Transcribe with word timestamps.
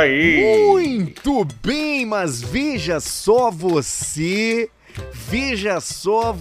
Aí. 0.00 0.66
Muito 0.68 1.46
bem, 1.62 2.04
mas 2.06 2.40
veja 2.42 3.00
só 3.00 3.50
você. 3.50 4.68
Veja 5.28 5.80
só 5.80 6.32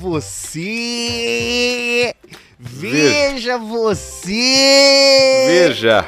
você. 0.86 2.14
Veja 2.60 3.58
você. 3.58 5.46
Veja. 5.48 6.06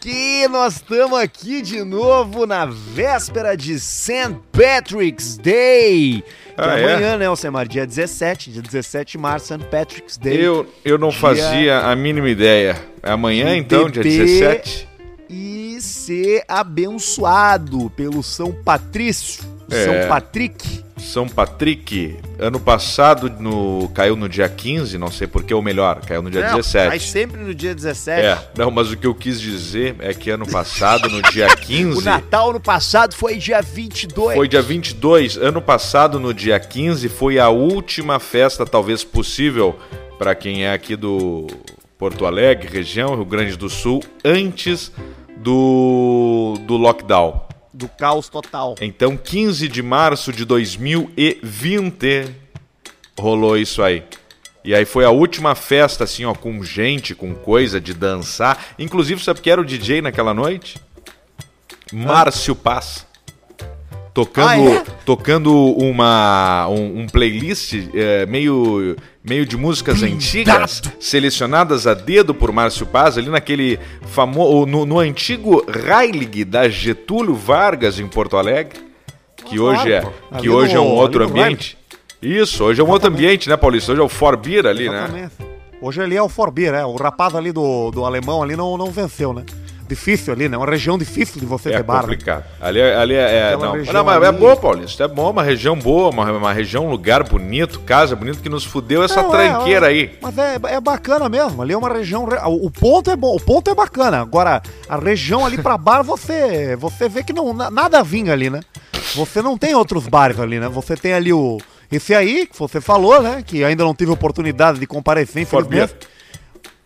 Que 0.00 0.48
nós 0.48 0.76
estamos 0.76 1.18
aqui 1.18 1.60
de 1.60 1.84
novo 1.84 2.46
na 2.46 2.64
véspera 2.64 3.54
de 3.54 3.78
St. 3.78 4.34
Patrick's 4.50 5.36
Day. 5.36 6.22
Que 6.22 6.54
Ah, 6.56 6.78
é 6.78 6.82
é? 6.82 6.92
amanhã, 6.94 7.16
né, 7.18 7.26
Alcemar? 7.26 7.68
Dia 7.68 7.86
17, 7.86 8.50
dia 8.50 8.62
17 8.62 9.12
de 9.12 9.18
março, 9.18 9.46
St. 9.54 9.64
Patrick's 9.70 10.16
Day. 10.16 10.40
Eu, 10.42 10.66
eu 10.84 10.96
não 10.96 11.10
Dia- 11.10 11.18
fazia 11.18 11.78
a 11.80 11.94
mínima 11.94 12.30
ideia. 12.30 12.76
É 13.02 13.10
amanhã, 13.10 13.54
então, 13.56 13.90
dia 13.90 14.02
beber 14.02 14.24
17? 14.24 14.88
Ser 15.80 16.44
abençoado 16.48 17.90
pelo 17.90 18.22
São 18.22 18.52
Patrício, 18.52 19.42
É. 19.70 19.84
São 19.84 20.08
Patrick. 20.08 20.84
São 20.98 21.28
Patrick. 21.28 22.18
Ano 22.38 22.60
passado 22.60 23.30
no, 23.40 23.88
caiu 23.94 24.14
no 24.16 24.28
dia 24.28 24.48
15, 24.48 24.98
não 24.98 25.10
sei 25.10 25.26
porquê, 25.26 25.54
ou 25.54 25.62
melhor, 25.62 26.00
caiu 26.00 26.20
no 26.20 26.30
dia 26.30 26.42
Não, 26.42 26.56
17. 26.56 26.88
Mas 26.88 27.08
sempre 27.10 27.40
no 27.40 27.54
dia 27.54 27.74
17. 27.74 28.20
É, 28.20 28.38
não, 28.56 28.70
mas 28.70 28.90
o 28.90 28.96
que 28.96 29.06
eu 29.06 29.14
quis 29.14 29.40
dizer 29.40 29.96
é 30.00 30.12
que 30.12 30.28
ano 30.30 30.46
passado, 30.46 31.08
no 31.08 31.22
dia 31.22 31.48
15. 31.56 31.98
O 31.98 32.02
Natal 32.02 32.52
no 32.52 32.60
passado 32.60 33.14
foi 33.14 33.36
dia 33.38 33.62
22. 33.62 34.36
Foi 34.36 34.46
dia 34.48 34.60
22. 34.60 35.36
Ano 35.38 35.62
passado, 35.62 36.20
no 36.20 36.34
dia 36.34 36.60
15, 36.60 37.08
foi 37.08 37.38
a 37.38 37.48
última 37.48 38.18
festa, 38.20 38.66
talvez 38.66 39.02
possível, 39.02 39.78
para 40.18 40.34
quem 40.34 40.64
é 40.64 40.72
aqui 40.72 40.96
do 40.96 41.46
Porto 41.98 42.26
Alegre, 42.26 42.68
região, 42.68 43.14
Rio 43.14 43.24
Grande 43.24 43.56
do 43.56 43.70
Sul, 43.70 44.02
antes 44.24 44.92
do, 45.42 46.54
do 46.66 46.76
lockdown. 46.76 47.42
Do 47.72 47.88
caos 47.88 48.28
total. 48.28 48.74
Então, 48.80 49.16
15 49.16 49.68
de 49.68 49.82
março 49.82 50.32
de 50.32 50.44
2020, 50.44 52.34
rolou 53.18 53.56
isso 53.56 53.82
aí. 53.82 54.02
E 54.62 54.74
aí 54.74 54.84
foi 54.84 55.04
a 55.04 55.10
última 55.10 55.54
festa, 55.54 56.04
assim, 56.04 56.24
ó, 56.24 56.34
com 56.34 56.62
gente, 56.62 57.14
com 57.14 57.34
coisa 57.34 57.80
de 57.80 57.94
dançar. 57.94 58.66
Inclusive, 58.78 59.22
sabe 59.22 59.40
quem 59.40 59.52
era 59.52 59.60
o 59.60 59.64
DJ 59.64 60.02
naquela 60.02 60.34
noite? 60.34 60.78
Márcio 61.92 62.54
Paz. 62.54 63.06
Tocando, 64.12 64.48
Ah, 64.48 64.58
é? 64.58 64.84
tocando 65.06 65.54
uma, 65.76 66.66
um, 66.68 67.00
um 67.00 67.06
playlist 67.06 67.74
é, 67.94 68.26
meio, 68.26 68.96
meio 69.22 69.44
de 69.44 69.56
músicas 69.56 70.02
antigas, 70.02 70.82
selecionadas 70.98 71.86
a 71.86 71.94
dedo 71.94 72.34
por 72.34 72.50
Márcio 72.52 72.86
Paz, 72.86 73.18
ali 73.18 73.28
naquele 73.28 73.78
famoso. 74.06 74.66
No, 74.66 74.86
no 74.86 74.98
antigo 74.98 75.64
Heilig 75.68 76.44
da 76.44 76.68
Getúlio 76.68 77.34
Vargas, 77.34 77.98
em 77.98 78.06
Porto 78.08 78.36
Alegre. 78.36 78.80
Que 79.44 79.56
Ah, 79.58 79.62
hoje 79.62 79.92
é, 79.92 80.00
pô. 80.02 80.10
que 80.10 80.34
Ali 80.36 80.48
hoje 80.50 80.74
é 80.76 80.80
um 80.80 80.86
outro 80.94 81.24
ambiente. 81.24 81.76
Isso, 82.22 82.64
hoje 82.64 82.80
é 82.80 82.84
um 82.84 82.88
outro 82.90 83.08
ambiente, 83.08 83.48
né, 83.48 83.56
Paulista? 83.56 83.92
Hoje 83.92 84.00
é 84.00 84.04
o 84.04 84.08
Forbir 84.08 84.66
ali, 84.66 84.88
né? 84.88 85.04
Exatamente. 85.04 85.32
Hoje 85.80 86.02
ali 86.02 86.14
é 86.16 86.22
o 86.22 86.28
Forbir, 86.28 86.70
né? 86.72 86.84
O 86.84 86.94
rapaz 86.96 87.34
ali 87.34 87.50
do, 87.52 87.90
do 87.90 88.04
alemão 88.04 88.42
ali 88.42 88.54
não, 88.54 88.76
não 88.76 88.90
venceu, 88.90 89.32
né? 89.32 89.44
Difícil 89.90 90.32
ali, 90.32 90.48
né? 90.48 90.56
Uma 90.56 90.66
região 90.70 90.96
difícil 90.96 91.40
de 91.40 91.44
você 91.46 91.68
É 91.70 91.78
ter 91.78 91.82
bar. 91.82 91.96
né? 91.96 92.02
complicado. 92.02 92.44
Ali, 92.60 92.78
é- 92.78 92.94
ali 92.96 93.14
é. 93.14 93.18
é- 93.18 93.54
Aquela 93.54 93.76
não, 93.76 93.84
não, 93.92 94.04
mas 94.04 94.22
é 94.22 94.26
ali- 94.28 94.38
boa, 94.38 94.56
Paulista. 94.56 95.02
É 95.04 95.08
bom, 95.08 95.28
uma 95.30 95.42
região 95.42 95.76
boa, 95.76 96.10
uma, 96.10 96.30
uma 96.30 96.52
região, 96.52 96.86
um 96.86 96.90
lugar 96.90 97.24
bonito, 97.24 97.80
casa 97.80 98.14
bonito 98.14 98.40
que 98.40 98.48
nos 98.48 98.64
fudeu 98.64 99.02
essa 99.02 99.20
Não, 99.20 99.34
é, 99.34 99.48
tranqueira 99.50 99.86
é, 99.86 99.88
aí. 99.90 100.18
Mas 100.22 100.38
é, 100.38 100.58
é 100.62 100.80
bacana 100.80 101.28
mesmo. 101.28 101.60
Ali 101.60 101.72
é 101.72 101.76
uma 101.76 101.92
região. 101.92 102.24
re- 102.24 102.38
O 102.44 102.70
ponto 102.70 103.10
é 103.10 103.16
bom, 103.16 103.34
o 103.34 103.40
ponto 103.40 103.68
é 103.68 103.74
bacana. 103.74 104.20
Agora, 104.20 104.62
a 104.88 104.96
região 104.96 105.44
ali 105.44 105.58
pra 105.58 105.76
bar, 105.76 106.02
você, 106.04 106.76
você 106.76 107.08
vê 107.08 107.24
que 107.24 107.32
não, 107.32 107.52
na- 107.52 107.70
nada 107.70 108.00
vinga 108.04 108.32
ali, 108.32 108.48
né? 108.48 108.60
Você 109.16 109.42
não 109.42 109.58
tem 109.58 109.74
outros 109.74 110.06
bares 110.06 110.38
ali, 110.38 110.60
né? 110.60 110.68
Você 110.68 110.96
tem 110.96 111.12
ali 111.14 111.32
o. 111.32 111.58
Esse 111.90 112.14
aí, 112.14 112.46
que 112.46 112.56
você 112.56 112.80
falou, 112.80 113.20
né? 113.20 113.42
Que 113.44 113.64
ainda 113.64 113.82
não 113.82 113.92
tive 113.92 114.12
oportunidade 114.12 114.78
de 114.78 114.86
comparecer, 114.86 115.42
infelizmente. 115.42 115.94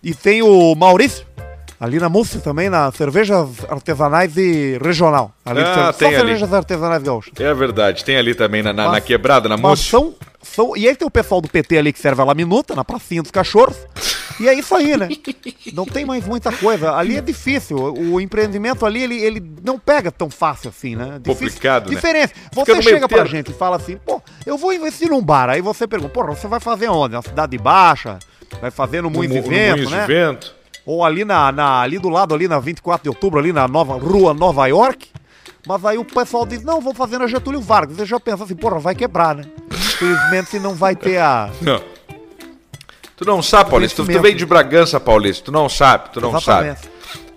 E 0.03 0.15
tem 0.15 0.43
o 0.43 0.75
Maurício, 0.75 1.27
ali 1.85 1.99
na 2.01 2.09
Múrcia 2.09 2.41
também, 2.41 2.69
na 2.71 2.91
Cervejas 2.93 3.49
Artesanais 3.69 4.37
e 4.37 4.79
Regional. 4.83 5.33
Ali 5.45 5.61
Ah, 5.61 5.93
só 5.93 5.93
tem 5.93 6.09
ali. 6.09 6.17
cervejas 6.17 6.53
artesanais 6.53 7.03
gaúchas. 7.03 7.33
É 7.39 7.53
verdade, 7.55 8.05
tem 8.05 8.17
ali 8.17 8.35
também 8.35 8.63
na, 8.63 8.73
na, 8.73 8.85
na 8.87 8.91
Mas- 8.93 9.05
quebrada, 9.05 9.49
na 9.49 9.57
moça. 9.57 9.83
são, 9.83 10.15
são. 10.43 10.77
E 10.77 10.89
aí 10.89 10.97
tem 10.97 11.07
o 11.07 11.11
pessoal 11.11 11.41
do 11.41 11.49
PT 11.49 11.77
ali 11.79 11.93
que 11.93 11.99
serve 11.99 12.21
a 12.23 12.25
laminuta, 12.25 12.75
na 12.75 12.85
pracinha 12.85 13.23
dos 13.23 13.31
cachorros. 13.31 13.77
E 14.41 14.49
é 14.49 14.55
isso 14.55 14.75
aí, 14.75 14.97
né? 14.97 15.09
Não 15.73 15.87
tem 15.87 16.05
mais 16.05 16.27
muita 16.27 16.51
coisa. 16.51 16.93
Ali 16.97 17.17
é 17.17 17.21
difícil. 17.21 17.77
O 17.79 18.21
empreendimento 18.21 18.85
ali, 18.85 19.01
ele, 19.01 19.15
ele 19.23 19.41
não 19.65 19.79
pega 19.79 20.11
tão 20.11 20.29
fácil 20.29 20.71
assim, 20.71 20.97
né? 20.97 21.21
Difícil. 21.23 21.47
Complicado, 21.47 21.89
né? 21.89 21.95
Diferença. 21.95 22.35
Fica 22.35 22.51
Você 22.65 22.75
no 22.75 22.83
chega 22.83 23.09
pra 23.09 23.25
gente 23.27 23.53
e 23.53 23.55
fala 23.55 23.77
assim, 23.77 23.97
pô, 24.05 24.21
eu 24.45 24.59
vou 24.59 24.73
investir 24.73 25.09
num 25.09 25.23
bar. 25.23 25.49
Aí 25.51 25.61
você 25.61 25.87
pergunta, 25.87 26.13
porra, 26.13 26.35
você 26.35 26.49
vai 26.49 26.59
fazer 26.59 26.89
onde? 26.89 27.15
Na 27.15 27.23
Cidade 27.23 27.57
Baixa? 27.57 28.19
Vai 28.61 28.73
fazer 28.73 29.03
no 29.03 29.09
Moinhos 29.09 29.37
de 29.37 29.41
no 29.43 29.49
Vento, 29.49 29.87
de 29.87 29.93
né? 29.93 30.05
Vento. 30.05 30.53
Ou 30.87 31.05
ali 31.05 31.25
na, 31.25 31.51
na- 31.51 31.81
ali 31.81 31.99
do 31.99 32.09
lado, 32.09 32.35
ali 32.35 32.47
na 32.47 32.59
24 32.59 33.03
de 33.05 33.09
outubro, 33.09 33.39
ali 33.39 33.53
na 33.53 33.67
nova 33.67 33.95
rua 33.95 34.35
Nova 34.35 34.67
York. 34.67 35.09
Mas 35.67 35.85
aí 35.85 35.97
o 35.97 36.05
pessoal 36.05 36.45
diz, 36.45 36.63
não, 36.63 36.81
vou 36.81 36.95
fazer 36.95 37.19
na 37.19 37.27
Getúlio 37.27 37.61
Vargas. 37.61 37.97
Você 37.97 38.05
já 38.05 38.21
pensa 38.21 38.45
assim, 38.45 38.55
porra, 38.55 38.79
vai 38.79 38.95
quebrar, 38.95 39.35
né? 39.35 39.45
Infelizmente 39.73 40.59
não 40.59 40.75
vai 40.75 40.95
ter 40.95 41.19
a. 41.19 41.51
Não. 41.63 41.81
Tu 43.17 43.25
não 43.25 43.41
sabe, 43.41 43.71
Paulista. 43.71 44.03
Tu, 44.05 44.13
tu 44.13 44.21
veio 44.21 44.35
de 44.35 44.45
Bragança, 44.45 44.99
Paulista. 44.99 45.45
Tu 45.45 45.53
não 45.53 45.69
sabe, 45.69 46.11
tu 46.13 46.21
não 46.21 46.39
sabe. 46.41 46.67
Exatamente. 46.69 46.95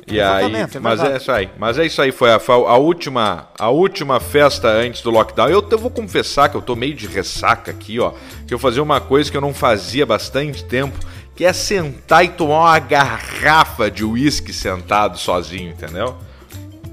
E 0.09 0.21
aí, 0.21 0.55
é 0.55 0.79
mas 0.79 1.01
é 1.01 1.17
isso 1.17 1.31
aí. 1.31 1.49
Mas 1.59 1.77
é 1.77 1.85
isso 1.85 2.01
aí, 2.01 2.11
foi 2.13 2.31
a, 2.31 2.39
a 2.47 2.77
última 2.77 3.49
a 3.59 3.69
última 3.69 4.19
festa 4.21 4.69
antes 4.69 5.01
do 5.01 5.11
lockdown. 5.11 5.49
Eu, 5.49 5.67
eu 5.69 5.77
vou 5.77 5.91
confessar 5.91 6.49
que 6.49 6.55
eu 6.55 6.61
tô 6.61 6.75
meio 6.75 6.95
de 6.95 7.05
ressaca 7.07 7.69
aqui, 7.71 7.99
ó. 7.99 8.13
Que 8.47 8.53
eu 8.53 8.57
fazia 8.59 8.81
uma 8.81 8.99
coisa 9.01 9.29
que 9.29 9.35
eu 9.37 9.41
não 9.41 9.53
fazia 9.53 10.03
há 10.03 10.05
bastante 10.07 10.63
tempo, 10.63 10.97
que 11.37 11.45
é 11.45 11.53
sentar 11.53 12.25
e 12.25 12.29
tomar 12.29 12.59
uma 12.61 12.79
garrafa 12.79 13.89
de 13.89 14.03
uísque 14.03 14.51
sentado 14.51 15.17
sozinho, 15.17 15.69
entendeu? 15.71 16.15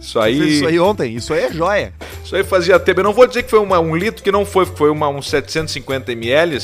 Isso 0.00 0.21
aí, 0.21 0.56
Isso 0.59 0.66
aí 0.66 0.78
ontem, 0.78 1.15
isso 1.16 1.32
aí 1.32 1.44
é 1.44 1.53
joia. 1.53 1.94
isso 2.22 2.37
aí 2.37 2.44
fazia 2.44 2.78
tempo. 2.78 3.00
Eu 3.00 3.05
não 3.05 3.12
vou 3.15 3.27
dizer 3.27 3.43
que 3.43 3.49
foi 3.50 3.59
uma- 3.59 3.81
um 3.81 3.97
litro, 3.97 4.22
que 4.22 4.31
não 4.31 4.44
foi, 4.44 4.66
foi 4.66 4.91
uma, 4.91 5.09
uns 5.09 5.28
750 5.31 6.12
ml 6.12 6.59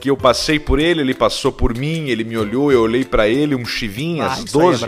que 0.00 0.10
eu 0.10 0.16
passei 0.16 0.58
por 0.58 0.80
ele, 0.80 1.00
ele 1.02 1.14
passou 1.14 1.52
por 1.52 1.76
mim, 1.76 2.08
ele 2.08 2.24
me 2.24 2.36
olhou, 2.36 2.72
eu 2.72 2.80
olhei 2.82 3.04
pra 3.04 3.28
ele, 3.28 3.54
um 3.54 3.64
chivinhas, 3.64 4.38
Ah, 4.40 4.42
isso 4.44 4.58
aí 4.60 4.66
é 4.66 4.70
12. 4.70 4.86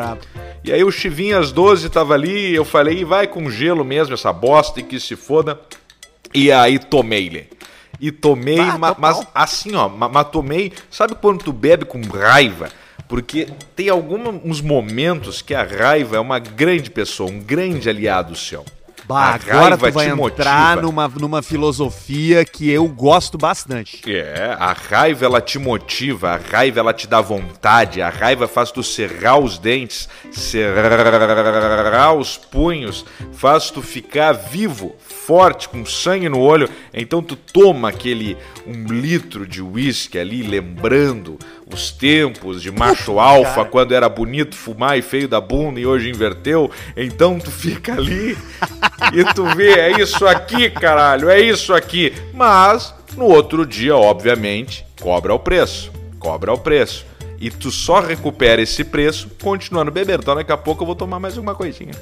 E 0.64 0.72
aí 0.72 0.82
o 0.82 0.90
Chivinhas 0.90 1.52
12 1.52 1.88
tava 1.88 2.14
ali, 2.14 2.52
eu 2.52 2.64
falei, 2.64 3.04
vai 3.04 3.28
com 3.28 3.48
gelo 3.48 3.84
mesmo 3.84 4.14
essa 4.14 4.32
bosta 4.32 4.80
e 4.80 4.82
que 4.82 4.98
se 4.98 5.14
foda. 5.14 5.60
E 6.34 6.50
aí 6.50 6.76
tomei-lhe. 6.80 7.46
E 8.00 8.10
tomei, 8.12 8.58
Ah, 8.58 8.76
ma- 8.78 8.94
total. 8.94 8.96
mas 9.00 9.26
assim, 9.34 9.74
ó, 9.74 9.88
ma- 9.88 10.08
mas 10.08 10.28
tomei. 10.30 10.72
Sabe 10.90 11.14
quando 11.14 11.42
tu 11.44 11.52
bebe 11.52 11.84
com 11.84 12.00
raiva? 12.02 12.68
Porque 13.08 13.48
tem 13.74 13.88
alguns 13.88 14.60
momentos 14.60 15.40
que 15.40 15.54
a 15.54 15.62
raiva 15.62 16.16
é 16.16 16.20
uma 16.20 16.38
grande 16.38 16.90
pessoa, 16.90 17.30
um 17.30 17.38
grande 17.40 17.88
aliado 17.88 18.34
seu. 18.34 18.64
Bah, 19.06 19.34
agora 19.34 19.76
tu 19.76 19.92
vai 19.92 20.08
entrar 20.08 20.16
motiva. 20.16 20.82
numa, 20.82 21.08
numa 21.08 21.42
filosofia 21.42 22.44
que 22.44 22.68
eu 22.68 22.88
gosto 22.88 23.38
bastante. 23.38 24.02
É, 24.10 24.56
a 24.58 24.72
raiva 24.72 25.24
ela 25.24 25.40
te 25.40 25.60
motiva, 25.60 26.30
a 26.30 26.36
raiva 26.36 26.80
ela 26.80 26.92
te 26.92 27.06
dá 27.06 27.20
vontade, 27.20 28.02
a 28.02 28.08
raiva 28.08 28.48
faz 28.48 28.72
tu 28.72 28.82
cerrar 28.82 29.38
os 29.38 29.58
dentes, 29.58 30.08
cerrar 30.32 32.14
os 32.14 32.36
punhos, 32.36 33.04
faz 33.32 33.70
tu 33.70 33.80
ficar 33.80 34.32
vivo, 34.32 34.96
forte, 34.98 35.68
com 35.68 35.86
sangue 35.86 36.28
no 36.28 36.40
olho. 36.40 36.68
Então 36.92 37.22
tu 37.22 37.36
toma 37.36 37.90
aquele 37.90 38.36
um 38.66 38.86
litro 38.86 39.46
de 39.46 39.62
uísque 39.62 40.18
ali, 40.18 40.42
lembrando 40.42 41.38
os 41.72 41.90
tempos 41.90 42.62
de 42.62 42.70
macho 42.70 43.18
alfa, 43.18 43.64
quando 43.64 43.92
era 43.92 44.08
bonito 44.08 44.56
fumar 44.56 44.98
e 44.98 45.02
feio 45.02 45.28
da 45.28 45.40
bunda 45.40 45.80
e 45.80 45.86
hoje 45.86 46.10
inverteu. 46.10 46.70
Então 46.96 47.38
tu 47.38 47.50
fica 47.50 47.92
ali 47.92 48.36
e 49.12 49.24
tu 49.34 49.44
vê, 49.54 49.72
é 49.78 50.00
isso 50.00 50.26
aqui, 50.26 50.70
caralho, 50.70 51.28
é 51.28 51.40
isso 51.40 51.72
aqui. 51.74 52.12
Mas 52.34 52.94
no 53.16 53.24
outro 53.24 53.66
dia, 53.66 53.96
obviamente, 53.96 54.84
cobra 55.00 55.34
o 55.34 55.38
preço. 55.38 55.92
Cobra 56.18 56.52
o 56.52 56.58
preço. 56.58 57.04
E 57.38 57.50
tu 57.50 57.70
só 57.70 58.00
recupera 58.00 58.62
esse 58.62 58.82
preço 58.82 59.28
continuando 59.42 59.90
bebendo. 59.90 60.22
Então 60.22 60.34
daqui 60.34 60.50
a 60.52 60.56
pouco 60.56 60.82
eu 60.82 60.86
vou 60.86 60.94
tomar 60.96 61.20
mais 61.20 61.36
uma 61.36 61.54
coisinha. 61.54 61.92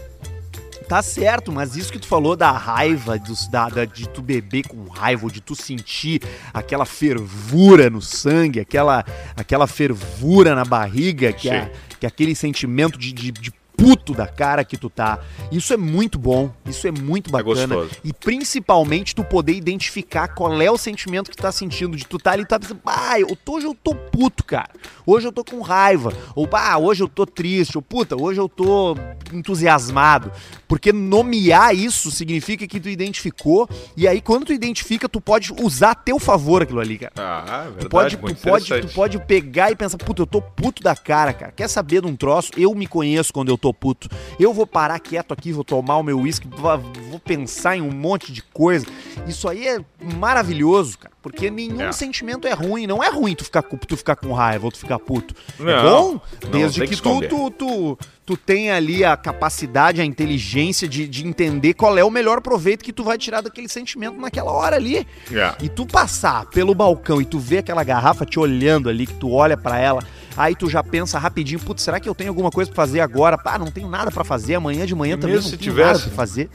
Tá 0.88 1.00
certo, 1.02 1.50
mas 1.50 1.76
isso 1.76 1.90
que 1.90 1.98
tu 1.98 2.06
falou 2.06 2.36
da 2.36 2.50
raiva, 2.52 3.18
dos, 3.18 3.48
da, 3.48 3.68
da- 3.70 3.84
de 3.86 4.06
tu 4.06 4.20
beber 4.20 4.68
com 4.68 4.86
raiva, 4.88 5.24
ou 5.24 5.30
de 5.30 5.40
tu 5.40 5.54
sentir 5.56 6.20
aquela 6.52 6.84
fervura 6.84 7.88
no 7.88 8.02
sangue, 8.02 8.60
aquela, 8.60 9.02
aquela 9.34 9.66
fervura 9.66 10.54
na 10.54 10.62
barriga, 10.64 11.32
que 11.32 11.48
é, 11.48 11.62
Sim. 11.64 11.70
que 11.98 12.04
é 12.06 12.08
aquele 12.08 12.34
sentimento 12.34 12.98
de, 12.98 13.12
de, 13.12 13.32
de 13.32 13.50
puto 13.76 14.14
da 14.14 14.26
cara 14.26 14.64
que 14.64 14.76
tu 14.76 14.88
tá. 14.88 15.18
Isso 15.50 15.72
é 15.72 15.76
muito 15.76 16.18
bom, 16.18 16.50
isso 16.66 16.86
é 16.86 16.90
muito 16.90 17.30
bacana. 17.30 17.74
gostoso. 17.74 18.00
e 18.02 18.12
principalmente 18.12 19.14
tu 19.14 19.24
poder 19.24 19.52
identificar 19.52 20.28
qual 20.28 20.60
é 20.60 20.70
o 20.70 20.78
sentimento 20.78 21.30
que 21.30 21.36
tu 21.36 21.42
tá 21.42 21.52
sentindo, 21.52 21.96
de 21.96 22.04
tu 22.04 22.18
tá 22.18 22.32
ali 22.32 22.42
e 22.42 22.46
tá 22.46 22.58
pensando, 22.58 22.80
ah, 22.86 23.18
eu 23.18 23.36
tô, 23.36 23.56
hoje 23.56 23.66
eu 23.66 23.74
tô 23.74 23.94
puto, 23.94 24.44
cara. 24.44 24.70
Hoje 25.06 25.26
eu 25.26 25.32
tô 25.32 25.44
com 25.44 25.60
raiva. 25.60 26.12
Ou, 26.34 26.48
ah, 26.52 26.78
hoje 26.78 27.02
eu 27.02 27.08
tô 27.08 27.26
triste. 27.26 27.76
Ou, 27.76 27.82
puta, 27.82 28.20
hoje 28.20 28.40
eu 28.40 28.48
tô 28.48 28.96
entusiasmado. 29.32 30.32
Porque 30.66 30.92
nomear 30.92 31.74
isso 31.74 32.10
significa 32.10 32.66
que 32.66 32.80
tu 32.80 32.88
identificou. 32.88 33.68
E 33.96 34.08
aí, 34.08 34.20
quando 34.20 34.46
tu 34.46 34.52
identifica, 34.52 35.08
tu 35.08 35.20
pode 35.20 35.52
usar 35.60 35.90
a 35.90 35.94
teu 35.94 36.18
favor 36.18 36.62
aquilo 36.62 36.80
ali, 36.80 36.98
cara. 36.98 37.12
Ah, 37.16 37.64
verdade, 37.64 37.84
Tu 37.84 37.88
pode, 37.88 38.16
tu, 38.16 38.34
pode, 38.36 38.80
tu 38.80 38.88
pode 38.94 39.18
pegar 39.20 39.70
e 39.70 39.76
pensar, 39.76 39.98
puta, 39.98 40.22
eu 40.22 40.26
tô 40.26 40.40
puto 40.40 40.82
da 40.82 40.96
cara, 40.96 41.32
cara. 41.32 41.52
Quer 41.52 41.68
saber 41.68 42.00
de 42.00 42.06
um 42.06 42.16
troço? 42.16 42.50
Eu 42.56 42.74
me 42.74 42.86
conheço 42.86 43.32
quando 43.32 43.50
eu 43.50 43.58
tô 43.64 43.72
puto. 43.72 44.08
Eu 44.38 44.52
vou 44.52 44.66
parar 44.66 44.98
quieto 45.00 45.32
aqui, 45.32 45.50
vou 45.50 45.64
tomar 45.64 45.96
o 45.96 46.02
meu 46.02 46.18
uísque, 46.20 46.46
vou, 46.46 47.18
pensar 47.18 47.76
em 47.76 47.80
um 47.80 47.90
monte 47.90 48.30
de 48.30 48.42
coisa. 48.42 48.84
Isso 49.26 49.48
aí 49.48 49.66
é 49.66 49.78
maravilhoso, 50.18 50.98
cara. 50.98 51.14
Porque 51.22 51.48
nenhum 51.50 51.80
É. 51.80 51.92
sentimento 51.92 52.46
é 52.46 52.52
ruim. 52.52 52.86
Não 52.86 53.02
é 53.02 53.08
ruim 53.08 53.34
tu 53.34 53.44
ficar, 53.44 53.62
com- 53.62 53.78
tu 53.78 53.96
ficar 53.96 54.16
com 54.16 54.32
raiva 54.32 54.66
ou 54.66 54.70
tu 54.70 54.76
ficar 54.78 54.98
puto. 54.98 55.34
é 55.58 55.62
Não, 55.62 55.82
bom 55.82 56.20
não, 56.42 56.50
desde 56.50 56.80
tem 56.80 56.88
que, 56.88 56.96
que 56.96 57.02
tu, 57.02 57.20
tu, 57.22 57.50
tu, 57.52 57.98
tu 58.26 58.36
tenha 58.36 58.76
ali 58.76 59.02
a 59.02 59.16
capacidade, 59.16 60.02
a 60.02 60.04
inteligência 60.04 60.86
de, 60.86 61.08
de 61.08 61.26
entender 61.26 61.72
qual 61.72 61.96
é 61.96 62.04
o 62.04 62.10
melhor 62.10 62.42
proveito 62.42 62.84
que 62.84 62.92
tu 62.92 63.02
vai 63.02 63.16
tirar 63.16 63.40
daquele 63.40 63.68
sentimento 63.68 64.20
naquela 64.20 64.52
hora 64.52 64.76
ali. 64.76 65.06
É. 65.32 65.54
E 65.62 65.68
tu 65.70 65.86
passar 65.86 66.44
pelo 66.50 66.74
balcão 66.74 67.22
e 67.22 67.24
tu 67.24 67.38
vê 67.38 67.58
aquela 67.58 67.82
garrafa 67.82 68.26
te 68.26 68.38
olhando 68.38 68.90
ali, 68.90 69.06
que 69.06 69.14
tu 69.14 69.30
olha 69.32 69.56
pra 69.56 69.78
ela, 69.78 70.02
aí 70.36 70.54
tu 70.54 70.68
já 70.70 70.82
pensa 70.82 71.18
rapidinho, 71.18 71.60
putz, 71.60 71.82
será 71.82 71.98
que 72.00 72.08
eu 72.08 72.14
tenho 72.14 72.30
alguma 72.30 72.50
coisa 72.50 72.70
pra 72.70 72.76
fazer 72.84 73.00
agora? 73.00 73.38
Ah, 73.44 73.58
não 73.58 73.70
tenho 73.70 73.88
nada 73.88 74.10
pra 74.10 74.24
fazer, 74.24 74.54
amanhã 74.54 74.86
de 74.86 74.94
manhã 74.94 75.14
E 75.14 75.18
também 75.18 75.36
mesmo 75.36 75.50
não 75.50 75.58
se 75.58 75.64
tenho 75.64 75.74
nada 75.76 75.86
tivesse? 75.92 76.06
pra 76.08 76.16
fazer. 76.16 76.50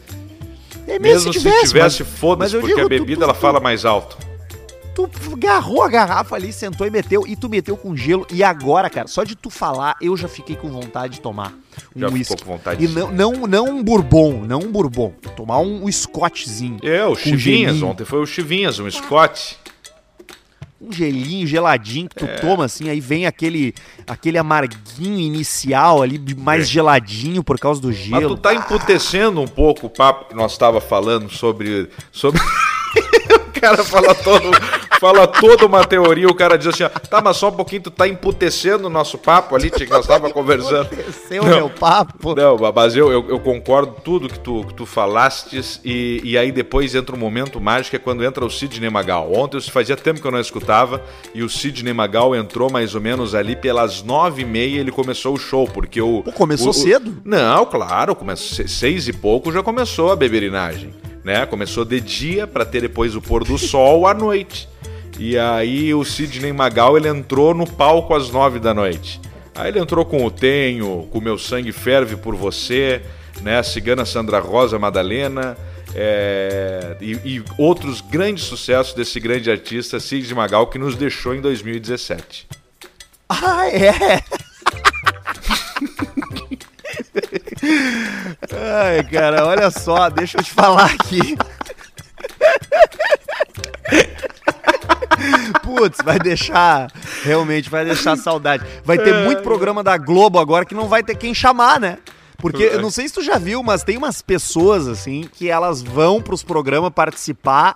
É, 0.87 0.97
Mesmo 0.99 1.31
se 1.33 1.39
tivesse, 1.39 1.77
mas 1.77 1.97
foda-se, 1.99 2.53
porque 2.57 2.67
digo, 2.73 2.79
a 2.79 2.83
tu- 2.83 2.89
bebida 2.89 3.17
tu- 3.19 3.23
ela 3.25 3.33
tu- 3.33 3.39
fala 3.39 3.59
mais 3.59 3.85
alto. 3.85 4.17
tu 4.95 5.07
agarrou 5.33 5.81
a 5.83 5.87
garrafa 5.87 6.35
ali, 6.35 6.51
sentou 6.51 6.85
e 6.85 6.89
meteu, 6.89 7.25
e 7.27 7.35
tu 7.35 7.47
meteu 7.47 7.77
com 7.77 7.95
gelo. 7.95 8.25
E 8.31 8.43
agora, 8.43 8.89
cara, 8.89 9.07
só 9.07 9.23
de 9.23 9.35
tu 9.35 9.49
falar, 9.51 9.95
eu 10.01 10.17
já 10.17 10.27
fiquei 10.27 10.55
com 10.57 10.67
vontade 10.69 11.13
de 11.15 11.21
tomar 11.21 11.53
um 11.95 11.99
Já 12.01 12.09
whisky. 12.09 12.35
com 12.43 12.51
vontade 12.51 12.83
E 12.83 12.87
não, 12.89 13.09
não, 13.11 13.31
não 13.47 13.65
um 13.69 13.83
bourbon, 13.83 14.43
não 14.45 14.59
um 14.59 14.71
bourbon. 14.71 15.13
Tomar 15.37 15.59
um, 15.59 15.85
um 15.85 15.91
scotchzinho. 15.91 16.79
É, 16.83 17.05
o 17.05 17.15
Chivinhas, 17.15 17.73
gelinho. 17.75 17.87
ontem 17.87 18.03
foi 18.03 18.19
o 18.19 18.25
Chivinhas, 18.25 18.77
um 18.79 18.89
Scott. 18.91 19.57
Um 20.81 20.91
gelinho 20.93 21.45
geladinho 21.45 22.07
que 22.07 22.15
tu 22.15 22.25
É. 22.25 22.35
toma 22.39 22.65
assim, 22.65 22.89
aí 22.89 23.01
vem 23.01 23.25
aquele 23.25 23.73
aquele 24.07 24.37
amarguinho 24.37 25.19
inicial 25.19 26.01
ali, 26.01 26.17
mais 26.37 26.63
É. 26.63 26.67
geladinho 26.67 27.43
por 27.43 27.59
causa 27.59 27.81
do 27.81 27.87
Mas 27.89 27.97
gelo. 27.97 28.35
tu 28.35 28.41
tá 28.41 28.53
emputecendo 28.53 29.41
um 29.41 29.47
pouco 29.47 29.87
o 29.87 29.89
papo 29.89 30.29
que 30.29 30.35
nós 30.35 30.57
tava 30.57 30.79
falando 30.79 31.29
sobre. 31.29 31.89
sobre... 32.11 32.39
o 33.57 33.61
cara 33.61 33.83
fala 33.83 34.15
todo. 34.15 34.49
Fala 34.99 35.25
toda 35.27 35.65
uma 35.65 35.85
teoria, 35.85 36.27
o 36.27 36.35
cara 36.35 36.57
diz 36.57 36.67
assim, 36.67 36.83
ó, 36.83 36.89
tá, 36.89 37.21
mas 37.21 37.37
só 37.37 37.47
um 37.47 37.53
pouquinho, 37.53 37.83
tu 37.83 37.89
tá 37.91 38.05
emputecendo 38.05 38.87
o 38.87 38.89
nosso 38.89 39.17
papo 39.17 39.55
ali, 39.55 39.71
que 39.71 39.85
nós 39.85 40.05
tava 40.05 40.29
conversando. 40.29 40.89
Seu 41.27 41.41
Não. 41.41 41.49
meu 41.55 41.69
papo. 41.69 42.35
Não, 42.35 42.57
mas 42.75 42.97
eu, 42.97 43.09
eu, 43.09 43.29
eu 43.29 43.39
concordo 43.39 43.95
tudo 44.03 44.27
que 44.27 44.37
tu, 44.39 44.65
que 44.67 44.73
tu 44.73 44.85
falastes 44.85 45.79
e, 45.85 46.19
e 46.23 46.37
aí 46.37 46.51
depois 46.51 46.95
entra 46.95 47.15
um 47.15 47.19
momento 47.19 47.61
mágico, 47.61 47.95
é 47.95 47.99
quando 47.99 48.25
entra 48.25 48.45
o 48.45 48.49
Sidney 48.49 48.89
Magal. 48.89 49.31
Ontem 49.33 49.61
fazia 49.61 49.95
tempo 49.95 50.19
que 50.19 50.27
eu 50.27 50.31
não 50.31 50.39
escutava 50.41 51.01
e 51.33 51.43
o 51.43 51.49
Sidney 51.49 51.93
Magal 51.93 52.35
entrou 52.35 52.69
mais 52.69 52.93
ou 52.93 52.99
menos 52.99 53.33
ali 53.33 53.55
pelas 53.55 54.03
nove 54.03 54.41
e 54.41 54.45
meia 54.45 54.81
ele 54.81 54.91
começou 54.91 55.33
o 55.33 55.37
show, 55.39 55.65
porque 55.65 56.01
o... 56.01 56.23
Pô, 56.23 56.31
começou 56.33 56.67
o- 56.67 56.71
o- 56.71 56.73
cedo? 56.73 57.21
Não, 57.23 57.65
claro, 57.65 58.13
começou, 58.15 58.67
seis 58.67 59.07
e 59.07 59.13
pouco 59.13 59.49
já 59.49 59.63
começou 59.63 60.11
a 60.11 60.15
beberinagem, 60.17 60.93
né? 61.23 61.45
Começou 61.45 61.85
de 61.85 61.99
dia 61.99 62.47
para 62.47 62.65
ter 62.65 62.81
depois 62.81 63.15
o 63.15 63.21
pôr 63.21 63.43
do 63.43 63.57
sol 63.57 64.07
à 64.07 64.13
noite. 64.13 64.67
E 65.17 65.37
aí 65.37 65.93
o 65.93 66.05
Sidney 66.05 66.53
Magal 66.53 66.95
ele 66.97 67.09
entrou 67.09 67.53
no 67.53 67.67
palco 67.67 68.15
às 68.15 68.29
nove 68.29 68.59
da 68.59 68.73
noite. 68.73 69.19
Aí 69.53 69.69
ele 69.69 69.79
entrou 69.79 70.05
com 70.05 70.25
o 70.25 70.31
Tenho, 70.31 71.07
com 71.11 71.19
Meu 71.19 71.37
Sangue 71.37 71.73
Ferve 71.73 72.15
por 72.15 72.35
Você, 72.35 73.01
né? 73.41 73.61
Cigana 73.61 74.05
Sandra 74.05 74.39
Rosa 74.39 74.79
Madalena. 74.79 75.57
é, 75.95 76.95
e, 77.01 77.11
e 77.25 77.43
outros 77.57 77.99
grandes 77.99 78.43
sucessos 78.43 78.93
desse 78.93 79.19
grande 79.19 79.49
artista 79.49 79.99
Sidney 79.99 80.35
Magal 80.35 80.67
que 80.67 80.77
nos 80.77 80.95
deixou 80.95 81.33
em 81.35 81.41
2017. 81.41 82.47
Ah, 83.27 83.67
é? 83.67 84.23
Ai, 88.51 89.03
cara, 89.03 89.45
olha 89.45 89.69
só, 89.69 90.09
deixa 90.09 90.37
eu 90.37 90.43
te 90.43 90.51
falar 90.51 90.85
aqui. 90.85 91.37
Putz, 95.61 95.99
vai 96.03 96.17
deixar, 96.19 96.91
realmente 97.23 97.69
vai 97.69 97.83
deixar 97.83 98.15
saudade. 98.17 98.65
Vai 98.83 98.97
ter 98.97 99.25
muito 99.25 99.43
programa 99.43 99.83
da 99.83 99.97
Globo 99.97 100.39
agora 100.39 100.65
que 100.65 100.73
não 100.73 100.87
vai 100.87 101.03
ter 101.03 101.15
quem 101.15 101.33
chamar, 101.33 101.79
né? 101.79 101.97
Porque 102.37 102.63
eu 102.63 102.81
não 102.81 102.89
sei 102.89 103.07
se 103.07 103.13
tu 103.13 103.21
já 103.21 103.37
viu, 103.37 103.61
mas 103.61 103.83
tem 103.83 103.97
umas 103.97 104.21
pessoas 104.21 104.87
assim 104.87 105.29
que 105.33 105.49
elas 105.49 105.81
vão 105.81 106.21
pros 106.21 106.41
programas 106.41 106.91
participar 106.93 107.73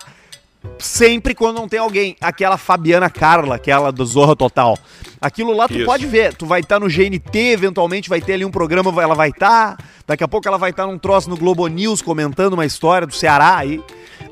sempre 0.80 1.34
quando 1.34 1.58
não 1.58 1.68
tem 1.68 1.80
alguém. 1.80 2.16
Aquela 2.20 2.58
Fabiana 2.58 3.10
Carla, 3.10 3.56
aquela 3.56 3.92
do 3.92 4.06
Zorra 4.06 4.36
Total. 4.36 4.78
Aquilo 5.20 5.56
lá 5.56 5.68
tu 5.68 5.76
Isso. 5.76 5.86
pode 5.86 6.06
ver. 6.06 6.34
Tu 6.34 6.46
vai 6.46 6.60
estar 6.60 6.80
no 6.80 6.88
GNT, 6.88 7.38
eventualmente 7.54 8.10
vai 8.10 8.22
ter 8.22 8.34
ali 8.34 8.46
um 8.46 8.52
programa, 8.52 9.02
ela 9.02 9.16
vai 9.16 9.30
estar. 9.30 9.78
Daqui 10.06 10.24
a 10.24 10.28
pouco 10.28 10.48
ela 10.48 10.58
vai 10.58 10.72
estar 10.72 10.86
num 10.86 10.98
troço 10.98 11.30
no 11.30 11.38
Globo 11.38 11.66
News 11.68 12.02
comentando 12.02 12.54
uma 12.54 12.66
história 12.66 13.08
do 13.08 13.14
Ceará 13.14 13.58
aí. 13.58 13.82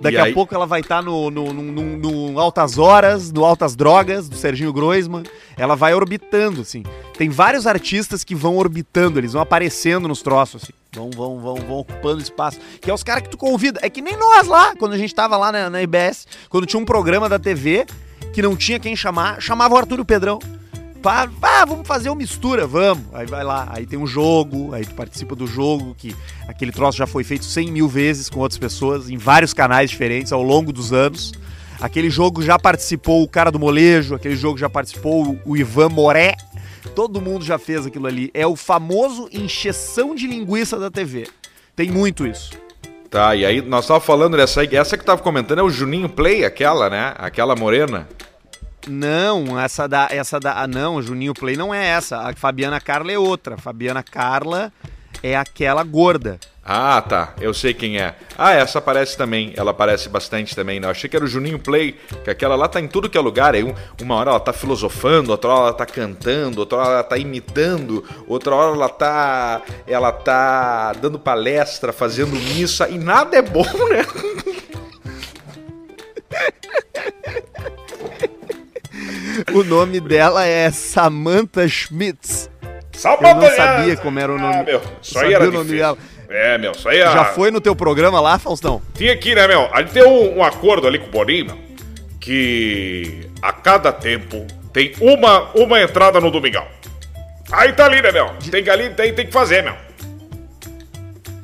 Daqui 0.02 0.18
a 0.32 0.34
pouco 0.34 0.54
ela 0.56 0.66
vai 0.66 0.82
estar 0.82 1.02
no, 1.02 1.30
no, 1.30 1.54
no, 1.54 1.64
no- 1.64 2.32
no 2.32 2.40
Altas 2.40 2.78
Horas, 2.78 3.32
no 3.32 3.46
Altas 3.46 3.76
Drogas, 3.76 4.28
do 4.28 4.36
Serginho 4.36 4.74
Groisman. 4.74 5.24
Ela 5.58 5.76
vai 5.76 5.94
orbitando, 5.94 6.62
assim. 6.62 6.84
Tem 7.18 7.30
vários 7.30 7.68
artistas 7.68 8.24
que 8.24 8.34
vão 8.34 8.58
orbitando, 8.58 9.20
eles 9.20 9.34
vão 9.34 9.42
aparecendo 9.42 10.08
nos 10.08 10.22
troços, 10.22 10.64
assim. 10.64 10.74
Vão, 10.94 11.10
vão, 11.12 11.40
vão, 11.40 11.56
vão 11.56 11.78
ocupando 11.80 12.22
espaço. 12.22 12.60
Que 12.82 12.90
é 12.90 12.94
os 12.94 13.04
caras 13.04 13.24
que 13.24 13.30
tu 13.30 13.38
convida. 13.38 13.80
É 13.82 13.90
que 13.90 14.02
nem 14.02 14.18
nós 14.18 14.48
lá, 14.48 14.76
quando 14.76 14.94
a 14.94 14.98
gente 14.98 15.16
tava 15.16 15.38
lá 15.38 15.52
na, 15.52 15.70
na 15.70 15.82
IBS, 15.82 16.28
quando 16.50 16.66
tinha 16.66 16.80
um 16.82 16.86
programa 16.86 17.30
da 17.30 17.40
TV 17.40 17.86
que 18.34 18.42
não 18.42 18.56
tinha 18.56 18.80
quem 18.80 18.96
chamar, 18.96 19.42
chamava 19.42 19.74
o 19.74 19.78
Arthur 19.78 20.00
e 20.00 20.02
o 20.02 20.06
Pedrão. 20.06 20.40
Pá, 21.02 21.28
ah, 21.42 21.66
vamos 21.66 21.88
fazer 21.88 22.10
uma 22.10 22.16
mistura, 22.16 22.68
vamos. 22.68 23.06
Aí 23.12 23.26
vai 23.26 23.44
lá, 23.44 23.68
aí 23.72 23.88
tem 23.88 23.98
um 23.98 24.06
jogo, 24.06 24.74
aí 24.74 24.86
tu 24.86 24.94
participa 24.94 25.36
do 25.36 25.48
jogo, 25.48 25.96
que 25.98 26.16
aquele 26.48 26.72
troço 26.72 26.98
já 26.98 27.08
foi 27.08 27.24
feito 27.24 27.44
100 27.44 27.72
mil 27.72 27.88
vezes 27.88 28.30
com 28.30 28.40
outras 28.40 28.60
pessoas, 28.60 29.10
em 29.10 29.18
vários 29.18 29.52
canais 29.54 29.90
diferentes 29.90 30.32
ao 30.32 30.44
longo 30.44 30.72
dos 30.72 30.94
anos. 30.94 31.32
Aquele 31.80 32.12
jogo 32.12 32.44
já 32.44 32.60
participou 32.60 33.24
o 33.24 33.28
cara 33.28 33.50
do 33.52 33.58
molejo, 33.58 34.14
aquele 34.14 34.36
jogo 34.36 34.60
já 34.60 34.70
participou 34.70 35.40
o- 35.44 35.58
Ivan 35.58 35.90
Moré. 35.90 36.36
Todo 36.96 37.20
mundo 37.20 37.44
já 37.44 37.58
fez 37.58 37.88
aquilo 37.88 38.06
ali. 38.06 38.30
É 38.34 38.46
o 38.46 38.56
famoso 38.56 39.28
encheção 39.32 40.14
de 40.14 40.28
linguiça 40.28 40.78
da 40.78 40.92
TV. 40.92 41.28
Tem 41.76 41.90
muito 41.90 42.28
isso. 42.28 42.52
Tá, 43.10 43.36
e 43.36 43.44
aí 43.44 43.62
nós 43.62 43.88
tava 43.88 44.00
falando 44.00 44.38
dessa 44.38 44.62
aí, 44.62 44.70
essa 44.76 44.96
que 44.96 45.04
tava 45.04 45.22
comentando 45.22 45.60
é 45.60 45.64
o 45.64 45.70
Juninho 45.70 46.08
Play, 46.08 46.46
aquela, 46.46 46.90
né? 46.90 47.14
Aquela 47.18 47.56
morena. 47.56 48.08
Não, 48.88 49.60
essa 49.60 49.88
da. 49.88 50.08
Essa 50.10 50.40
da. 50.40 50.54
Ah, 50.62 50.68
não, 50.68 51.02
Juninho 51.02 51.34
Play 51.34 51.56
não 51.56 51.74
é 51.74 51.88
essa. 51.88 52.18
A 52.18 52.34
Fabiana 52.36 52.80
Carla 52.80 53.12
é 53.12 53.18
outra. 53.18 53.58
Fabiana 53.58 54.04
Carla 54.04 54.72
é 55.22 55.36
aquela 55.36 55.84
gorda. 55.84 56.40
Ah, 56.64 57.02
tá. 57.02 57.34
Eu 57.42 57.54
sei 57.56 57.74
quem 57.74 58.00
é. 58.00 58.16
Ah, 58.38 58.52
essa 58.54 58.78
aparece 58.80 59.18
também. 59.18 59.52
Ela 59.58 59.72
aparece 59.72 60.08
bastante 60.10 60.56
também. 60.56 60.80
Né? 60.80 60.86
Eu 60.86 60.92
achei 60.92 61.10
que 61.10 61.16
era 61.16 61.26
o 61.26 61.28
Juninho 61.28 61.58
Play, 61.58 61.94
que 62.24 62.30
aquela 62.30 62.56
lá 62.56 62.68
tá 62.68 62.80
em 62.80 62.88
tudo 62.88 63.10
que 63.10 63.18
é 63.18 63.22
lugar. 63.22 63.56
Aí 63.56 63.64
um- 63.64 63.74
uma 64.02 64.16
hora 64.16 64.30
ela 64.30 64.40
tá 64.40 64.54
filosofando, 64.54 65.32
outra 65.32 65.50
hora 65.50 65.60
ela 65.70 65.74
tá 65.74 65.86
cantando, 65.88 66.60
outra 66.60 66.78
hora 66.78 66.90
ela 66.94 67.04
tá 67.04 67.18
imitando, 67.18 68.06
outra 68.28 68.54
hora 68.56 68.76
ela 68.76 68.90
tá. 68.90 69.62
Ela 69.88 70.12
tá 70.12 70.94
dando 70.94 71.18
palestra, 71.20 71.92
fazendo 71.92 72.36
missa, 72.36 72.88
e 72.90 72.98
nada 73.00 73.36
é 73.38 73.42
bom, 73.42 73.66
né? 73.90 74.06
O 79.54 79.64
nome 79.64 80.00
dela 80.00 80.46
é 80.46 80.72
Samantha 80.72 81.68
Schmitz. 81.68 82.50
Salva 82.94 83.30
Eu 83.30 83.36
não 83.36 83.50
sabia 83.50 83.98
como 83.98 84.20
era 84.20 84.32
o 84.32 84.38
nome. 84.38 84.56
Ah, 84.56 84.64
meu, 84.64 84.82
isso 85.02 85.14
Sabia 85.14 85.30
aí 85.30 85.34
era 85.34 85.50
o 85.50 85.52
nome 85.52 85.78
dela. 85.78 85.98
É, 86.30 86.58
meu, 86.58 86.72
isso 86.72 86.88
aí 86.88 87.00
era... 87.00 87.12
Já 87.12 87.26
foi 87.26 87.52
no 87.52 87.60
teu 87.60 87.76
programa 87.76 88.22
lá, 88.22 88.40
Faustão? 88.40 88.82
Tinha 88.94 89.14
aqui, 89.14 89.36
né, 89.36 89.48
meu? 89.48 89.74
A 89.74 89.82
gente 89.82 89.92
tem 89.92 90.04
um, 90.04 90.38
um 90.38 90.44
acordo 90.44 90.88
ali 90.88 91.00
com 91.00 91.08
o 91.08 91.12
Boninho, 91.12 91.46
meu, 91.46 91.58
que 92.20 93.28
a 93.42 93.52
cada 93.52 93.92
tempo 93.92 94.46
tem 94.72 94.94
uma, 95.02 95.52
uma 95.54 95.82
entrada 95.82 96.20
no 96.20 96.32
Domingão. 96.32 96.66
Aí 97.52 97.74
tá 97.74 97.86
ali, 97.86 98.02
né, 98.02 98.12
meu? 98.12 98.30
Tem 98.50 98.64
que 98.64 98.70
ali, 98.70 98.90
tem, 98.92 99.14
tem 99.14 99.26
que 99.26 99.32
fazer, 99.34 99.62
meu. 99.62 99.76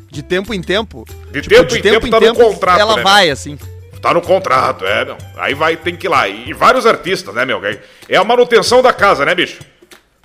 De 0.10 0.24
tempo 0.24 0.54
em 0.54 0.62
tempo? 0.62 1.06
De 1.32 1.42
tempo 1.42 1.76
em 1.76 1.82
tempo 1.82 2.10
tá 2.10 2.20
no 2.20 2.34
contrato, 2.34 2.80
Ela 2.80 2.96
né, 2.96 3.04
vai, 3.04 3.30
assim. 3.30 3.58
Tá 4.08 4.14
no 4.14 4.22
contrato, 4.22 4.86
é, 4.86 5.04
meu. 5.04 5.18
Aí 5.36 5.54
vai, 5.54 5.76
tem 5.76 5.94
que 5.94 6.08
ir 6.08 6.10
lá. 6.10 6.30
E, 6.30 6.54
vários 6.54 6.86
artistas, 6.86 7.36
né, 7.36 7.44
meu? 7.44 7.60
É 8.08 8.16
a 8.16 8.24
manutenção 8.24 8.82
da 8.82 8.94
casa, 8.94 9.26
né, 9.26 9.36
bicho? 9.36 9.60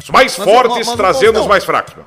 Os 0.00 0.08
mais 0.08 0.38
Mas, 0.38 0.48
fortes 0.48 0.76
mas, 0.76 0.86
mas, 0.86 0.96
trazendo 0.96 1.40
os 1.40 1.48
mais 1.48 1.64
fracos, 1.64 1.94
meu. 1.96 2.04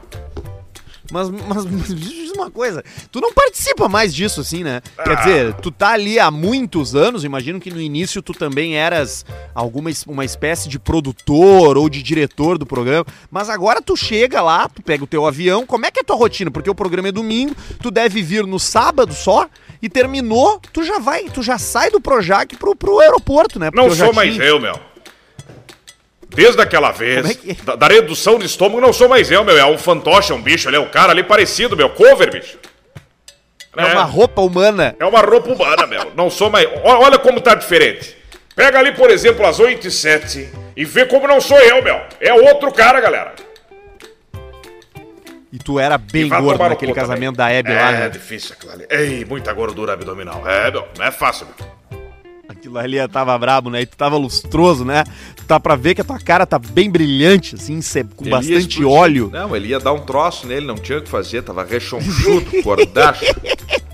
Mas, 1.12 1.30
mas, 1.30 1.66
mas 1.68 1.94
diz 1.94 2.32
uma 2.32 2.50
coisa, 2.50 2.82
tu 3.12 3.20
não 3.20 3.34
participa 3.34 3.90
mais 3.90 4.14
disso, 4.14 4.40
assim, 4.42 4.64
né? 4.64 4.82
Quer 5.04 5.12
Ah. 5.12 5.16
dizer, 5.16 5.54
tu 5.56 5.70
tá 5.70 5.90
ali 5.90 6.18
há 6.18 6.32
muitos 6.32 6.96
anos, 6.96 7.24
imagino 7.26 7.60
que 7.60 7.70
no 7.70 7.80
início 7.82 8.22
tu 8.22 8.34
também 8.34 8.78
eras 8.78 9.26
alguma 9.54 9.90
uma 10.08 10.26
espécie 10.26 10.68
de 10.70 10.80
produtor 10.80 11.78
ou 11.78 11.90
de 11.90 12.02
diretor 12.02 12.58
do 12.58 12.66
programa, 12.66 13.06
mas 13.30 13.50
agora 13.50 13.82
tu 13.82 13.96
chega 13.98 14.42
lá, 14.42 14.68
tu 14.70 14.82
pega 14.82 15.04
o 15.04 15.08
teu 15.08 15.26
avião, 15.26 15.66
como 15.66 15.86
é 15.86 15.92
que 15.92 16.00
é 16.00 16.02
a 16.02 16.06
tua 16.06 16.16
rotina? 16.16 16.50
Porque 16.50 16.70
o 16.70 16.76
programa 16.76 17.10
é 17.10 17.12
domingo, 17.12 17.56
tu 17.82 17.92
deve 17.92 18.22
vir 18.22 18.46
no 18.46 18.60
sábado 18.60 19.14
só, 19.14 19.48
e 19.82 19.90
terminou, 19.90 20.60
tu 20.74 20.84
já 20.84 21.00
vai, 21.00 21.24
tu 21.26 21.42
já 21.44 21.58
sai 21.58 21.90
do 21.92 22.00
Projac 22.02 22.56
pro, 22.58 22.76
pro 22.76 23.00
aeroporto, 23.00 23.60
né? 23.60 23.70
Porque 23.72 23.88
Não 23.88 23.94
sou 23.96 24.14
mais 24.14 24.34
tinha- 24.34 24.46
eu, 24.46 24.60
meu. 24.60 24.80
Desde 26.30 26.62
aquela 26.62 26.92
vez, 26.92 27.22
Como 27.22 27.32
é 27.32 27.36
que- 27.36 27.62
da, 27.64 27.76
da 27.76 27.88
redução 27.88 28.38
de 28.38 28.46
estômago, 28.46 28.82
não 28.82 28.92
sou 28.92 29.08
mais 29.08 29.32
eu, 29.32 29.44
meu. 29.44 29.58
É 29.58 29.66
um 29.66 29.78
fantoche, 29.78 30.32
é 30.32 30.36
um 30.36 30.42
bicho, 30.42 30.68
ele 30.68 30.76
é 30.76 30.80
um 30.80 30.90
cara 30.90 31.12
ali 31.12 31.24
parecido, 31.24 31.78
meu. 31.78 31.90
Cover, 31.90 32.32
bicho. 32.32 32.58
É 33.78 33.86
uma 33.86 34.04
roupa 34.04 34.42
humana. 34.42 34.96
É 35.00 35.06
uma 35.06 35.20
roupa 35.22 35.50
humana, 35.52 35.86
meu. 35.86 36.12
Não 36.16 36.30
sou 36.30 36.50
mais. 36.50 36.68
Olha 36.84 37.20
como 37.20 37.40
tá 37.42 37.56
diferente. 37.56 38.16
Pega 38.56 38.80
ali, 38.80 38.94
por 38.94 39.10
exemplo, 39.10 39.46
as 39.46 39.60
8 39.60 39.88
e 39.88 39.92
7 39.92 40.50
e 40.78 40.86
vê 40.86 41.06
como 41.06 41.28
não 41.28 41.42
sou 41.42 41.58
eu, 41.60 41.82
meu. 41.84 42.00
É 42.22 42.34
outro 42.34 42.72
cara, 42.72 43.02
galera. 43.02 43.34
E 45.56 45.58
tu 45.58 45.80
era 45.80 45.98
bem 45.98 46.28
gordo 46.28 46.60
naquele 46.68 46.94
casamento 46.94 47.38
também. 47.38 47.38
da 47.38 47.50
Hebe 47.50 47.70
lá, 47.74 47.92
É 47.92 48.00
né? 48.02 48.10
difícil 48.10 48.54
aquilo 48.58 48.74
ali. 48.74 48.86
Ei, 48.90 49.24
muita 49.24 49.54
gordura 49.54 49.94
abdominal. 49.94 50.46
É, 50.46 50.70
meu. 50.70 50.86
Não 50.98 51.06
é 51.06 51.12
fácil, 51.12 51.48
meu. 51.58 52.00
Aquilo 52.50 52.78
ali 52.78 52.98
tava 53.08 53.38
brabo, 53.38 53.70
né? 53.70 53.82
E 53.82 53.86
tu 53.86 53.96
tava 53.96 54.18
lustroso, 54.18 54.84
né? 54.84 55.06
Tá 55.48 55.58
pra 55.58 55.78
ver 55.78 55.96
que 55.96 56.02
a 56.02 56.04
tua 56.04 56.20
cara 56.20 56.46
tá 56.46 56.60
bem 56.60 56.90
brilhante, 56.92 57.56
assim, 57.56 57.80
com 58.18 58.26
Ele 58.26 58.32
bastante 58.32 58.84
óleo. 58.84 59.30
Não, 59.32 59.56
ele 59.56 59.70
ia 59.70 59.80
dar 59.80 59.94
um 59.94 60.00
troço 60.02 60.46
nele, 60.46 60.66
não 60.66 60.76
tinha 60.76 60.98
o 60.98 61.02
que 61.02 61.10
fazer, 61.10 61.42
tava 61.42 61.64
rechonchudo, 61.64 62.62
gordacho. 62.62 63.24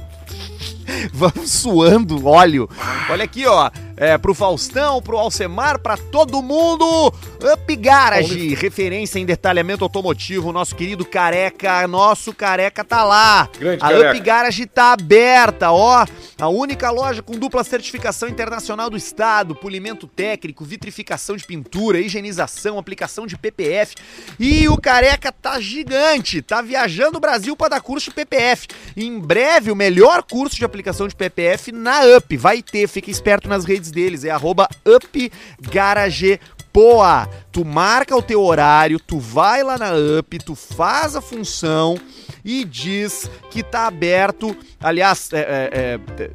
Vamos 1.13 1.51
suando 1.51 2.27
óleo. 2.27 2.69
Olha 3.09 3.23
aqui, 3.23 3.45
ó. 3.45 3.69
É, 3.97 4.17
pro 4.17 4.33
Faustão, 4.33 5.01
pro 5.01 5.17
Alcemar, 5.17 5.79
pra 5.79 5.95
todo 5.95 6.41
mundo. 6.41 7.13
Up 7.53 7.75
Garage, 7.75 8.55
referência 8.55 9.19
em 9.19 9.25
detalhamento 9.25 9.83
automotivo. 9.83 10.51
Nosso 10.51 10.75
querido 10.75 11.05
careca, 11.05 11.87
nosso 11.87 12.33
careca 12.33 12.83
tá 12.83 13.03
lá. 13.03 13.47
Grande 13.59 13.83
a 13.83 13.87
careca. 13.87 14.09
Up 14.09 14.19
Garage 14.21 14.65
tá 14.65 14.93
aberta, 14.93 15.71
ó. 15.71 16.05
A 16.41 16.49
única 16.49 16.89
loja 16.89 17.21
com 17.21 17.37
dupla 17.37 17.63
certificação 17.63 18.27
internacional 18.27 18.89
do 18.89 18.97
estado, 18.97 19.53
polimento 19.53 20.07
técnico, 20.07 20.65
vitrificação 20.65 21.37
de 21.37 21.45
pintura, 21.45 21.99
higienização, 21.99 22.79
aplicação 22.79 23.27
de 23.27 23.37
PPF. 23.37 23.93
E 24.39 24.67
o 24.67 24.75
careca 24.75 25.31
tá 25.31 25.61
gigante, 25.61 26.41
tá 26.41 26.63
viajando 26.63 27.19
o 27.19 27.21
Brasil 27.21 27.55
para 27.55 27.69
dar 27.69 27.81
curso 27.81 28.09
de 28.09 28.15
PPF. 28.15 28.67
Em 28.97 29.19
breve, 29.19 29.69
o 29.69 29.75
melhor 29.75 30.23
curso 30.23 30.55
de 30.55 30.65
aplicação 30.65 31.07
de 31.07 31.15
PPF 31.15 31.71
na 31.71 32.01
UP. 32.17 32.35
Vai 32.37 32.63
ter, 32.63 32.87
fica 32.87 33.11
esperto 33.11 33.47
nas 33.47 33.63
redes 33.63 33.91
deles, 33.91 34.23
é 34.23 34.31
arroba 34.31 34.67
UpGaragePoa. 34.83 37.29
Tu 37.51 37.63
marca 37.63 38.15
o 38.15 38.21
teu 38.23 38.41
horário, 38.41 38.99
tu 38.99 39.19
vai 39.19 39.61
lá 39.61 39.77
na 39.77 39.91
UP, 39.91 40.39
tu 40.39 40.55
faz 40.55 41.15
a 41.15 41.21
função 41.21 41.99
e 42.43 42.63
diz 42.65 43.29
que 43.49 43.61
tá 43.63 43.87
aberto. 43.87 44.55
Aliás, 44.81 45.29
é, 45.33 45.39
é, 45.39 45.99
é, 46.23 46.29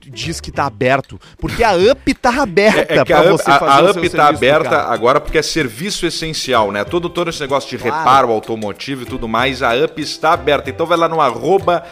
diz 0.00 0.40
que 0.40 0.50
tá 0.50 0.66
aberto, 0.66 1.20
porque 1.38 1.62
a 1.62 1.72
UP 1.74 2.14
tá 2.14 2.42
aberta 2.42 2.92
É, 2.92 2.98
é 2.98 3.04
que 3.04 3.12
a, 3.12 3.22
você 3.22 3.50
a, 3.50 3.58
fazer 3.58 3.88
a 3.88 3.92
seu 3.92 4.02
UP 4.02 4.10
tá 4.10 4.26
aberta 4.28 4.78
agora 4.82 5.20
porque 5.20 5.38
é 5.38 5.42
serviço 5.42 6.04
essencial, 6.06 6.72
né? 6.72 6.84
Todo, 6.84 7.08
todo 7.08 7.30
esse 7.30 7.40
negócio 7.40 7.70
de 7.70 7.78
Claro. 7.78 7.96
reparo 7.98 8.30
automotivo 8.32 9.02
e 9.02 9.06
tudo 9.06 9.28
mais, 9.28 9.62
a 9.62 9.72
UP 9.74 10.00
está 10.00 10.32
aberta. 10.32 10.68
Então 10.70 10.84
vai 10.86 10.98
lá 10.98 11.08
no 11.08 11.20
arroba 11.20 11.84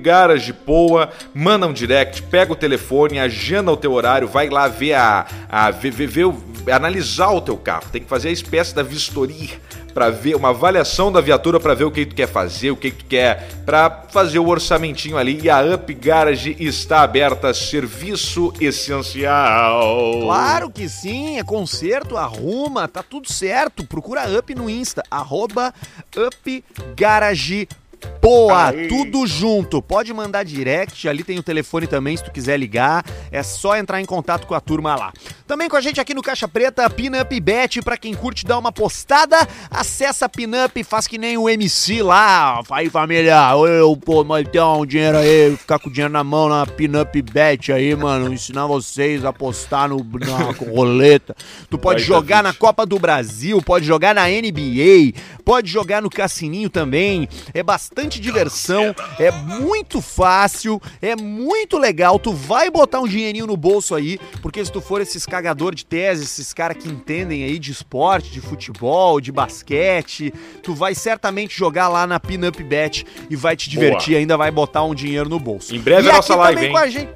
UpGaragePoa, 0.00 1.10
manda 1.34 1.66
um 1.66 1.72
direct, 1.72 2.22
pega 2.24 2.52
o 2.52 2.56
telefone, 2.56 3.18
agenda 3.18 3.70
o 3.72 3.76
teu 3.76 3.92
horário, 3.92 4.28
vai 4.28 4.48
lá 4.48 4.68
ver 4.68 4.94
a. 4.94 5.26
a 5.48 5.70
ver, 5.70 5.90
ver- 5.90 6.06
ver 6.08 6.32
analisar 6.70 7.30
o 7.30 7.40
teu 7.40 7.56
carro. 7.56 7.84
Tem 7.90 8.02
que 8.02 8.08
fazer 8.08 8.28
a 8.28 8.32
espécie 8.32 8.74
da 8.74 8.82
vistoria 8.82 9.58
para 10.00 10.08
ver 10.08 10.34
uma 10.34 10.48
avaliação 10.48 11.12
da 11.12 11.20
viatura 11.20 11.60
para 11.60 11.74
ver 11.74 11.84
o 11.84 11.90
que 11.90 12.06
tu 12.06 12.14
quer 12.14 12.26
fazer, 12.26 12.70
o 12.70 12.76
que 12.76 12.90
tu 12.90 13.04
quer 13.04 13.50
para 13.66 14.04
fazer 14.08 14.38
o 14.38 14.48
orçamentinho 14.48 15.18
ali. 15.18 15.38
E 15.42 15.50
a 15.50 15.60
Up 15.60 15.92
Garage 15.92 16.56
está 16.58 17.02
aberta, 17.02 17.52
serviço 17.52 18.50
essencial. 18.58 20.22
Claro 20.22 20.70
que 20.70 20.88
sim, 20.88 21.38
é 21.38 21.44
conserto, 21.44 22.16
arruma, 22.16 22.88
tá 22.88 23.02
tudo 23.02 23.30
certo. 23.30 23.84
Procura 23.84 24.24
Up 24.38 24.54
no 24.54 24.70
Insta, 24.70 25.02
arroba 25.10 25.74
UpGaragePoa, 26.16 28.68
Aí. 28.68 28.88
tudo 28.88 29.26
junto. 29.26 29.82
Pode 29.82 30.14
mandar 30.14 30.46
direct, 30.46 31.06
ali 31.10 31.22
tem 31.22 31.38
o 31.38 31.42
telefone 31.42 31.86
também 31.86 32.16
se 32.16 32.24
tu 32.24 32.30
quiser 32.30 32.58
ligar. 32.58 33.04
É 33.30 33.42
só 33.42 33.76
entrar 33.76 34.00
em 34.00 34.06
contato 34.06 34.46
com 34.46 34.54
a 34.54 34.60
turma 34.62 34.96
lá. 34.96 35.12
Também 35.50 35.68
com 35.68 35.74
a 35.74 35.80
gente 35.80 36.00
aqui 36.00 36.14
no 36.14 36.22
Caixa 36.22 36.46
Preta, 36.46 36.88
Pinup 36.88 37.40
Bet, 37.40 37.82
pra 37.82 37.96
quem 37.96 38.14
curte 38.14 38.46
dar 38.46 38.56
uma 38.56 38.70
postada, 38.70 39.36
acessa 39.68 40.26
a 40.26 40.28
Pinup, 40.28 40.84
faz 40.84 41.08
que 41.08 41.18
nem 41.18 41.36
o 41.36 41.48
MC 41.48 42.04
lá. 42.04 42.62
Aí 42.70 42.88
família, 42.88 43.50
eu, 43.66 43.96
pô, 43.96 44.22
mas 44.22 44.46
tem 44.46 44.60
um 44.60 44.86
dinheiro 44.86 45.18
aí, 45.18 45.56
ficar 45.56 45.80
com 45.80 45.88
o 45.88 45.92
dinheiro 45.92 46.12
na 46.12 46.22
mão 46.22 46.48
na 46.48 46.64
Pinup 46.64 47.20
Bet 47.20 47.72
aí, 47.72 47.96
mano, 47.96 48.32
ensinar 48.32 48.68
vocês 48.68 49.24
a 49.24 49.30
apostar 49.30 49.88
no, 49.88 49.96
na 49.98 50.52
roleta. 50.72 51.34
Tu 51.68 51.76
pode 51.76 52.00
jogar 52.00 52.44
na 52.44 52.54
Copa 52.54 52.86
do 52.86 53.00
Brasil, 53.00 53.60
pode 53.60 53.84
jogar 53.84 54.14
na 54.14 54.28
NBA, 54.28 55.18
pode 55.44 55.68
jogar 55.68 56.00
no 56.00 56.08
Cassininho 56.08 56.70
também. 56.70 57.28
É 57.52 57.60
bastante 57.60 58.20
diversão, 58.20 58.94
é 59.18 59.32
muito 59.32 60.00
fácil, 60.00 60.80
é 61.02 61.16
muito 61.16 61.76
legal. 61.76 62.20
Tu 62.20 62.32
vai 62.32 62.70
botar 62.70 63.00
um 63.00 63.08
dinheirinho 63.08 63.48
no 63.48 63.56
bolso 63.56 63.96
aí, 63.96 64.16
porque 64.40 64.64
se 64.64 64.70
tu 64.70 64.80
for 64.80 65.00
esses 65.00 65.26
cagador 65.40 65.74
de 65.74 65.86
tese, 65.86 66.24
esses 66.24 66.52
caras 66.52 66.76
que 66.76 66.86
entendem 66.88 67.42
aí 67.44 67.58
de 67.58 67.72
esporte, 67.72 68.30
de 68.30 68.40
futebol, 68.42 69.20
de 69.20 69.32
basquete, 69.32 70.32
tu 70.62 70.74
vai 70.74 70.94
certamente 70.94 71.56
jogar 71.56 71.88
lá 71.88 72.06
na 72.06 72.20
Pinup 72.20 72.62
Bet 72.62 73.06
e 73.30 73.36
vai 73.36 73.56
te 73.56 73.70
divertir, 73.70 74.16
ainda 74.16 74.36
vai 74.36 74.50
botar 74.50 74.82
um 74.84 74.94
dinheiro 74.94 75.28
no 75.30 75.40
bolso. 75.40 75.74
Em 75.74 75.80
breve 75.80 76.06
e 76.06 76.08
é 76.08 76.12
a 76.12 76.16
nossa 76.16 76.36
live, 76.36 76.66
hein? 76.66 76.72
com 76.72 76.78
a 76.78 76.88
gente. 76.88 77.08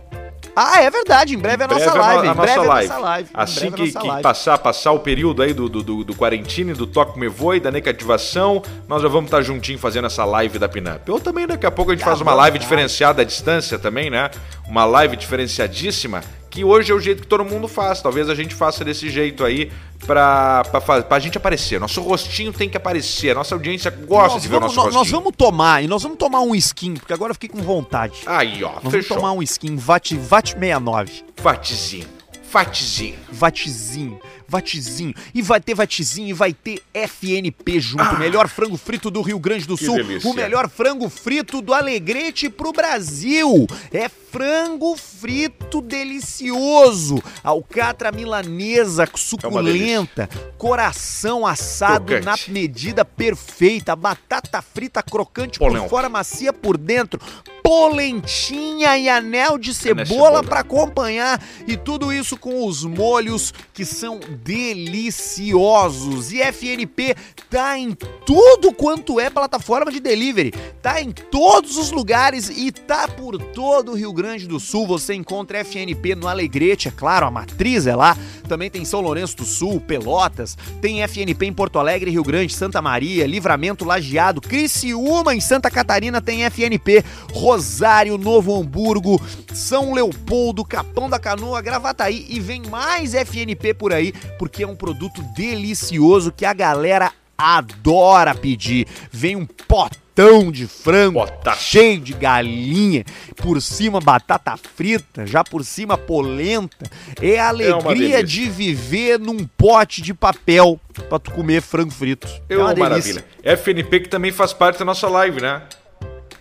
Ah, 0.57 0.81
é 0.83 0.89
verdade, 0.89 1.35
em 1.35 1.39
breve 1.39 1.65
é 1.65 1.67
a 1.67 1.69
nossa 1.69 1.91
breve 1.91 1.99
live. 1.99 2.17
a, 2.17 2.23
Em 2.23 2.25
no- 2.27 2.31
a 2.31 2.35
breve 2.35 2.57
nossa 2.57 2.61
é 2.61 2.65
a 2.65 2.75
live. 2.75 2.89
nossa 2.89 3.01
live. 3.01 3.29
Assim 3.35 3.67
é 3.67 3.71
que, 3.73 3.87
nossa 3.87 4.01
que 4.01 4.07
live. 4.07 4.23
passar, 4.23 4.59
passar 4.59 4.93
o 4.93 5.01
período 5.01 5.43
aí 5.43 5.53
do, 5.53 5.69
do, 5.69 5.83
do, 5.83 6.05
do 6.05 6.15
quarentine, 6.15 6.73
do 6.73 6.87
toque 6.87 7.19
me 7.19 7.27
voe, 7.29 7.59
da 7.59 7.73
negativação, 7.73 8.63
nós 8.89 9.03
já 9.03 9.09
vamos 9.09 9.27
estar 9.27 9.43
juntinho 9.43 9.79
fazendo 9.81 10.07
essa 10.07 10.25
live 10.25 10.59
da 10.59 10.69
Pinup. 10.69 11.11
Ou 11.11 11.19
também 11.19 11.45
daqui 11.47 11.67
a 11.67 11.71
pouco 11.73 11.91
a 11.91 11.95
gente 11.95 12.05
Tá 12.05 12.11
faz 12.11 12.21
uma 12.21 12.35
live 12.35 12.57
tá. 12.59 12.63
diferenciada 12.63 13.23
à 13.23 13.25
distância 13.25 13.79
também, 13.81 14.09
né? 14.11 14.31
Uma 14.69 14.85
live 14.85 15.17
diferenciadíssima, 15.17 16.23
que 16.55 16.63
hoje 16.65 16.93
é 16.93 16.95
o 16.95 17.01
jeito 17.01 17.23
que 17.23 17.27
todo 17.27 17.45
mundo 17.45 17.67
faz. 17.67 18.01
Talvez 18.01 18.29
a 18.31 18.35
gente 18.35 18.55
faça 18.55 18.85
desse 18.85 19.11
jeito 19.11 19.45
aí 19.45 19.73
pra, 20.07 20.63
pra, 20.71 21.03
pra 21.03 21.19
gente 21.19 21.37
aparecer. 21.37 21.81
Nosso 21.81 22.01
rostinho 22.01 22.53
tem 22.53 22.69
que 22.69 22.77
aparecer. 22.77 23.31
A 23.31 23.35
nossa 23.35 23.57
audiência 23.57 23.91
gosta 23.91 24.35
Nós 24.35 24.43
de 24.43 24.49
ver 24.49 24.57
o 24.57 24.61
vamos, 24.61 24.77
nosso 24.77 24.87
nós, 24.87 24.95
rostinho. 24.97 25.15
nós 25.17 25.25
vamos 25.25 25.37
tomar, 25.37 25.83
e 25.83 25.89
nós 25.89 26.03
vamos 26.05 26.17
tomar 26.17 26.41
um 26.43 26.55
skin, 26.55 26.95
porque 26.95 27.13
agora 27.13 27.33
eu 27.33 27.35
fiquei 27.35 27.49
com 27.49 27.61
vontade. 27.61 28.21
Aí, 28.25 28.63
ó, 28.63 28.69
Nós 28.75 28.83
vamos 28.85 28.93
fechou. 28.93 29.17
tomar 29.17 29.33
um 29.33 29.43
skin 29.43 29.75
VAT, 29.75 30.15
VAT 30.17 30.51
69. 30.53 31.25
Fatezinho. 31.37 32.07
Fatezinho. 32.55 33.19
Vatizinho, 33.33 34.21
vatizinho. 34.47 35.13
E 35.35 35.43
vai 35.43 35.61
ter 35.61 35.75
vatizinho 35.75 36.29
e 36.29 36.33
vai 36.33 36.53
ter 36.53 36.81
FNP 36.95 37.81
junto. 37.81 38.05
Ah. 38.05 38.13
Melhor 38.17 38.49
frango 38.49 38.77
frito 38.77 39.11
do 39.11 39.23
Rio 39.23 39.41
Grande 39.41 39.67
do 39.67 39.77
Sul. 39.77 39.97
delícia. 39.97 40.31
O 40.31 40.33
melhor 40.33 40.69
frango 40.71 41.09
frito 41.09 41.61
do 41.61 41.75
Alegrete 41.75 42.49
pro 42.49 42.71
Brasil. 42.71 43.67
É 43.93 44.09
frango 44.09 44.97
frito 44.97 45.81
delicioso. 45.81 47.21
Alcatra 47.43 48.13
milanesa 48.13 49.09
suculenta. 49.17 50.29
Coração 50.57 51.45
assado 51.45 52.07
Crocante. 52.07 52.49
na 52.51 52.55
medida 52.55 53.05
perfeita. 53.05 53.97
Batata 53.97 54.63
frita 54.63 55.03
crocante 55.03 55.59
por 55.59 55.71
Polenta. 55.71 55.89
fora, 55.89 56.09
macia 56.09 56.53
por 56.53 56.77
dentro. 56.79 57.21
Polentinha 57.65 58.97
e 58.97 59.09
anel 59.09 59.59
de 59.59 59.75
cebola 59.75 60.07
cebola. 60.07 60.45
para 60.45 60.61
acompanhar 60.61 61.43
e 61.67 61.77
tudo 61.77 62.13
isso 62.13 62.37
com 62.45 62.67
os 62.67 62.85
molhos 62.85 63.55
que 63.73 63.87
são 63.87 64.21
deliciosos. 64.45 66.31
E 66.31 66.43
FNP 66.43 67.17
tá 67.49 67.79
em 67.79 67.97
tudo 68.27 68.71
quanto 68.71 69.19
é 69.19 69.31
plataforma 69.31 69.91
de 69.91 69.99
delivery. 69.99 70.53
Tá 70.83 71.01
em 71.01 71.11
todos 71.11 71.79
os 71.79 71.91
lugares 71.91 72.51
e 72.51 72.71
tá 72.71 73.09
por 73.09 73.39
todo 73.39 73.93
o 73.93 73.95
Rio 73.95 74.13
Grande 74.13 74.47
do 74.47 74.61
Sul. 74.61 74.87
Você 74.87 75.15
encontra 75.15 75.65
FNP 75.65 76.15
no 76.17 76.29
Alegrete, 76.29 76.89
é 76.89 76.91
claro, 76.91 77.25
a 77.25 77.31
matriz 77.31 77.87
é 77.87 77.97
lá. 77.97 78.15
Também 78.47 78.69
tem 78.69 78.85
São 78.85 79.01
Lourenço 79.01 79.39
do 79.39 79.47
Sul, 79.47 79.81
Pelotas. 79.81 80.55
Tem 80.83 81.03
FNP 81.03 81.47
em 81.47 81.53
Porto 81.55 81.79
Alegre, 81.79 82.11
Rio 82.11 82.23
Grande, 82.23 82.53
Santa 82.53 82.83
Maria, 82.83 83.27
Livramento, 83.27 83.87
Lajeado, 83.87 84.43
Criciúma 84.43 85.35
em 85.35 85.41
Santa 85.41 85.71
Catarina 85.71 86.21
tem 86.21 86.45
FNP, 86.45 87.03
Rosário, 87.33 88.19
Novo 88.19 88.55
Hamburgo, 88.55 89.19
São 89.55 89.95
Leopoldo, 89.95 90.63
Capão 90.63 91.09
da 91.09 91.19
Canoa, 91.19 91.63
Gravataí 91.63 92.34
e 92.35 92.41
vem 92.41 92.63
mais 92.71 93.15
FNP 93.15 93.75
por 93.75 93.93
aí, 93.93 94.13
porque 94.39 94.63
é 94.63 94.67
um 94.67 94.77
produto 94.77 95.23
delicioso 95.37 96.33
que 96.33 96.45
a 96.45 96.53
galera 96.53 97.13
adora 97.37 98.35
pedir. 98.35 98.87
Vem 99.11 99.37
um 99.37 99.45
potão 99.47 100.53
de 100.53 100.67
frango, 100.69 101.19
Potaço. 101.21 101.63
cheio 101.65 102.01
de 102.01 102.13
galinha, 102.13 103.05
por 103.37 103.61
cima 103.61 103.99
batata 104.01 104.57
frita, 104.57 105.27
já 105.27 105.43
por 105.43 105.65
cima 105.65 105.99
polenta. 105.99 106.89
É 107.21 107.39
a 107.41 107.49
alegria 107.49 108.19
delícia. 108.19 108.23
de 108.25 108.49
viver 108.49 109.19
num 109.19 109.45
pote 109.57 110.01
de 110.01 110.15
papel 110.15 110.79
pra 111.09 111.19
tu 111.19 111.33
comer 111.33 111.61
frango 111.61 111.91
frito. 111.91 112.29
É 112.49 112.57
uma 112.57 112.75
maravilha. 112.75 113.25
FNP 113.43 114.01
que 114.01 114.09
também 114.09 114.31
faz 114.31 114.53
parte 114.53 114.79
da 114.79 114.85
nossa 114.85 115.09
live, 115.09 115.41
né? 115.41 115.63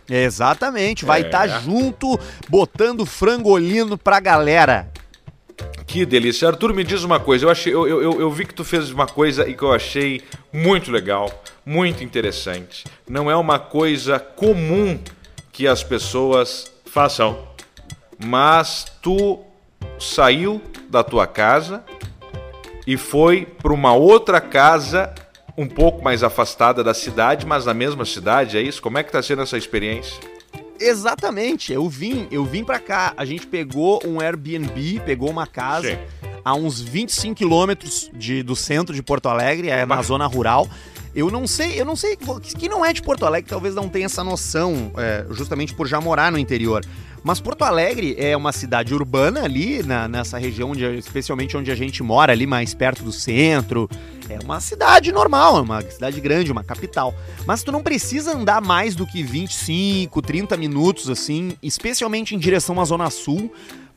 Exatamente, 0.10 1.06
vai 1.06 1.22
É. 1.22 1.26
estar 1.26 1.48
junto 1.62 2.20
botando 2.50 3.06
frangolino 3.06 3.98
pra 3.98 4.20
galera. 4.20 4.92
Que 5.86 6.06
delícia. 6.06 6.48
Arthur, 6.48 6.74
me 6.74 6.84
diz 6.84 7.04
uma 7.04 7.20
coisa. 7.20 7.46
Eu, 7.46 7.50
achei, 7.50 7.74
eu, 7.74 7.88
eu, 7.88 8.20
eu 8.20 8.32
vi 8.32 8.46
que 8.46 8.54
tu 8.54 8.64
fez 8.64 8.92
uma 8.92 9.06
coisa 9.06 9.48
e 9.48 9.54
que 9.54 9.64
eu 9.64 9.72
achei 9.72 10.22
muito 10.52 10.92
legal, 10.92 11.30
muito 11.66 12.04
interessante. 12.04 12.86
Não 13.08 13.30
é 13.30 13.36
uma 13.36 13.60
coisa 13.60 14.20
comum 14.20 15.00
que 15.52 15.68
as 15.68 15.84
pessoas 15.84 16.72
façam. 16.86 17.48
Mas 18.24 18.86
tu 19.02 19.40
saiu 20.00 20.62
da 20.90 21.04
tua 21.04 21.28
casa 21.28 21.84
e 22.86 22.98
foi 22.98 23.46
para 23.46 23.74
uma 23.74 23.94
outra 23.94 24.42
casa 24.42 25.14
um 25.58 25.68
pouco 25.68 26.04
mais 26.04 26.24
afastada 26.24 26.84
da 26.84 26.94
cidade, 26.94 27.46
mas 27.46 27.66
na 27.66 27.74
mesma 27.74 28.06
cidade, 28.06 28.58
é 28.58 28.62
isso? 28.62 28.82
Como 28.82 28.98
é 28.98 29.04
que 29.04 29.12
tá 29.12 29.22
sendo 29.22 29.44
essa 29.44 29.58
experiência? 29.58 30.20
Exatamente, 30.86 31.72
eu 31.72 31.88
vim, 31.88 32.28
eu 32.30 32.44
vim 32.46 32.64
pra 32.64 32.78
cá. 32.78 33.14
A 33.16 33.24
gente 33.26 33.48
pegou 33.48 34.02
um 34.06 34.20
Airbnb, 34.20 35.02
pegou 35.06 35.30
uma 35.30 35.48
casa 35.48 35.92
Sim. 35.92 35.98
a 36.44 36.54
uns 36.54 36.82
25 36.82 37.36
quilômetros 37.36 38.12
do 38.46 38.56
centro 38.56 38.94
de 38.94 39.02
Porto 39.02 39.28
Alegre, 39.30 39.70
é 39.70 39.86
Mas- 39.86 40.08
zona 40.08 40.28
rural. 40.28 40.68
Eu 41.16 41.30
não 41.30 41.46
sei, 41.46 41.80
eu 41.80 41.86
não 41.86 41.96
sei, 41.96 42.18
quem 42.58 42.68
não 42.68 42.84
é 42.84 42.92
de 42.92 43.02
Porto 43.02 43.24
Alegre 43.26 43.48
talvez 43.48 43.76
não 43.76 43.88
tenha 43.88 44.08
essa 44.08 44.24
noção, 44.24 44.92
é, 44.98 45.26
justamente 45.30 45.74
por 45.74 45.88
já 45.88 46.02
morar 46.02 46.32
no 46.32 46.40
interior. 46.40 46.84
Mas 47.24 47.40
Porto 47.40 47.64
Alegre 47.64 48.16
é 48.18 48.36
uma 48.36 48.52
cidade 48.52 48.94
urbana 48.94 49.44
ali, 49.44 49.82
na- 49.82 50.08
nessa 50.10 50.38
região, 50.38 50.72
onde, 50.72 50.84
especialmente 50.98 51.56
onde 51.56 51.72
a 51.72 51.76
gente 51.76 52.04
mora, 52.04 52.34
ali 52.34 52.46
mais 52.46 52.74
perto 52.74 53.02
do 53.02 53.14
centro. 53.14 53.90
É 54.30 54.38
uma 54.44 54.60
cidade 54.60 55.12
normal, 55.12 55.58
é 55.58 55.62
uma 55.62 55.82
cidade 55.82 56.20
grande, 56.20 56.52
uma 56.52 56.64
capital. 56.64 57.16
Mas 57.46 57.64
tu 57.64 57.72
não 57.72 57.82
precisa 57.82 58.36
andar 58.36 58.62
mais 58.62 58.94
do 58.94 59.08
que 59.08 59.24
25, 59.24 60.22
30 60.22 60.58
minutos, 60.58 61.10
assim, 61.10 61.54
especialmente 61.64 62.36
em 62.36 62.40
direção 62.40 62.80
à 62.82 62.84
Zona 62.86 63.10
Sul, 63.10 63.54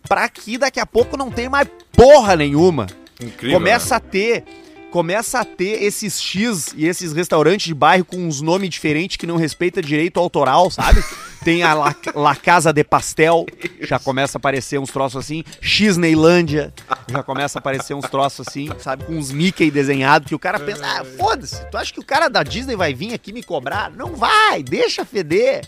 pra 0.09 0.29
que 0.29 0.57
daqui 0.57 0.79
a 0.79 0.87
pouco 0.87 1.17
não 1.17 1.31
tenha 1.31 1.51
mais 1.51 1.69
porra 1.93 2.37
nenhuma. 2.37 2.87
Incrível. 3.21 3.59
Começa 3.59 3.95
né? 3.95 3.97
a 3.97 4.01
ter. 4.01 4.45
Começa 4.91 5.41
a 5.41 5.45
ter 5.45 5.83
esses 5.83 6.21
X 6.23 6.73
e 6.77 6.87
esses 6.87 7.13
restaurantes 7.13 7.67
de 7.67 7.75
bairro 7.75 8.05
com 8.05 8.17
uns 8.17 8.41
nomes 8.41 8.71
diferentes 8.71 9.17
que 9.17 9.27
não 9.27 9.37
respeita 9.37 9.83
direito 9.83 10.19
autoral, 10.19 10.71
sabe? 10.71 11.03
Tem 11.47 11.63
a 11.63 11.75
La, 11.75 11.95
La 12.17 12.35
Casa 12.35 12.73
de 12.73 12.83
Pastel, 12.83 13.47
já 13.81 14.01
começa 14.01 14.37
a 14.37 14.39
aparecer 14.41 14.81
uns 14.81 14.91
troços 14.91 15.25
assim. 15.25 15.45
X 15.61 15.97
Neilândia, 15.97 16.75
já 17.09 17.23
começa 17.23 17.57
a 17.57 17.61
aparecer 17.61 17.95
uns 17.95 18.11
troços 18.11 18.49
assim, 18.49 18.69
sabe? 18.81 19.05
Com 19.05 19.13
uns 19.13 19.31
Mickey 19.31 19.71
desenhados 19.71 20.27
que 20.27 20.35
o 20.35 20.41
cara 20.41 20.59
pensa, 20.59 20.85
ah, 20.85 21.05
foda-se, 21.05 21.65
tu 21.71 21.77
acha 21.77 21.95
que 21.95 22.01
o 22.01 22.05
cara 22.05 22.29
da 22.29 22.43
Disney 22.43 22.75
vai 22.75 22.93
vir 22.93 23.15
aqui 23.15 23.33
me 23.33 23.45
cobrar? 23.45 23.93
Não 23.93 24.17
vai, 24.17 24.61
deixa 24.61 25.05
feder. 25.05 25.65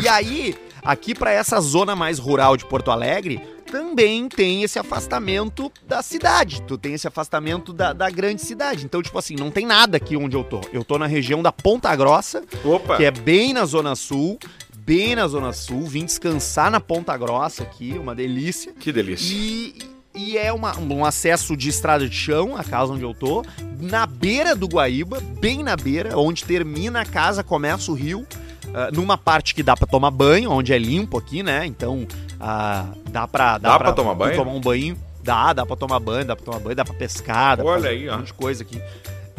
E 0.00 0.06
aí, 0.06 0.56
aqui 0.80 1.12
pra 1.12 1.32
essa 1.32 1.60
zona 1.60 1.96
mais 1.96 2.20
rural 2.20 2.56
de 2.56 2.64
Porto 2.64 2.92
Alegre, 2.92 3.42
também 3.70 4.28
tem 4.28 4.62
esse 4.62 4.78
afastamento 4.78 5.72
da 5.88 6.02
cidade. 6.02 6.62
Tu 6.62 6.78
tem 6.78 6.94
esse 6.94 7.08
afastamento 7.08 7.72
da, 7.72 7.92
da 7.92 8.08
grande 8.10 8.42
cidade. 8.42 8.84
Então, 8.84 9.02
tipo 9.02 9.18
assim, 9.18 9.34
não 9.34 9.50
tem 9.50 9.66
nada 9.66 9.96
aqui 9.96 10.16
onde 10.16 10.36
eu 10.36 10.44
tô. 10.44 10.60
Eu 10.72 10.84
tô 10.84 10.98
na 10.98 11.06
região 11.06 11.42
da 11.42 11.50
Ponta 11.50 11.94
Grossa, 11.96 12.42
Opa! 12.64 12.96
que 12.96 13.04
é 13.04 13.10
bem 13.10 13.52
na 13.52 13.64
Zona 13.64 13.94
Sul. 13.94 14.38
Bem 14.84 15.14
na 15.14 15.26
Zona 15.28 15.52
Sul. 15.52 15.82
Vim 15.86 16.04
descansar 16.04 16.70
na 16.70 16.80
Ponta 16.80 17.16
Grossa 17.16 17.62
aqui, 17.62 17.92
uma 17.98 18.14
delícia. 18.14 18.72
Que 18.72 18.90
delícia. 18.92 19.32
E, 19.34 19.78
e 20.14 20.38
é 20.38 20.52
uma- 20.52 20.76
um 20.78 21.04
acesso 21.04 21.56
de 21.56 21.68
estrada 21.68 22.08
de 22.08 22.14
chão, 22.14 22.56
a 22.56 22.64
casa 22.64 22.92
onde 22.92 23.02
eu 23.02 23.14
tô, 23.14 23.44
na 23.80 24.06
beira 24.06 24.54
do 24.56 24.66
Guaíba, 24.66 25.20
bem 25.40 25.62
na 25.62 25.76
beira, 25.76 26.18
onde 26.18 26.44
termina 26.44 27.02
a 27.02 27.04
casa, 27.06 27.42
começa 27.44 27.90
o 27.90 27.94
rio, 27.94 28.26
ah, 28.74 28.90
numa 28.92 29.16
parte 29.16 29.54
que 29.54 29.62
dá 29.62 29.76
pra 29.76 29.86
tomar 29.86 30.10
banho, 30.10 30.50
onde 30.50 30.72
é 30.72 30.78
limpo 30.78 31.16
aqui, 31.18 31.42
né? 31.42 31.64
Então, 31.66 32.06
ah, 32.40 32.86
dá 33.10 33.28
pra... 33.28 33.58
Dá 33.58 33.78
pra 33.78 33.92
tomar 33.92 34.12
tu 34.14 34.18
banho? 34.18 34.36
tomar 34.36 34.52
um 34.52 34.60
banho, 34.60 34.96
dá, 35.22 35.52
dá 35.52 35.64
pra 35.66 35.76
tomar 35.76 36.00
banho, 36.00 36.24
dá 36.24 36.34
pra 36.36 36.44
tomar 36.44 36.58
banho, 36.58 36.76
dá 36.76 36.84
pra 36.84 36.94
pescar, 36.94 37.56
dá 37.58 37.62
pra 37.62 37.72
Olha 37.72 37.82
fazer 37.82 37.94
aí, 37.94 38.08
ó. 38.08 38.14
um 38.14 38.18
monte 38.18 38.26
de 38.28 38.34
coisa 38.34 38.62
aqui. 38.64 38.80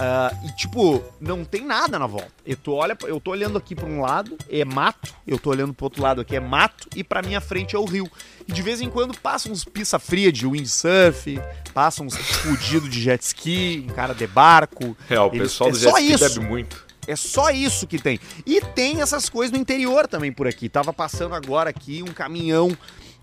Ah, 0.04 0.34
e 0.44 0.52
tipo, 0.56 1.04
não 1.20 1.46
tem 1.46 1.64
nada 1.64 2.00
na 2.00 2.08
volta. 2.08 2.32
Eu 2.44 2.58
tô, 2.58 2.74
olha, 2.74 2.98
eu 3.04 3.20
tô 3.22 3.30
olhando 3.32 3.56
aqui 3.58 3.76
pra 3.76 3.86
um 3.86 4.02
lado, 4.02 4.36
é 4.50 4.66
mato. 4.66 5.14
Eu 5.28 5.38
tô 5.38 5.52
olhando 5.52 5.74
pro 5.76 5.86
outro 5.86 6.02
lado 6.02 6.22
aqui, 6.22 6.36
é 6.36 6.40
mato. 6.40 6.88
E 6.96 7.04
pra 7.04 7.22
minha 7.22 7.40
frente 7.40 7.76
é 7.76 7.80
o 7.80 7.86
rio. 7.86 8.10
E 8.48 8.52
de 8.52 8.62
vez 8.64 8.82
em 8.82 8.90
quando 8.90 9.16
passa 9.20 9.48
uns 9.52 9.64
pista 9.64 10.00
fria 10.00 10.32
de 10.32 10.48
windsurf, 10.48 11.40
passa 11.72 12.02
uns 12.02 12.16
fudido 12.16 12.90
de 12.90 13.00
jet 13.00 13.22
ski, 13.22 13.86
um 13.88 13.94
cara 13.94 14.16
de 14.16 14.26
barco. 14.26 14.98
É, 15.08 15.20
o 15.20 15.28
Eles- 15.28 15.40
pessoal 15.52 15.70
é 15.70 15.74
do 15.74 15.78
jet 15.80 15.94
ski 16.00 16.14
isso. 16.14 16.34
bebe 16.34 16.48
muito. 16.48 16.84
É 17.08 17.16
só 17.16 17.52
isso 17.52 17.86
que 17.86 18.00
tem. 18.00 18.20
E 18.46 18.60
tem 18.62 19.02
essas 19.02 19.30
coisas 19.30 19.52
no 19.52 19.58
interior 19.60 20.08
também 20.08 20.32
por 20.32 20.48
aqui. 20.48 20.68
Tava 20.68 20.92
passando 20.92 21.36
agora 21.36 21.70
aqui 21.70 22.02
um 22.02 22.12
caminhão 22.14 22.76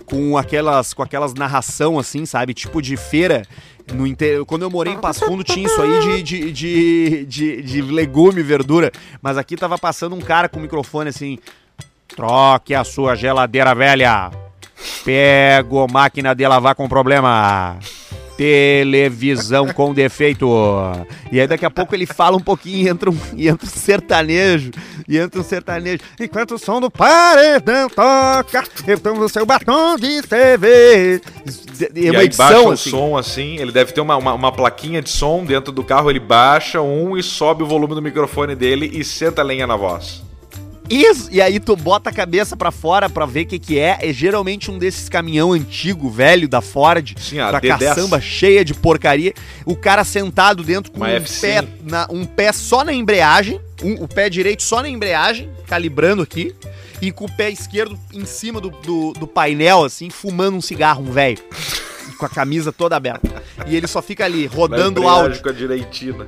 com 0.05 0.39
aquelas 0.39 0.95
com 0.95 1.03
aquelas 1.03 1.35
narração 1.35 1.99
assim, 1.99 2.25
sabe? 2.25 2.55
Tipo 2.55 2.81
de 2.81 2.97
feira 2.97 3.45
no 3.93 4.07
interior. 4.07 4.45
Quando 4.45 4.63
eu 4.63 4.71
morei 4.71 4.93
em 4.93 4.99
Passo 4.99 5.25
Fundo 5.25 5.45
tinha 5.45 5.67
isso 5.67 5.81
aí 5.81 6.01
de, 6.01 6.23
de, 6.23 6.53
de, 6.53 7.27
de, 7.27 7.63
de 7.63 7.83
legume, 7.83 8.43
verdura. 8.43 8.91
Mas 9.23 9.37
aqui 9.37 9.57
tava 9.57 9.79
passando 9.79 10.15
um 10.15 10.21
cara 10.21 10.49
com 10.49 10.59
o 10.59 10.63
microfone 10.63 11.11
assim. 11.11 11.39
Troque 12.09 12.75
a 12.75 12.85
sua 12.85 13.15
geladeira 13.15 13.75
velha. 13.75 14.31
Pego 15.05 15.87
máquina 15.91 16.35
de 16.35 16.47
lavar 16.47 16.75
com 16.75 16.89
problema. 16.89 17.79
Televisão 18.39 19.67
com 19.73 19.93
defeito. 19.93 20.49
E 21.33 21.41
aí 21.41 21.47
daqui 21.49 21.67
a 21.67 21.71
pouco 21.71 21.93
ele 21.93 22.07
fala 22.07 22.37
um 22.37 22.41
pouquinho 22.41 22.87
e 22.87 22.89
entra 22.89 23.11
um, 23.11 23.19
e 23.37 23.49
entra 23.49 23.67
um 23.67 23.69
sertanejo. 23.69 24.71
E 25.09 25.19
entra 25.19 25.41
um 25.41 25.43
sertanejo. 25.43 25.99
Enquanto 26.21 26.55
o 26.55 26.59
som 26.59 26.81
do 26.81 26.89
paredão 26.89 27.89
toca, 27.89 28.63
eu 28.87 29.01
tomo 29.01 29.23
o 29.23 29.29
seu 29.29 29.45
batom 29.45 29.97
de. 29.97 30.19
É 30.31 31.21
E 31.97 32.11
uma 32.11 32.21
aí 32.21 32.29
baixa 32.29 32.55
edição 32.55 32.67
o 32.67 32.73
assim. 32.73 32.91
som 32.91 33.17
assim, 33.17 33.57
ele 33.57 33.73
deve 33.73 33.93
ter 33.93 34.01
uma, 34.01 34.17
uma, 34.17 34.35
uma 34.35 34.53
plaquinha 34.53 35.03
de 35.03 35.11
som 35.11 35.45
dentro 35.45 35.73
do 35.73 35.83
carro, 35.83 36.09
ele 36.09 36.21
baixa 36.21 36.81
um 36.81 37.17
e 37.19 37.23
sobe 37.25 37.65
o 37.65 37.67
volume 37.67 37.97
do 37.97 38.03
microfone 38.03 38.55
dele 38.55 38.89
e 38.95 39.03
senta 39.03 39.43
a 39.43 39.45
lenha 39.45 39.67
na 39.67 39.75
voz. 39.77 40.28
Isso! 40.91 41.29
E 41.31 41.41
aí 41.41 41.61
tu 41.61 41.77
bota 41.77 42.11
a 42.11 42.13
cabeça 42.13 42.57
pra 42.57 42.71
fora 42.71 43.09
pra 43.09 43.27
ver 43.27 43.43
o 43.43 43.47
que 43.47 43.59
que 43.59 43.79
é. 43.79 43.99
É 44.01 44.13
geralmente 44.13 44.71
um 44.71 44.79
desses 44.79 45.09
caminhão 45.09 45.53
antigo, 45.53 46.09
velho, 46.11 46.49
da 46.49 46.61
Ford. 46.61 47.15
Sim, 47.19 47.39
a 47.41 47.51
com 47.51 47.57
a 47.57 47.61
D10. 47.61 47.79
caçamba 47.79 48.21
cheia 48.21 48.65
de 48.65 48.75
porcaria. 48.75 49.35
O 49.67 49.77
cara 49.77 50.05
sentado 50.05 50.63
dentro 50.63 50.91
com 50.91 50.99
Uma 50.99 51.09
um 51.09 51.17
F100. 51.21 51.41
pé, 51.41 51.69
na- 51.85 52.07
um 52.11 52.25
pé 52.25 52.53
só 52.53 52.83
na 52.85 52.93
embreagem. 52.93 53.61
um- 53.83 54.03
o 54.03 54.09
pé 54.09 54.29
direito 54.29 54.63
só 54.65 54.83
na 54.83 54.89
embreagem, 54.89 55.49
calibrando 55.67 56.21
aqui. 56.23 56.53
E 57.01 57.13
com 57.13 57.27
o 57.27 57.31
pé 57.37 57.49
esquerdo 57.49 57.97
em 58.13 58.25
cima 58.25 58.61
do, 58.61 58.71
do, 58.71 59.13
do 59.13 59.27
painel, 59.27 59.85
assim, 59.85 60.11
fumando 60.11 60.57
um 60.57 60.61
cigarro, 60.61 61.03
um 61.05 61.13
velho. 61.13 61.39
com 62.19 62.27
a 62.27 62.29
camisa 62.29 62.73
toda 62.73 62.97
aberta. 62.97 63.41
E 63.69 63.77
ele 63.77 63.87
só 63.87 64.03
fica 64.03 64.25
ali, 64.25 64.47
rodando 64.47 65.03
o 65.03 65.09
áudio. 65.09 65.41
com 65.41 65.49
a 65.49 65.53
direitina. 65.53 66.27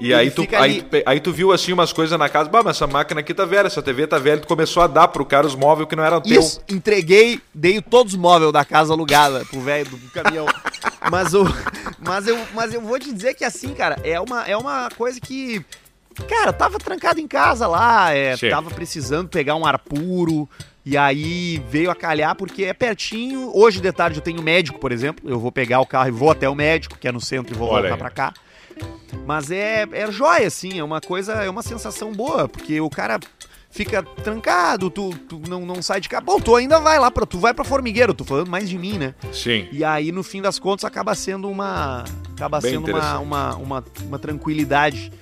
E 0.00 0.14
aí 0.14 0.30
tu, 0.30 0.46
aí, 0.56 0.82
tu 0.82 0.96
aí 1.04 1.20
tu 1.20 1.32
viu 1.32 1.52
assim 1.52 1.72
umas 1.72 1.92
coisas 1.92 2.16
na 2.18 2.28
casa, 2.28 2.48
bah, 2.48 2.62
mas 2.62 2.76
essa 2.76 2.86
máquina 2.86 3.20
aqui 3.20 3.34
tá 3.34 3.44
velha, 3.44 3.66
essa 3.66 3.82
TV 3.82 4.06
tá 4.06 4.18
velha, 4.18 4.40
tu 4.40 4.46
começou 4.46 4.82
a 4.82 4.86
dar 4.86 5.08
pro 5.08 5.24
cara 5.24 5.46
os 5.46 5.54
móveis 5.54 5.88
que 5.88 5.96
não 5.96 6.04
eram 6.04 6.20
teu. 6.20 6.38
Isso, 6.38 6.60
entreguei, 6.68 7.40
dei 7.52 7.82
todos 7.82 8.12
os 8.12 8.18
móveis 8.18 8.52
da 8.52 8.64
casa 8.64 8.92
alugada 8.92 9.44
pro 9.44 9.60
velho 9.60 9.90
do 9.90 9.98
caminhão. 10.10 10.46
mas, 11.10 11.34
o, 11.34 11.44
mas, 11.98 12.28
eu, 12.28 12.38
mas 12.54 12.72
eu 12.72 12.80
vou 12.80 12.98
te 12.98 13.12
dizer 13.12 13.34
que 13.34 13.44
assim, 13.44 13.74
cara, 13.74 13.98
é 14.04 14.20
uma, 14.20 14.44
é 14.44 14.56
uma 14.56 14.88
coisa 14.96 15.20
que. 15.20 15.64
Cara, 16.28 16.52
tava 16.52 16.78
trancado 16.78 17.20
em 17.20 17.28
casa 17.28 17.68
lá, 17.68 18.12
é, 18.12 18.36
tava 18.36 18.70
precisando 18.70 19.28
pegar 19.28 19.54
um 19.54 19.64
ar 19.64 19.78
puro. 19.78 20.48
E 20.84 20.96
aí 20.96 21.62
veio 21.68 21.90
a 21.90 21.94
calhar 21.94 22.34
porque 22.34 22.64
é 22.64 22.72
pertinho. 22.72 23.50
Hoje 23.54 23.78
de 23.78 23.92
tarde 23.92 24.18
eu 24.18 24.22
tenho 24.22 24.42
médico, 24.42 24.78
por 24.78 24.90
exemplo. 24.90 25.28
Eu 25.28 25.38
vou 25.38 25.52
pegar 25.52 25.80
o 25.80 25.86
carro 25.86 26.08
e 26.08 26.10
vou 26.10 26.30
até 26.30 26.48
o 26.48 26.54
médico, 26.54 26.98
que 26.98 27.06
é 27.06 27.12
no 27.12 27.20
centro, 27.20 27.54
e 27.54 27.58
vou 27.58 27.68
Olha 27.68 27.90
voltar 27.90 27.98
pra 27.98 28.10
cá. 28.10 28.34
Mas 29.26 29.50
é, 29.50 29.86
é 29.92 30.10
jóia, 30.10 30.46
assim, 30.46 30.78
é 30.78 30.84
uma 30.84 31.00
coisa, 31.00 31.32
é 31.34 31.50
uma 31.50 31.62
sensação 31.62 32.12
boa, 32.12 32.48
porque 32.48 32.80
o 32.80 32.88
cara 32.88 33.20
fica 33.70 34.02
trancado, 34.02 34.90
tu, 34.90 35.10
tu 35.28 35.40
não, 35.48 35.64
não 35.66 35.82
sai 35.82 36.00
de 36.00 36.08
casa. 36.08 36.22
Bom, 36.22 36.40
tu 36.40 36.56
ainda 36.56 36.80
vai 36.80 36.98
lá, 36.98 37.10
pra, 37.10 37.26
tu 37.26 37.38
vai 37.38 37.52
pra 37.52 37.64
formigueiro, 37.64 38.14
tô 38.14 38.24
falando 38.24 38.48
mais 38.50 38.68
de 38.68 38.78
mim, 38.78 38.98
né? 38.98 39.14
Sim. 39.32 39.68
E 39.70 39.84
aí, 39.84 40.10
no 40.10 40.22
fim 40.22 40.40
das 40.40 40.58
contas, 40.58 40.84
acaba 40.84 41.14
sendo 41.14 41.48
uma. 41.48 42.04
Acaba 42.34 42.60
Bem 42.60 42.72
sendo 42.72 42.90
uma, 42.90 43.18
uma, 43.18 43.56
uma, 43.56 43.84
uma 44.02 44.18
tranquilidade. 44.18 45.12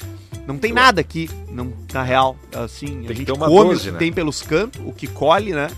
Não 0.47 0.57
tem 0.57 0.73
nada 0.73 1.01
aqui, 1.01 1.29
não, 1.51 1.73
na 1.93 2.03
real. 2.03 2.37
Assim, 2.55 3.05
a 3.05 3.09
que 3.09 3.15
gente 3.15 3.33
come 3.33 3.47
12, 3.47 3.81
o 3.81 3.85
que 3.85 3.91
né? 3.91 3.99
tem 3.99 4.13
pelos 4.13 4.43
cantos, 4.43 4.81
o 4.87 4.93
que 4.93 5.09
colhe, 5.09 5.53
né? 5.53 5.69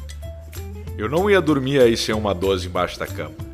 Eu 0.98 1.08
não 1.08 1.30
ia 1.30 1.40
dormir 1.40 1.80
aí 1.80 1.96
sem 1.96 2.14
uma 2.14 2.34
12 2.34 2.66
embaixo 2.66 2.98
da 2.98 3.06
cama. 3.06 3.47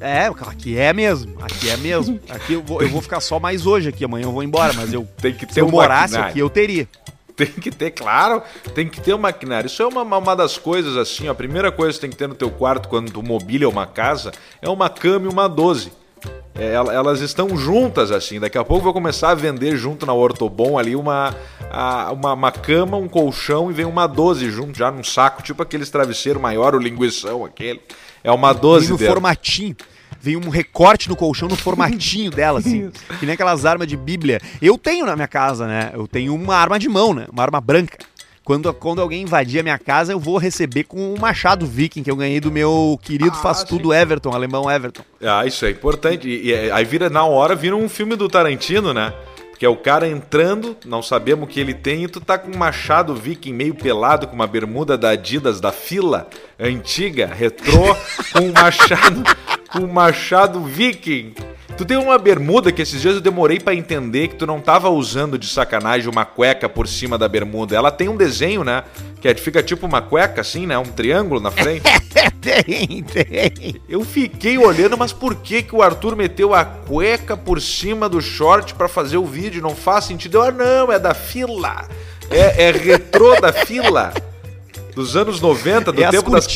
É, 0.00 0.26
aqui 0.26 0.78
é 0.78 0.92
mesmo. 0.92 1.34
Aqui 1.40 1.70
é 1.70 1.76
mesmo. 1.76 2.20
Aqui 2.28 2.52
eu 2.54 2.62
vou, 2.62 2.82
eu 2.82 2.88
vou 2.88 3.00
ficar 3.00 3.20
só 3.20 3.38
mais 3.40 3.66
hoje 3.66 3.88
aqui. 3.88 4.04
Amanhã 4.04 4.24
eu 4.26 4.32
vou 4.32 4.42
embora, 4.42 4.72
mas 4.74 4.92
eu. 4.92 5.06
Tem 5.20 5.32
que 5.32 5.46
ter 5.46 5.54
se 5.54 5.60
eu 5.60 5.66
um 5.66 5.70
morasse 5.70 6.12
maquinário. 6.12 6.30
aqui, 6.30 6.38
eu 6.40 6.50
teria. 6.50 6.88
Tem 7.36 7.46
que 7.48 7.70
ter, 7.70 7.90
claro, 7.90 8.42
tem 8.74 8.88
que 8.88 8.98
ter 8.98 9.12
um 9.14 9.18
maquinário. 9.18 9.66
Isso 9.66 9.82
é 9.82 9.86
uma, 9.86 10.02
uma 10.02 10.34
das 10.34 10.56
coisas 10.56 10.96
assim, 10.96 11.28
ó, 11.28 11.32
a 11.32 11.34
primeira 11.34 11.70
coisa 11.70 11.92
que 11.92 12.00
tem 12.00 12.08
que 12.08 12.16
ter 12.16 12.26
no 12.26 12.34
teu 12.34 12.50
quarto 12.50 12.88
quando 12.88 13.12
tu 13.12 13.22
mobília 13.22 13.68
uma 13.68 13.86
casa 13.86 14.32
é 14.62 14.68
uma 14.70 14.88
cama 14.88 15.26
e 15.26 15.28
uma 15.28 15.46
12. 15.46 15.92
É, 16.54 16.72
el- 16.74 16.90
elas 16.90 17.20
estão 17.20 17.54
juntas 17.54 18.10
assim. 18.10 18.40
Daqui 18.40 18.56
a 18.56 18.64
pouco 18.64 18.80
eu 18.80 18.84
vou 18.84 18.92
começar 18.94 19.30
a 19.32 19.34
vender 19.34 19.76
junto 19.76 20.06
na 20.06 20.14
Ortobon 20.14 20.78
ali 20.78 20.96
uma, 20.96 21.34
a- 21.70 22.10
uma, 22.10 22.32
uma 22.32 22.50
cama, 22.50 22.96
um 22.96 23.06
colchão 23.06 23.70
e 23.70 23.74
vem 23.74 23.84
uma 23.84 24.06
12 24.06 24.50
junto, 24.50 24.78
já 24.78 24.90
num 24.90 25.04
saco, 25.04 25.42
tipo 25.42 25.62
aqueles 25.62 25.90
travesseiro 25.90 26.40
maior, 26.40 26.74
o 26.74 26.78
linguição 26.78 27.44
aquele. 27.44 27.82
É 28.26 28.32
uma 28.32 28.52
12 28.52 28.86
Vem 28.86 28.92
no 28.92 28.98
dela. 28.98 29.10
formatinho. 29.12 29.76
Vem 30.20 30.36
um 30.36 30.48
recorte 30.48 31.08
no 31.08 31.14
colchão 31.16 31.48
no 31.48 31.56
formatinho 31.56 32.30
dela, 32.32 32.58
assim. 32.58 32.90
que 33.20 33.24
nem 33.26 33.34
aquelas 33.34 33.64
armas 33.64 33.86
de 33.86 33.96
Bíblia. 33.96 34.40
Eu 34.60 34.76
tenho 34.76 35.06
na 35.06 35.14
minha 35.14 35.28
casa, 35.28 35.66
né? 35.66 35.90
Eu 35.94 36.06
tenho 36.08 36.34
uma 36.34 36.56
arma 36.56 36.78
de 36.78 36.88
mão, 36.88 37.14
né? 37.14 37.26
Uma 37.32 37.42
arma 37.42 37.60
branca. 37.60 37.98
Quando, 38.44 38.72
quando 38.74 39.00
alguém 39.00 39.22
invadir 39.22 39.58
a 39.58 39.62
minha 39.62 39.78
casa, 39.78 40.12
eu 40.12 40.20
vou 40.20 40.38
receber 40.38 40.84
com 40.84 41.14
um 41.14 41.18
machado 41.18 41.66
viking 41.66 42.02
que 42.04 42.10
eu 42.10 42.14
ganhei 42.16 42.38
do 42.38 42.50
meu 42.52 42.96
querido 43.02 43.32
Ah, 43.36 43.42
faz 43.42 43.58
sim. 43.58 43.66
tudo 43.66 43.92
Everton, 43.92 44.30
alemão 44.32 44.70
Everton. 44.70 45.02
Ah, 45.20 45.44
isso 45.44 45.64
é 45.64 45.70
importante. 45.70 46.28
E, 46.28 46.50
e 46.50 46.70
aí 46.70 46.84
vira, 46.84 47.10
na 47.10 47.24
hora, 47.24 47.56
vira 47.56 47.74
um 47.74 47.88
filme 47.88 48.14
do 48.14 48.28
Tarantino, 48.28 48.94
né? 48.94 49.12
Porque 49.56 49.64
é 49.64 49.70
o 49.70 49.76
cara 49.76 50.06
entrando, 50.06 50.76
não 50.84 51.00
sabemos 51.00 51.44
o 51.44 51.50
que 51.50 51.58
ele 51.58 51.72
tem, 51.72 52.04
e 52.04 52.08
tu 52.08 52.20
tá 52.20 52.36
com 52.36 52.50
um 52.50 52.58
machado 52.58 53.14
viking 53.14 53.54
meio 53.54 53.74
pelado, 53.74 54.28
com 54.28 54.34
uma 54.34 54.46
bermuda 54.46 54.98
da 54.98 55.12
Adidas 55.12 55.62
da 55.62 55.72
fila 55.72 56.28
antiga, 56.60 57.26
retrô, 57.26 57.96
com 58.34 58.40
um 58.40 58.52
machado, 58.52 59.22
com 59.72 59.78
um 59.78 59.90
machado 59.90 60.62
viking. 60.62 61.34
Tu 61.76 61.84
tem 61.84 61.98
uma 61.98 62.16
bermuda 62.16 62.72
que 62.72 62.80
esses 62.80 63.02
dias 63.02 63.16
eu 63.16 63.20
demorei 63.20 63.60
pra 63.60 63.74
entender 63.74 64.28
que 64.28 64.36
tu 64.36 64.46
não 64.46 64.60
tava 64.60 64.88
usando 64.88 65.38
de 65.38 65.46
sacanagem 65.46 66.08
uma 66.08 66.24
cueca 66.24 66.70
por 66.70 66.88
cima 66.88 67.18
da 67.18 67.28
bermuda. 67.28 67.76
Ela 67.76 67.90
tem 67.90 68.08
um 68.08 68.16
desenho, 68.16 68.64
né? 68.64 68.82
Que 69.20 69.28
é- 69.28 69.34
fica 69.34 69.62
tipo 69.62 69.84
uma 69.84 70.00
cueca 70.00 70.40
assim, 70.40 70.66
né? 70.66 70.78
Um 70.78 70.84
triângulo 70.84 71.38
na 71.38 71.50
frente. 71.50 71.82
tem, 72.40 73.02
tem. 73.02 73.80
Eu 73.86 74.02
fiquei 74.04 74.56
olhando, 74.56 74.96
mas 74.96 75.12
por 75.12 75.34
que, 75.34 75.62
que 75.62 75.74
o 75.74 75.82
Arthur 75.82 76.16
meteu 76.16 76.54
a 76.54 76.64
cueca 76.64 77.36
por 77.36 77.60
cima 77.60 78.08
do 78.08 78.22
short 78.22 78.74
pra 78.74 78.88
fazer 78.88 79.18
o 79.18 79.26
vídeo? 79.26 79.60
Não 79.60 79.76
faz 79.76 80.06
sentido. 80.06 80.38
Eu, 80.38 80.42
ah, 80.44 80.50
não, 80.50 80.90
é 80.90 80.98
da 80.98 81.12
fila. 81.12 81.86
É, 82.30 82.68
é 82.68 82.70
retrô 82.70 83.38
da 83.38 83.52
fila. 83.52 84.14
Dos 84.96 85.14
anos 85.14 85.42
90, 85.42 85.92
do 85.92 86.00
E 86.00 86.04
as 86.04 86.10
tempo 86.10 86.30
das, 86.30 86.48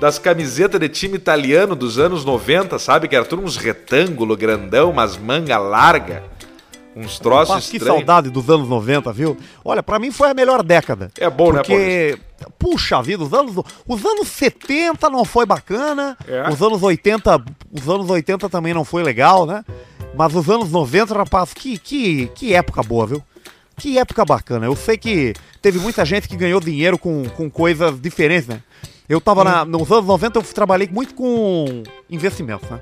das 0.00 0.18
camisetas 0.18 0.80
de 0.80 0.88
time 0.88 1.14
italiano 1.14 1.76
dos 1.76 1.96
anos 1.96 2.24
90, 2.24 2.76
sabe? 2.76 3.06
Que 3.06 3.14
era 3.14 3.24
tudo 3.24 3.40
uns 3.40 3.56
retângulo 3.56 4.36
grandão, 4.36 4.90
umas 4.90 5.16
manga 5.16 5.56
larga. 5.56 6.24
Uns 6.96 7.20
troços 7.20 7.54
Mas 7.54 7.70
que 7.70 7.76
estranhos. 7.76 7.98
saudade 7.98 8.30
dos 8.30 8.50
anos 8.50 8.68
90, 8.68 9.12
viu? 9.12 9.36
Olha, 9.64 9.80
pra 9.80 10.00
mim 10.00 10.10
foi 10.10 10.28
a 10.28 10.34
melhor 10.34 10.64
década. 10.64 11.12
É 11.16 11.30
bom, 11.30 11.52
né, 11.52 11.58
Porque, 11.60 12.18
puxa 12.58 13.00
vida, 13.00 13.22
os 13.22 13.32
anos, 13.32 13.54
os 13.86 14.04
anos 14.04 14.26
70 14.26 15.08
não 15.08 15.24
foi 15.24 15.46
bacana, 15.46 16.16
É. 16.26 16.50
os 16.50 16.60
anos 16.60 16.82
80, 16.82 17.40
os 17.80 17.88
anos 17.88 18.10
80 18.10 18.48
também 18.48 18.74
não 18.74 18.84
foi 18.84 19.04
legal, 19.04 19.46
né? 19.46 19.64
Mas 20.16 20.34
os 20.34 20.50
anos 20.50 20.72
90, 20.72 21.14
rapaz, 21.14 21.54
que, 21.54 21.78
que, 21.78 22.26
que 22.34 22.52
época 22.52 22.82
boa, 22.82 23.06
viu? 23.06 23.22
Que 23.78 23.98
época 23.98 24.24
bacana. 24.24 24.66
Eu 24.66 24.74
sei 24.76 24.96
que 24.98 25.34
teve 25.62 25.78
muita 25.78 26.04
gente 26.04 26.28
que 26.28 26.36
ganhou 26.36 26.60
dinheiro 26.60 26.98
com, 26.98 27.24
com 27.30 27.48
coisas 27.48 28.00
diferentes, 28.00 28.48
né? 28.48 28.60
Eu 29.08 29.20
tava 29.20 29.42
na, 29.42 29.64
nos 29.64 29.90
anos 29.90 30.04
90, 30.06 30.38
eu 30.38 30.42
trabalhei 30.42 30.88
muito 30.90 31.14
com 31.14 31.82
investimentos, 32.10 32.68
né? 32.68 32.78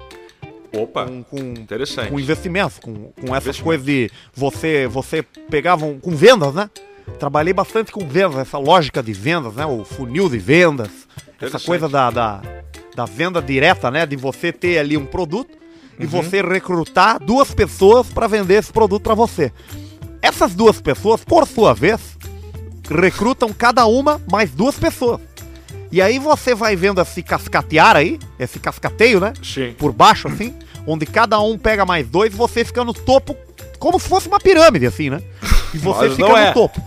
Opa, 0.75 1.07
Com, 1.07 1.23
com, 1.23 1.39
interessante. 1.39 2.11
com 2.11 2.19
investimentos, 2.19 2.79
com, 2.79 3.13
com 3.13 3.35
essas 3.35 3.61
coisas 3.61 3.87
de 3.87 4.11
você 4.35 4.87
você 4.89 5.23
pegava 5.23 5.85
um, 5.87 5.99
com 6.01 6.11
vendas, 6.11 6.53
né? 6.53 6.69
Trabalhei 7.21 7.53
bastante 7.55 7.93
com 7.93 8.07
vendas, 8.07 8.37
essa 8.39 8.59
lógica 8.59 9.03
de 9.03 9.13
vendas, 9.13 9.55
né? 9.55 9.65
O 9.65 9.85
funil 9.85 10.29
de 10.29 10.39
vendas, 10.39 10.91
essa 11.41 11.61
coisa 11.61 11.89
da, 11.89 12.11
da, 12.11 12.43
da 12.95 13.05
venda 13.05 13.41
direta, 13.41 13.91
né? 13.91 14.05
De 14.05 14.17
você 14.17 14.53
ter 14.53 14.79
ali 14.79 14.97
um 14.97 15.07
produto 15.07 15.57
e 15.99 16.03
Uhum. 16.05 16.11
você 16.11 16.43
recrutar 16.43 17.19
duas 17.19 17.55
pessoas 17.55 18.09
para 18.09 18.27
vender 18.27 18.55
esse 18.55 18.71
produto 18.73 19.03
para 19.03 19.15
você. 19.15 19.51
Essas 20.27 20.57
duas 20.57 20.81
pessoas, 20.81 21.23
por 21.23 21.47
sua 21.47 21.73
vez, 21.73 22.01
recrutam 22.91 23.53
cada 23.53 23.87
uma 23.87 24.21
mais 24.29 24.51
duas 24.51 24.77
pessoas. 24.77 25.21
E 25.93 26.03
aí 26.03 26.19
você 26.19 26.53
vai 26.53 26.75
vendo 26.75 27.01
esse 27.01 27.23
cascatear 27.23 27.95
aí, 27.95 28.19
esse 28.37 28.59
cascateio, 28.59 29.21
né? 29.21 29.33
Sim. 29.41 29.73
por 29.79 29.93
baixo, 29.93 30.27
assim, 30.27 30.53
onde 30.85 31.07
cada 31.07 31.39
um 31.39 31.57
pega 31.57 31.87
mais 31.87 32.09
dois, 32.09 32.35
você 32.35 32.65
fica 32.65 32.83
no 32.83 32.93
topo, 32.93 33.37
como 33.79 34.01
se 34.01 34.09
fosse 34.09 34.27
uma 34.27 34.41
pirâmide, 34.41 34.85
assim, 34.87 35.11
né? 35.11 35.23
E 35.73 35.79
você 35.79 36.09
Mas 36.09 36.17
fica 36.17 36.29
no 36.29 36.37
é. 36.37 36.53
topo. 36.53 36.83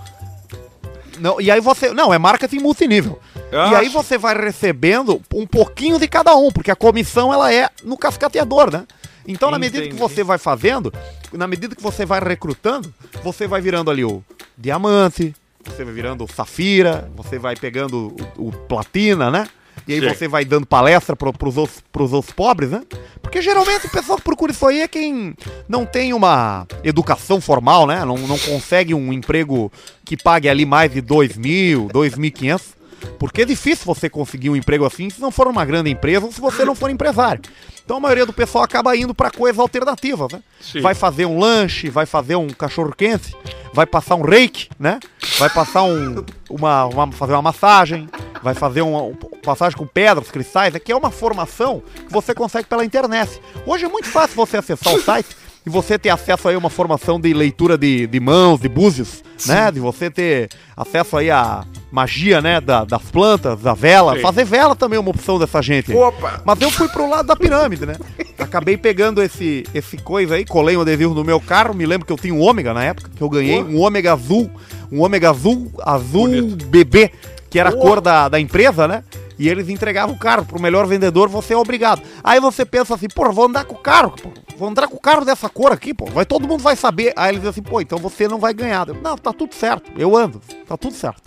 Não, 1.17 1.39
e 1.39 1.49
aí 1.49 1.61
você. 1.61 1.93
Não, 1.93 2.13
é 2.13 2.17
marketing 2.17 2.59
multinível. 2.59 3.19
Eu 3.51 3.59
e 3.59 3.75
aí 3.75 3.85
acho. 3.85 3.91
você 3.91 4.17
vai 4.17 4.35
recebendo 4.35 5.21
um 5.33 5.47
pouquinho 5.47 5.97
de 5.97 6.09
cada 6.09 6.35
um, 6.35 6.51
porque 6.51 6.71
a 6.71 6.75
comissão 6.75 7.33
ela 7.33 7.53
é 7.53 7.69
no 7.85 7.97
cascateador, 7.97 8.69
né? 8.69 8.85
Então, 9.29 9.51
na 9.51 9.59
medida 9.59 9.87
que 9.87 9.95
você 9.95 10.23
vai 10.23 10.39
fazendo, 10.39 10.91
na 11.31 11.45
medida 11.45 11.75
que 11.75 11.83
você 11.83 12.03
vai 12.03 12.19
recrutando, 12.19 12.91
você 13.23 13.47
vai 13.47 13.61
virando 13.61 13.91
ali 13.91 14.03
o 14.03 14.23
diamante, 14.57 15.35
você 15.63 15.85
vai 15.85 15.93
virando 15.93 16.23
o 16.23 16.27
safira, 16.27 17.09
você 17.15 17.37
vai 17.37 17.55
pegando 17.55 18.15
o, 18.37 18.47
o 18.47 18.51
platina, 18.51 19.29
né? 19.29 19.47
E 19.87 19.93
aí 19.93 20.01
Sim. 20.01 20.07
você 20.09 20.27
vai 20.27 20.43
dando 20.43 20.65
palestra 20.65 21.15
pro, 21.15 21.31
pros, 21.31 21.57
outros, 21.57 21.79
pros 21.91 22.11
outros 22.11 22.33
pobres, 22.33 22.71
né? 22.71 22.83
Porque 23.21 23.39
geralmente 23.39 23.85
o 23.85 23.89
pessoal 23.89 24.17
que 24.17 24.23
procura 24.23 24.51
isso 24.51 24.65
aí 24.65 24.81
é 24.81 24.87
quem 24.87 25.35
não 25.67 25.85
tem 25.85 26.11
uma 26.11 26.67
educação 26.83 27.39
formal, 27.39 27.85
né? 27.85 28.03
Não, 28.03 28.17
não 28.17 28.37
consegue 28.37 28.95
um 28.95 29.13
emprego 29.13 29.71
que 30.03 30.17
pague 30.17 30.49
ali 30.49 30.65
mais 30.65 30.91
de 30.91 31.01
2 31.01 31.37
mil, 31.37 31.87
2.500. 31.89 32.78
Porque 33.17 33.41
é 33.41 33.45
difícil 33.45 33.85
você 33.85 34.09
conseguir 34.09 34.49
um 34.49 34.55
emprego 34.55 34.85
assim 34.85 35.09
se 35.09 35.19
não 35.21 35.31
for 35.31 35.47
uma 35.47 35.65
grande 35.65 35.89
empresa 35.89 36.25
ou 36.25 36.31
se 36.31 36.39
você 36.41 36.63
não 36.65 36.75
for 36.75 36.89
empresário. 36.89 37.41
Então 37.83 37.97
a 37.97 37.99
maioria 37.99 38.25
do 38.25 38.33
pessoal 38.33 38.63
acaba 38.63 38.95
indo 38.95 39.13
para 39.15 39.31
coisas 39.31 39.59
alternativas, 39.59 40.31
né? 40.31 40.41
Sim. 40.61 40.81
Vai 40.81 40.93
fazer 40.93 41.25
um 41.25 41.39
lanche, 41.39 41.89
vai 41.89 42.05
fazer 42.05 42.35
um 42.35 42.47
cachorro 42.47 42.93
quente, 42.95 43.35
vai 43.73 43.85
passar 43.85 44.15
um 44.15 44.21
reiki, 44.21 44.69
né? 44.79 44.99
Vai 45.37 45.49
passar 45.49 45.83
um, 45.83 46.23
uma, 46.49 46.85
uma- 46.85 47.11
fazer 47.11 47.33
uma 47.33 47.41
massagem, 47.41 48.07
vai 48.43 48.53
fazer 48.53 48.81
uma, 48.81 49.01
uma 49.01 49.17
massagem 49.45 49.77
com 49.77 49.87
pedras, 49.87 50.29
cristais, 50.29 50.75
é 50.75 50.79
que 50.79 50.91
é 50.91 50.95
uma 50.95 51.09
formação 51.09 51.81
que 51.95 52.11
você 52.13 52.33
consegue 52.35 52.67
pela 52.67 52.85
internet. 52.85 53.41
Hoje 53.65 53.85
é 53.85 53.89
muito 53.89 54.07
fácil 54.07 54.35
você 54.35 54.57
acessar 54.57 54.93
o 54.93 55.01
site 55.01 55.35
e 55.69 55.71
você 55.71 55.99
ter 55.99 56.09
acesso 56.09 56.47
aí 56.47 56.55
a 56.55 56.57
uma 56.57 56.69
formação 56.69 57.19
de 57.19 57.31
leitura 57.33 57.77
de, 57.77 58.07
de 58.07 58.19
mãos, 58.19 58.59
de 58.59 58.67
búzios, 58.67 59.23
né? 59.45 59.71
De 59.71 59.79
você 59.79 60.09
ter 60.09 60.49
acesso 60.75 61.15
aí 61.15 61.29
à 61.29 61.63
magia, 61.91 62.41
né? 62.41 62.59
Da- 62.59 62.83
das 62.83 63.03
plantas, 63.03 63.61
da 63.61 63.73
vela. 63.73 64.15
Sim. 64.15 64.21
Fazer 64.21 64.43
vela 64.45 64.75
também 64.75 64.97
é 64.97 64.99
uma 64.99 65.11
opção 65.11 65.37
dessa 65.37 65.61
gente. 65.61 65.93
Opa! 65.93 66.41
Mas 66.43 66.59
eu 66.61 66.71
fui 66.71 66.87
pro 66.89 67.07
lado 67.09 67.27
da 67.27 67.35
pirâmide, 67.35 67.85
né? 67.85 67.95
Acabei 68.39 68.75
pegando 68.77 69.21
esse, 69.21 69.63
esse 69.73 69.97
coisa 69.97 70.35
aí, 70.35 70.43
colei 70.45 70.75
um 70.75 70.81
adesivo 70.81 71.13
no 71.13 71.23
meu 71.23 71.39
carro. 71.39 71.73
Me 71.75 71.85
lembro 71.85 72.05
que 72.07 72.11
eu 72.11 72.17
tinha 72.17 72.33
um 72.33 72.41
ômega 72.41 72.73
na 72.73 72.83
época, 72.83 73.11
que 73.15 73.21
eu 73.21 73.29
ganhei 73.29 73.61
um 73.63 73.77
ômega 73.79 74.11
azul, 74.13 74.49
um 74.91 75.01
ômega 75.01 75.29
azul, 75.29 75.71
azul 75.83 76.27
Bonito. 76.27 76.65
bebê, 76.65 77.11
que 77.49 77.59
era 77.59 77.69
a 77.69 77.71
Boa. 77.71 77.83
cor 77.83 78.01
da, 78.01 78.27
da 78.27 78.39
empresa, 78.39 78.87
né? 78.87 79.03
E 79.39 79.47
eles 79.47 79.69
entregavam 79.69 80.13
o 80.13 80.19
carro 80.19 80.45
pro 80.45 80.61
melhor 80.61 80.85
vendedor, 80.85 81.29
você 81.29 81.53
é 81.53 81.57
obrigado. 81.57 82.01
Aí 82.21 82.41
você 82.41 82.65
pensa 82.65 82.93
assim, 82.93 83.07
pô, 83.07 83.31
vou 83.31 83.45
andar 83.45 83.63
com 83.63 83.73
o 83.73 83.79
carro, 83.79 84.11
pô, 84.11 84.31
vou 84.57 84.67
andar 84.67 84.89
com 84.89 84.97
o 84.97 84.99
carro 84.99 85.23
dessa 85.23 85.47
cor 85.47 85.71
aqui, 85.71 85.93
pô, 85.93 86.05
vai 86.07 86.25
todo 86.25 86.45
mundo 86.45 86.61
vai 86.61 86.75
saber. 86.75 87.13
Aí 87.15 87.29
eles 87.29 87.39
dizem 87.39 87.51
assim, 87.51 87.63
pô, 87.63 87.79
então 87.79 87.97
você 87.97 88.27
não 88.27 88.37
vai 88.37 88.53
ganhar. 88.53 88.89
Eu, 88.89 88.95
não, 88.95 89.17
tá 89.17 89.31
tudo 89.31 89.55
certo, 89.55 89.89
eu 89.97 90.15
ando, 90.17 90.41
tá 90.67 90.75
tudo 90.75 90.93
certo. 90.93 91.21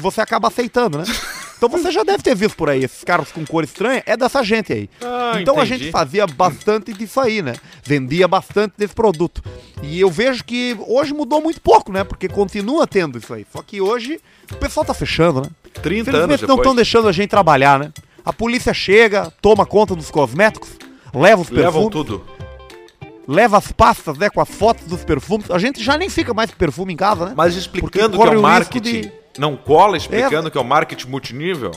Você 0.00 0.22
acaba 0.22 0.48
aceitando, 0.48 0.96
né? 0.98 1.04
Então 1.60 1.68
você 1.68 1.90
já 1.90 2.02
deve 2.02 2.22
ter 2.22 2.34
visto 2.34 2.56
por 2.56 2.70
aí, 2.70 2.82
esses 2.82 3.04
carros 3.04 3.30
com 3.30 3.44
cor 3.44 3.62
estranha, 3.62 4.02
é 4.06 4.16
dessa 4.16 4.42
gente 4.42 4.72
aí. 4.72 4.88
Ah, 5.02 5.34
então 5.38 5.58
a 5.58 5.66
entendi. 5.66 5.84
gente 5.84 5.90
fazia 5.90 6.26
bastante 6.26 6.90
disso 6.90 7.20
aí, 7.20 7.42
né? 7.42 7.52
Vendia 7.84 8.26
bastante 8.26 8.72
desse 8.78 8.94
produto. 8.94 9.44
E 9.82 10.00
eu 10.00 10.10
vejo 10.10 10.42
que 10.42 10.74
hoje 10.88 11.12
mudou 11.12 11.42
muito 11.42 11.60
pouco, 11.60 11.92
né? 11.92 12.02
Porque 12.02 12.30
continua 12.30 12.86
tendo 12.86 13.18
isso 13.18 13.34
aí. 13.34 13.46
Só 13.52 13.60
que 13.60 13.78
hoje 13.78 14.18
o 14.50 14.56
pessoal 14.56 14.86
tá 14.86 14.94
fechando, 14.94 15.42
né? 15.42 15.48
30 15.74 15.88
anos 15.88 16.08
Infelizmente 16.08 16.40
não 16.42 16.48
depois. 16.48 16.58
estão 16.58 16.74
deixando 16.74 17.08
a 17.08 17.12
gente 17.12 17.28
trabalhar, 17.30 17.78
né? 17.78 17.92
A 18.24 18.32
polícia 18.32 18.74
chega, 18.74 19.32
toma 19.40 19.64
conta 19.64 19.94
dos 19.96 20.10
cosméticos, 20.10 20.70
leva 21.14 21.40
os 21.42 21.48
Levam 21.50 21.88
perfumes, 21.88 21.90
tudo. 21.92 22.24
leva 23.26 23.56
as 23.58 23.72
pastas, 23.72 24.18
né, 24.18 24.28
com 24.28 24.40
as 24.40 24.48
fotos 24.48 24.86
dos 24.86 25.04
perfumes. 25.04 25.50
A 25.50 25.58
gente 25.58 25.82
já 25.82 25.96
nem 25.96 26.08
fica 26.08 26.34
mais 26.34 26.50
com 26.50 26.56
perfume 26.56 26.92
em 26.92 26.96
casa, 26.96 27.26
né? 27.26 27.32
Mas 27.36 27.54
Porque 27.54 27.60
explicando 27.78 28.18
que 28.18 28.28
é 28.28 28.30
o 28.38 28.42
marketing. 28.42 29.00
de- 29.02 29.12
Não 29.38 29.56
cola 29.56 29.96
explicando 29.96 30.50
que 30.50 30.58
é 30.58 30.60
o 30.60 30.64
marketing 30.64 31.08
multinível? 31.08 31.70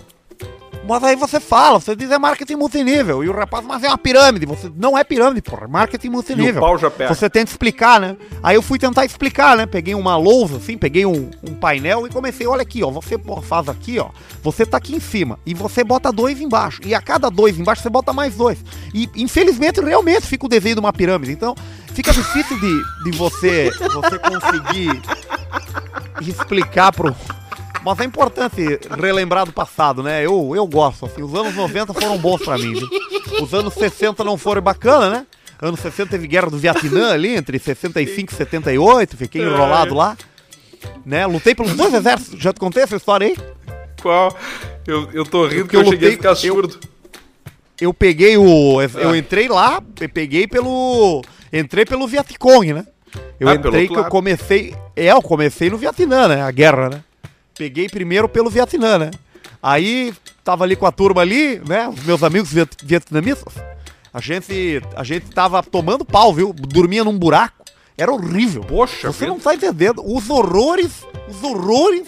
Mas 0.87 1.01
aí 1.03 1.15
você 1.15 1.39
fala, 1.39 1.79
você 1.79 1.95
diz 1.95 2.11
é 2.11 2.19
marketing 2.19 2.55
multinível. 2.55 3.23
E 3.23 3.29
o 3.29 3.33
rapaz, 3.33 3.65
mas 3.65 3.83
é 3.83 3.87
uma 3.87 3.97
pirâmide. 3.97 4.45
Você 4.45 4.69
não 4.75 4.97
é 4.97 5.03
pirâmide, 5.03 5.41
porra. 5.41 5.63
É 5.63 5.67
marketing 5.67 6.09
multinível. 6.09 6.61
pau 6.61 6.77
já 6.77 6.91
pega. 6.91 7.13
Você 7.13 7.29
tenta 7.29 7.49
explicar, 7.49 7.99
né? 8.01 8.17
Aí 8.41 8.55
eu 8.55 8.61
fui 8.61 8.77
tentar 8.77 9.05
explicar, 9.05 9.55
né? 9.55 9.65
Peguei 9.65 9.95
uma 9.95 10.17
lousa, 10.17 10.57
assim, 10.57 10.77
peguei 10.77 11.05
um, 11.05 11.31
um 11.41 11.53
painel 11.55 12.05
e 12.05 12.09
comecei, 12.09 12.45
olha 12.45 12.61
aqui, 12.61 12.83
ó. 12.83 12.91
Você 12.91 13.17
faz 13.43 13.69
aqui, 13.69 13.97
ó. 13.97 14.09
Você 14.41 14.65
tá 14.65 14.77
aqui 14.77 14.93
em 14.93 14.99
cima. 14.99 15.39
E 15.45 15.53
você 15.53 15.83
bota 15.85 16.11
dois 16.11 16.41
embaixo. 16.41 16.81
E 16.83 16.93
a 16.93 17.01
cada 17.01 17.29
dois 17.29 17.57
embaixo 17.57 17.81
você 17.81 17.89
bota 17.89 18.11
mais 18.11 18.35
dois. 18.35 18.63
E 18.93 19.09
infelizmente, 19.15 19.79
realmente, 19.79 20.27
fica 20.27 20.45
o 20.45 20.49
desenho 20.49 20.75
de 20.75 20.81
uma 20.81 20.91
pirâmide. 20.91 21.31
Então, 21.31 21.55
fica 21.93 22.11
difícil 22.11 22.59
de, 22.59 23.09
de 23.09 23.17
você, 23.17 23.71
você 23.71 24.19
conseguir 24.19 25.01
explicar 26.21 26.91
pro. 26.91 27.15
Mas 27.83 27.99
é 27.99 28.03
importante 28.05 28.79
relembrar 28.99 29.45
do 29.45 29.51
passado, 29.51 30.01
né? 30.01 30.25
Eu, 30.25 30.53
eu 30.55 30.65
gosto, 30.65 31.05
assim, 31.05 31.21
os 31.21 31.33
anos 31.35 31.53
90 31.55 31.93
foram 31.93 32.17
bons 32.17 32.41
pra 32.41 32.57
mim, 32.57 32.73
viu? 32.73 32.87
Os 33.41 33.53
anos 33.53 33.73
60 33.73 34.23
não 34.23 34.37
foram 34.37 34.61
bacana, 34.61 35.09
né? 35.09 35.27
Anos 35.61 35.79
60 35.81 36.11
teve 36.11 36.27
guerra 36.27 36.49
do 36.49 36.57
Vietnã 36.57 37.11
ali, 37.11 37.35
entre 37.35 37.57
65 37.59 38.31
e 38.33 38.35
78, 38.35 39.17
fiquei 39.17 39.41
enrolado 39.43 39.93
lá. 39.95 40.17
Né? 41.05 41.25
Lutei 41.25 41.55
pelos 41.55 41.73
dois 41.75 41.93
exércitos, 41.93 42.39
já 42.41 42.51
te 42.53 42.59
contei 42.59 42.83
essa 42.83 42.95
história 42.95 43.27
aí? 43.27 43.37
Qual? 44.01 44.35
Eu, 44.85 45.09
eu 45.13 45.25
tô 45.25 45.47
rindo 45.47 45.67
que 45.67 45.75
eu, 45.75 45.81
eu 45.81 45.85
cheguei 45.91 46.09
a 46.09 46.11
lutei- 46.11 46.17
ficar 46.17 46.29
eu- 46.29 46.35
surdo. 46.35 46.79
Eu 47.81 47.93
peguei 47.93 48.37
o. 48.37 48.81
Eu 48.81 49.15
entrei 49.15 49.47
lá, 49.49 49.81
pe- 49.81 50.07
peguei 50.07 50.47
pelo. 50.47 51.21
Entrei 51.51 51.85
pelo 51.85 52.07
Vietcong, 52.07 52.71
né? 52.73 52.85
Eu 53.39 53.47
Ah, 53.49 53.55
entrei 53.55 53.87
que 53.87 53.95
eu 53.97 54.05
comecei. 54.05 54.75
É, 54.95 55.11
eu 55.11 55.21
comecei 55.21 55.69
no 55.69 55.77
Vietnã, 55.77 56.27
né? 56.27 56.41
A 56.43 56.51
guerra, 56.51 56.89
né? 56.89 57.03
Peguei 57.57 57.87
primeiro 57.87 58.27
pelo 58.27 58.49
Vietnã, 58.49 58.97
né? 58.97 59.11
Aí 59.61 60.13
tava 60.43 60.63
ali 60.63 60.75
com 60.75 60.85
a 60.85 60.91
turma 60.91 61.21
ali, 61.21 61.61
né? 61.67 61.87
Os 61.87 62.03
meus 62.03 62.23
amigos 62.23 62.51
viet- 62.51 62.83
vietnamistas. 62.83 63.53
A 64.13 64.19
gente, 64.19 64.81
a 64.95 65.03
gente 65.03 65.27
tava 65.31 65.61
tomando 65.63 66.03
pau, 66.05 66.33
viu? 66.33 66.53
Dormia 66.53 67.03
num 67.03 67.17
buraco. 67.17 67.63
Era 67.97 68.11
horrível. 68.11 68.63
Poxa 68.63 69.11
Você 69.11 69.19
vida. 69.25 69.31
não 69.31 69.39
tá 69.39 69.53
entendendo 69.55 70.03
os 70.05 70.29
horrores, 70.29 71.03
os 71.29 71.43
horrores, 71.43 72.07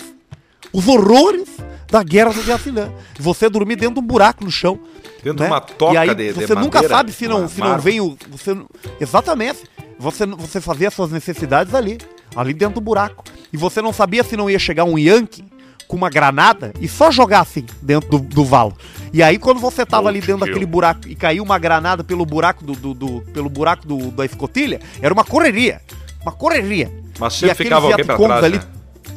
os 0.73 0.88
horrores 0.88 1.47
da 1.89 2.03
guerra 2.03 2.31
do 2.34 2.41
Vietnã. 2.41 2.91
Você 3.19 3.49
dormir 3.49 3.75
dentro 3.75 3.95
de 3.95 3.99
um 4.01 4.03
buraco 4.03 4.43
no 4.43 4.51
chão. 4.51 4.79
Dentro 5.23 5.36
de 5.38 5.43
né? 5.43 5.47
uma 5.47 5.62
toca 5.62 5.93
e 5.93 5.97
aí, 5.97 6.13
de- 6.13 6.34
de 6.34 6.45
Você 6.45 6.55
nunca 6.55 6.77
madeira, 6.79 6.95
sabe 6.95 7.12
se 7.13 7.27
não, 7.27 7.47
se 7.47 7.60
não 7.60 7.79
vem 7.79 8.01
o. 8.01 8.17
Você, 8.29 8.55
exatamente. 8.99 9.63
Você, 9.97 10.25
você 10.25 10.60
fazia 10.60 10.91
suas 10.91 11.10
necessidades 11.12 11.73
ali, 11.73 11.97
ali 12.36 12.53
dentro 12.53 12.75
do 12.75 12.81
buraco. 12.81 13.23
E 13.56 13.58
você 13.58 13.82
não 13.82 13.94
sabia 13.94 14.22
se 14.24 14.36
não 14.36 14.50
ia 14.50 14.60
chegar 14.60 14.84
um 14.84 14.98
Yankee 15.00 15.46
com 15.88 15.96
uma 15.96 16.10
granada 16.10 16.74
e 16.82 16.88
só 16.88 17.10
jogar 17.10 17.39
assim 17.39 17.65
dentro 17.82 18.10
do, 18.10 18.20
do 18.20 18.44
valo. 18.44 18.76
E 19.13 19.24
aí, 19.24 19.38
quando 19.39 19.60
você 19.62 19.86
tava 19.86 20.10
ali 20.10 20.20
dentro 20.20 20.46
daquele 20.46 20.65
buraco 20.65 21.08
e 21.08 21.15
caiu 21.15 21.41
uma 21.44 21.58
granada 21.58 22.04
pelo 22.04 22.26
buraco 22.26 22.65
do, 22.65 22.74
do- 22.74 22.94
do- 22.94 23.22
pelo 23.34 23.50
buraco 23.50 23.88
do- 23.88 24.12
da 24.12 24.26
escotilha, 24.26 24.82
era 25.02 25.13
uma 25.13 25.24
correria. 25.24 25.80
Uma 26.22 26.32
correria. 26.34 26.91
Mas 27.18 27.34
E 27.36 27.38
sempre 27.38 27.52
aqueles 27.52 27.68
ficava 27.70 27.86
alguém 27.88 28.06
pra 28.06 28.18
trás, 28.18 28.44
ali, 28.44 28.58
né? 28.58 28.63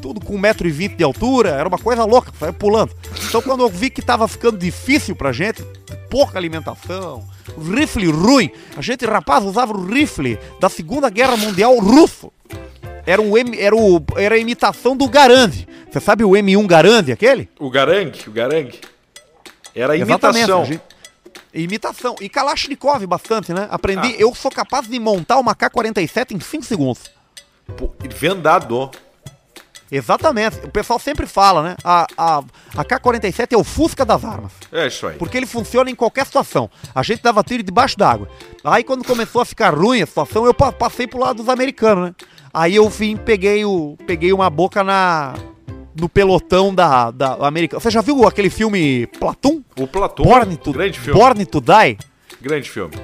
tudo 0.00 0.20
com 0.20 0.38
1,20m 0.40 0.94
de 0.94 1.02
altura, 1.02 1.48
era 1.50 1.68
uma 1.68 1.78
coisa 1.78 2.04
louca, 2.04 2.30
saia 2.38 2.52
pulando. 2.52 2.92
Então 3.26 3.42
quando 3.42 3.62
eu 3.64 3.68
vi 3.68 3.90
que 3.90 4.00
tava 4.00 4.28
ficando 4.28 4.56
difícil 4.58 5.16
pra 5.16 5.32
gente, 5.32 5.64
pouca 6.08 6.38
alimentação, 6.38 7.24
rifle 7.74 8.08
ruim, 8.10 8.50
a 8.76 8.82
gente, 8.82 9.04
rapaz, 9.04 9.42
usava 9.42 9.72
o 9.76 9.84
rifle 9.86 10.38
da 10.60 10.68
Segunda 10.68 11.08
Guerra 11.10 11.36
Mundial 11.36 11.76
russo. 11.80 12.30
Era, 13.08 13.22
um 13.22 13.36
M, 13.38 13.58
era, 13.58 13.74
o, 13.74 14.04
era 14.16 14.34
a 14.34 14.38
imitação 14.38 14.94
do 14.96 15.08
Garand. 15.08 15.50
Você 15.90 15.98
sabe 15.98 16.24
o 16.24 16.30
M1 16.32 16.66
Garand, 16.66 17.10
aquele? 17.10 17.48
O 17.58 17.70
Garang, 17.70 18.12
o 18.26 18.30
Garang. 18.30 18.70
Era 19.74 19.96
imitação. 19.96 20.62
a 20.62 20.64
gente- 20.66 20.82
Imitação. 21.54 22.14
E 22.20 22.28
Kalashnikov 22.28 23.06
bastante, 23.06 23.52
né? 23.54 23.66
Aprendi, 23.70 24.08
Ah. 24.08 24.16
eu 24.20 24.34
sou 24.34 24.50
capaz 24.50 24.86
de 24.86 24.98
montar 25.00 25.38
uma 25.38 25.54
K-47 25.54 26.32
em 26.34 26.40
5 26.40 26.64
segundos. 26.64 27.00
Pô, 27.76 27.90
vendado. 28.14 28.90
Exatamente. 29.90 30.58
O 30.64 30.68
pessoal 30.70 30.98
sempre 30.98 31.26
fala, 31.26 31.62
né? 31.62 31.76
A, 31.82 32.06
a, 32.16 32.42
a 32.76 32.84
K-47 32.84 33.52
é 33.52 33.56
o 33.56 33.64
Fusca 33.64 34.04
das 34.04 34.22
armas. 34.22 34.52
É 34.70 34.86
isso 34.86 35.06
aí. 35.06 35.16
Porque 35.16 35.38
ele 35.38 35.46
funciona 35.46 35.90
em 35.90 35.94
qualquer 35.94 36.26
situação. 36.26 36.70
A 36.94 37.02
gente 37.02 37.22
dava 37.22 37.42
tiro 37.42 37.62
debaixo 37.62 37.96
d'água. 37.96 38.28
Aí 38.62 38.84
quando 38.84 39.02
começou 39.02 39.40
a 39.40 39.46
ficar 39.46 39.74
ruim 39.74 40.02
a 40.02 40.06
situação, 40.06 40.44
eu 40.44 40.52
pa- 40.52 40.70
passei 40.72 41.06
pro 41.06 41.18
lado 41.18 41.36
dos 41.38 41.48
americanos, 41.48 42.10
né? 42.10 42.14
Aí 42.52 42.76
eu 42.76 42.88
vim, 42.88 43.16
peguei, 43.16 43.64
o, 43.64 43.96
peguei 44.06 44.32
uma 44.32 44.48
boca 44.50 44.82
na 44.82 45.34
no 45.98 46.08
pelotão 46.08 46.72
da, 46.74 47.10
da 47.10 47.34
americana. 47.46 47.80
Você 47.80 47.90
já 47.90 48.00
viu 48.00 48.26
aquele 48.26 48.48
filme 48.50 49.06
Platum? 49.18 49.62
O 49.76 49.86
Platão. 49.86 50.24
Born 50.24 50.56
to, 50.56 50.72
grande 50.72 50.98
filme. 51.00 51.18
Born 51.20 51.44
to 51.46 51.60
Die? 51.60 51.98
Grande 52.40 52.70
filme. 52.70 52.94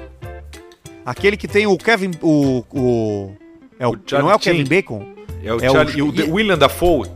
Aquele 1.05 1.35
que 1.37 1.47
tem 1.47 1.67
o 1.67 1.77
Kevin. 1.77 2.11
O. 2.21 2.63
o, 2.71 3.31
é 3.77 3.85
o, 3.85 3.91
O 3.91 3.99
não 4.19 4.31
é 4.31 4.35
o 4.35 4.39
Kevin. 4.39 4.63
Bacon? 4.63 5.05
É 5.43 5.53
o, 5.53 5.59
É 5.61 5.69
o- 5.69 5.73
Charlie, 5.73 6.01
o, 6.01 6.13
e- 6.15 6.23
William 6.31 6.57
Dafoe. 6.57 7.09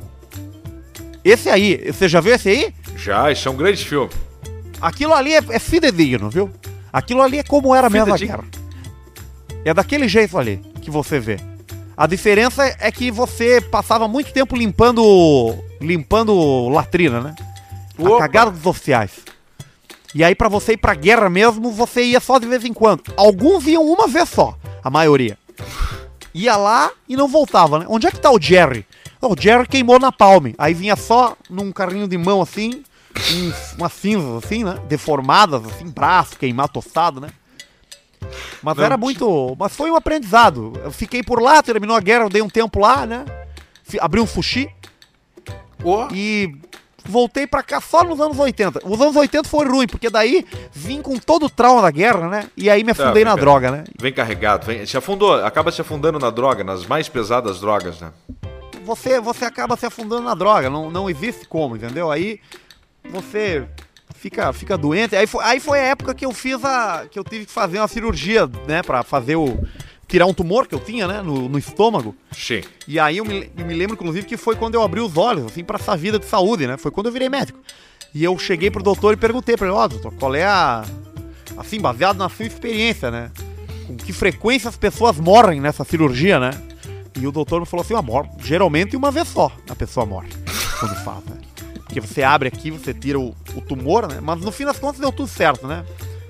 Esse 1.24 1.50
aí, 1.50 1.92
você 1.92 2.08
já 2.08 2.20
viu 2.22 2.34
esse 2.36 2.50
aí? 2.50 2.74
Já, 2.96 3.32
isso 3.32 3.48
é 3.48 3.52
um 3.52 3.56
grande 3.56 3.84
filme. 3.86 4.10
Aquilo 4.82 5.13
ali 5.13 5.34
é, 5.34 5.42
é 5.50 5.60
fidedigno, 5.60 6.30
viu? 6.30 6.50
Aquilo 6.92 7.22
ali 7.22 7.39
é 7.39 7.44
como 7.44 7.74
era 7.76 7.89
mesmo 7.89 8.13
a 8.13 8.18
guerra. 8.18 8.44
É 9.65 9.74
daquele 9.74 10.08
jeito 10.08 10.38
ali 10.38 10.58
que 10.82 10.89
você 10.92 11.20
vê. 11.20 11.38
A 12.00 12.08
diferença 12.08 12.64
é 12.80 12.90
que 12.94 13.12
você 13.12 13.60
passava 13.60 14.08
muito 14.08 14.32
tempo 14.32 14.56
limpando 14.56 15.04
limpando 15.82 16.70
latrina, 16.70 17.20
né? 17.20 17.36
A 17.98 18.02
Opa. 18.02 18.20
cagada 18.20 18.52
dos 18.52 18.66
oficiais. 18.66 19.12
E 20.16 20.24
aí 20.24 20.34
pra 20.34 20.48
você 20.48 20.72
ir 20.74 20.78
pra 20.78 20.96
guerra 20.96 21.30
mesmo, 21.30 21.70
você 21.74 22.02
ia 22.04 22.22
só 22.22 22.40
de 22.40 22.48
vez 22.48 22.64
em 22.64 22.72
quando. 22.74 23.04
Alguns 23.18 23.68
iam 23.68 23.84
uma 23.84 24.08
vez 24.08 24.30
só, 24.30 24.58
a 24.82 24.90
maioria. 24.90 25.38
Ia 26.34 26.56
lá 26.56 26.90
e 27.06 27.18
não 27.18 27.28
voltava, 27.28 27.80
né? 27.80 27.86
Onde 27.90 28.08
é 28.08 28.12
que 28.12 28.22
tá 28.22 28.32
o 28.32 28.40
Jerry? 28.40 28.86
Ó, 29.22 29.34
o 29.34 29.36
Jerry 29.38 29.68
queimou 29.68 30.00
na 30.00 30.10
palme. 30.10 30.56
Aí 30.58 30.74
vinha 30.74 30.96
só 30.96 31.36
num 31.50 31.70
carrinho 31.70 32.08
de 32.08 32.18
mão 32.18 32.42
assim, 32.42 32.82
umas 33.78 33.92
cinzas 33.92 34.42
assim, 34.46 34.64
né? 34.64 34.80
Deformadas, 34.88 35.66
assim, 35.66 35.90
braço, 35.90 36.38
queimar 36.38 36.70
tostado, 36.70 37.20
né? 37.20 37.28
Mas 38.62 38.78
Não 38.78 38.84
era 38.84 38.98
muito. 38.98 39.56
Mas 39.58 39.76
foi 39.76 39.90
um 39.90 39.96
aprendizado. 39.96 40.74
Eu 40.84 40.92
fiquei 40.92 41.24
por 41.24 41.42
lá, 41.42 41.62
terminou 41.64 41.96
a 41.96 42.00
guerra, 42.02 42.26
eu 42.26 42.30
dei 42.30 42.42
um 42.42 42.50
tempo 42.50 42.80
lá, 42.80 43.06
né? 43.06 43.26
Abri 44.00 44.20
um 44.20 44.28
sushi 44.28 44.70
e 46.14 46.54
voltei 47.06 47.48
pra 47.48 47.64
cá 47.64 47.82
só 47.82 48.04
nos 48.04 48.20
anos 48.20 48.38
80. 48.38 48.82
Os 48.84 49.02
anos 49.02 49.16
80 49.16 49.48
foi 49.48 49.66
ruim, 49.66 49.88
porque 49.88 50.10
daí 50.10 50.46
vim 50.72 51.02
com 51.02 51.18
todo 51.18 51.46
o 51.46 51.50
trauma 51.50 51.82
da 51.82 51.90
guerra, 51.92 52.28
né? 52.28 52.50
E 52.56 52.70
aí 52.70 52.84
me 52.84 52.92
afundei 52.92 53.24
na 53.24 53.36
droga, 53.36 53.72
né? 53.72 53.84
Vem 54.00 54.14
carregado. 54.14 54.66
Vem, 54.66 54.86
se 54.86 54.98
afundou, 54.98 55.34
acaba 55.44 55.72
se 55.72 55.82
afundando 55.82 56.20
na 56.20 56.30
droga, 56.30 56.64
nas 56.64 56.86
mais 56.86 57.10
pesadas 57.10 57.60
drogas, 57.60 58.00
né? 58.00 58.12
Você, 58.84 59.20
você 59.20 59.46
acaba 59.46 59.76
se 59.76 59.86
afundando 59.86 60.24
na 60.24 60.34
droga, 60.34 60.70
não, 60.70 60.90
não 60.90 61.10
existe 61.10 61.48
como, 61.48 61.76
entendeu? 61.76 62.12
Aí 62.12 62.40
você 63.12 63.68
fica, 64.20 64.52
fica 64.54 64.78
doente. 64.78 65.16
Aí 65.16 65.26
foi, 65.26 65.44
aí 65.44 65.60
foi 65.60 65.80
a 65.80 65.84
época 65.84 66.14
que 66.14 66.26
eu 66.26 66.32
fiz 66.32 66.64
a. 66.64 67.06
que 67.10 67.18
eu 67.18 67.24
tive 67.24 67.46
que 67.46 67.52
fazer 67.52 67.80
uma 67.80 67.88
cirurgia, 67.88 68.50
né? 68.68 68.84
Pra 68.84 69.02
fazer 69.02 69.36
o. 69.36 69.58
tirar 70.08 70.26
um 70.26 70.34
tumor 70.34 70.68
que 70.68 70.76
eu 70.76 70.80
tinha, 70.80 71.08
né? 71.08 71.22
No, 71.22 71.48
no 71.48 71.58
estômago. 71.58 72.16
Sim. 72.32 72.62
E 72.88 73.00
aí 73.00 73.18
eu 73.18 73.26
me, 73.26 73.50
eu 73.58 73.66
me 73.66 73.74
lembro, 73.74 73.96
inclusive, 73.96 74.28
que 74.28 74.38
foi 74.38 74.56
quando 74.56 74.76
eu 74.76 74.84
abri 74.84 75.00
os 75.00 75.18
olhos, 75.18 75.46
assim, 75.46 75.64
pra 75.64 75.78
essa 75.78 75.96
vida 75.96 76.20
de 76.20 76.26
saúde, 76.26 76.68
né? 76.68 76.78
Foi 76.78 76.92
quando 76.92 77.08
eu 77.08 77.12
virei 77.12 77.30
médico. 77.30 77.60
E 78.14 78.24
eu 78.24 78.38
cheguei 78.38 78.70
pro 78.70 78.84
doutor 78.84 79.14
e 79.14 79.18
perguntei 79.18 79.56
pra 79.56 79.68
ele, 79.68 79.76
ó, 79.76 79.88
doutor, 79.88 80.14
qual 80.16 80.36
é 80.36 80.46
a. 80.46 80.84
Assim, 81.58 81.80
baseado 81.80 82.18
na 82.18 82.30
sua 82.30 82.46
experiência, 82.46 83.10
né? 83.10 83.32
Com 83.88 83.96
que 83.96 84.14
frequência 84.14 84.70
as 84.70 84.78
pessoas 84.78 85.18
morrem 85.18 85.60
nessa 85.60 85.84
cirurgia, 85.84 86.40
né? 86.40 86.52
E 87.20 87.26
o 87.26 87.32
doutor 87.32 87.60
me 87.60 87.66
falou 87.66 87.84
assim, 87.84 87.94
ó, 87.94 88.02
morre, 88.02 88.30
geralmente 88.40 88.96
uma 88.96 89.12
vez 89.12 89.28
só 89.28 89.52
a 89.70 89.76
pessoa 89.76 90.06
morre 90.06 90.30
quando 90.80 90.96
faz, 91.04 91.26
né? 91.26 91.49
Porque 91.89 91.99
você 91.99 92.21
abre 92.21 92.47
aqui, 92.47 92.69
você 92.69 92.93
tira 92.93 93.19
o, 93.19 93.36
o 93.56 93.62
tumor, 93.62 94.08
né? 94.08 94.19
Mas 94.21 94.39
no 94.41 94.52
fim 94.52 94.63
das 94.63 94.78
contas 94.78 94.99
deu 95.02 95.12
tudo 95.12 95.28
certo, 95.28 95.65
né? 95.65 95.84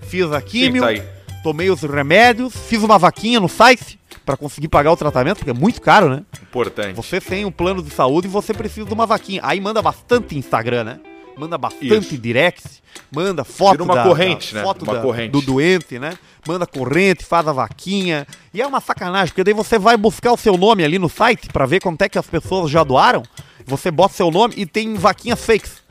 Fiz 0.04 0.32
a 0.32 0.40
Sim, 0.40 0.46
químio, 0.48 0.82
tá 0.82 0.88
aí. 0.88 1.04
tomei 1.44 1.70
os 1.70 1.82
remédios, 1.82 2.56
fiz 2.56 2.82
uma 2.82 2.98
vaquinha 2.98 3.42
no 3.42 3.50
site 3.50 4.00
pra 4.26 4.38
conseguir 4.38 4.70
pagar 4.70 4.92
o 4.94 4.96
tratamento, 4.98 5.40
porque 5.40 5.50
é 5.50 5.54
muito 5.54 5.82
caro, 5.82 6.10
né? 6.10 6.24
Importante. 6.42 6.96
Você 6.96 7.20
tem 7.20 7.44
um 7.44 7.52
plano 7.52 7.84
de 7.84 7.90
saúde 7.90 8.28
e 8.28 8.30
você 8.32 8.54
precisa 8.54 8.88
de 8.88 8.94
uma 8.94 9.06
vaquinha. 9.06 9.42
Aí 9.44 9.60
manda 9.60 9.82
bastante 9.82 10.38
Instagram, 10.38 10.86
né? 10.86 11.00
Manda 11.38 11.58
bastante 11.58 11.98
Isso. 12.16 12.18
direct, 12.18 12.64
manda 13.12 13.44
foto 13.44 13.72
Vira 13.72 13.84
uma 13.84 13.96
da, 13.96 14.04
corrente, 14.04 14.54
da- 14.54 14.60
né? 14.62 14.66
foto 14.66 14.84
Uma 14.84 14.94
da- 14.94 15.02
corrente. 15.02 15.32
do 15.32 15.42
doente, 15.42 16.00
né? 16.00 16.18
Manda 16.48 16.66
corrente, 16.66 17.26
faz 17.26 17.48
a 17.48 17.52
vaquinha. 17.54 18.26
E 18.54 18.62
é 18.62 18.66
uma 18.68 18.80
sacanagem, 18.80 19.28
porque 19.30 19.44
daí 19.44 19.54
você 19.54 19.78
vai 19.78 19.98
buscar 19.98 20.32
o 20.32 20.38
seu 20.38 20.58
nome 20.58 20.84
ali 20.86 20.98
no 20.98 21.10
site 21.10 21.48
pra 21.50 21.66
ver 21.66 21.82
quanto 21.82 22.02
é 22.02 22.08
que 22.10 22.18
as 22.18 22.26
pessoas 22.28 22.72
já 22.72 22.84
doaram. 22.84 23.24
Você 23.70 23.90
bota 23.92 24.14
seu 24.16 24.30
nome 24.32 24.54
e 24.58 24.66
tem 24.66 24.96
vaquinhas 24.96 25.44
fakes. 25.46 25.82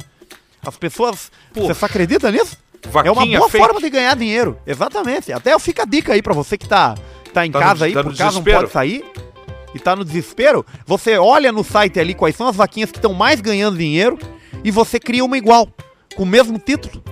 As 0.67 0.77
pessoas. 0.77 1.31
Pô. 1.55 1.62
Você 1.62 1.75
só 1.75 1.87
acredita 1.87 2.31
nisso? 2.31 2.57
é 2.85 2.88
uma 3.11 3.14
Vaquinha 3.14 3.38
boa 3.38 3.51
fake. 3.51 3.64
forma 3.64 3.81
de 3.81 3.91
ganhar 3.91 4.14
dinheiro. 4.14 4.59
Exatamente. 4.67 5.33
Até 5.33 5.59
fica 5.59 5.83
a 5.83 5.87
dica 5.87 6.12
aí 6.12 6.23
pra 6.23 6.33
você 6.35 6.57
que 6.59 6.69
tá, 6.69 6.95
tá 7.33 7.45
em 7.47 7.51
Tá 7.51 7.59
no- 7.59 7.64
casa 7.64 7.85
aí, 7.87 7.93
tá 7.93 8.03
no 8.03 8.11
por 8.11 8.17
caso 8.19 8.37
não 8.43 8.45
pode 8.45 8.71
sair 8.71 9.05
e 9.75 9.79
tá 9.79 9.95
no 9.97 10.05
desespero, 10.05 10.64
você 10.87 11.19
olha 11.19 11.51
no 11.53 11.62
site 11.64 11.99
ali 12.01 12.14
quais 12.14 12.35
são 12.37 12.49
as 12.49 12.57
vaquinhas 12.57 12.91
que 12.91 12.99
estão 12.99 13.12
mais 13.12 13.41
ganhando 13.41 13.77
dinheiro 13.79 14.19
e 14.64 14.71
você 14.71 14.99
cria 14.99 15.25
uma 15.25 15.37
igual. 15.37 15.69
com 16.17 16.23
o 16.23 16.27
mesmo 16.27 16.59
título, 16.59 17.03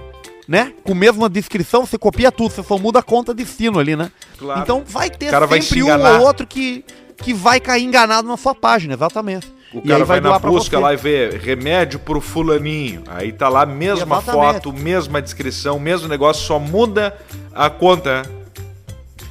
né? 0.49 0.73
Com 0.83 0.93
a 0.93 0.95
mesma 0.97 1.29
descrição, 1.29 1.85
você 1.85 1.99
copia 1.99 2.33
tudo, 2.33 2.51
você 2.51 2.63
só 2.63 2.79
muda 2.79 3.01
a 3.01 3.03
conta 3.03 3.35
de 3.35 3.45
sino 3.45 3.79
ali, 3.79 3.95
né? 3.95 4.11
Claro. 4.39 4.61
Então 4.61 4.83
vai 4.87 5.11
ter 5.11 5.31
vai 5.31 5.61
sempre 5.63 5.81
se 5.81 5.83
um 5.83 6.01
ou 6.21 6.21
outro 6.27 6.47
que, 6.47 6.85
que 7.19 7.35
vai 7.35 7.61
cair 7.61 7.85
enganado 7.85 8.27
na 8.27 8.37
sua 8.37 8.55
página, 8.55 8.95
exatamente. 8.95 9.53
O 9.77 9.81
E 9.85 9.89
cara 9.89 10.05
aí 10.05 10.05
vai, 10.05 10.21
na 10.23 10.39
busca 10.39 10.79
lá 10.79 10.95
e 10.95 10.97
vê 10.97 11.29
remédio 11.37 11.99
pro 11.99 12.19
fulaninho. 12.19 13.03
Aí 13.09 13.31
tá 13.31 13.47
lá, 13.47 13.67
mesma 13.67 14.17
Exatamente. 14.17 14.55
foto, 14.55 14.73
mesma 14.73 15.21
descrição, 15.21 15.79
mesmo 15.79 16.09
negócio, 16.09 16.47
só 16.47 16.59
muda 16.59 17.15
a 17.55 17.69
conta. 17.69 18.23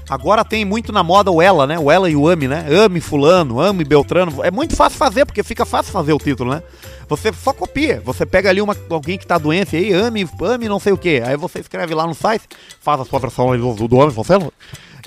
Agora 0.07 0.45
tem 0.45 0.63
muito 0.63 0.93
na 0.93 1.01
moda 1.01 1.31
o 1.31 1.41
ela, 1.41 1.65
né? 1.65 1.79
O 1.79 1.89
ela 1.89 2.07
e 2.07 2.15
o 2.15 2.27
ame, 2.27 2.47
né? 2.47 2.67
Ame 2.69 3.01
fulano, 3.01 3.59
ame 3.59 3.83
Beltrano. 3.83 4.43
É 4.43 4.51
muito 4.51 4.75
fácil 4.75 4.99
fazer, 4.99 5.25
porque 5.25 5.41
fica 5.41 5.65
fácil 5.65 5.91
fazer 5.91 6.13
o 6.13 6.19
título, 6.19 6.51
né? 6.51 6.61
Você 7.09 7.33
só 7.33 7.51
copia. 7.51 7.99
Você 8.05 8.23
pega 8.23 8.47
ali 8.51 8.61
uma, 8.61 8.77
alguém 8.87 9.17
que 9.17 9.25
tá 9.25 9.39
doente 9.39 9.75
aí, 9.75 9.91
ame, 9.91 10.29
ame 10.43 10.69
não 10.69 10.79
sei 10.79 10.93
o 10.93 10.97
quê. 10.97 11.23
Aí 11.25 11.35
você 11.35 11.57
escreve 11.57 11.95
lá 11.95 12.05
no 12.05 12.13
site, 12.13 12.47
faz 12.79 13.01
a 13.01 13.05
sua 13.05 13.17
versão 13.17 13.57
do, 13.57 13.87
do 13.87 13.99
ame, 13.99 14.11
você 14.11 14.37
não. 14.37 14.51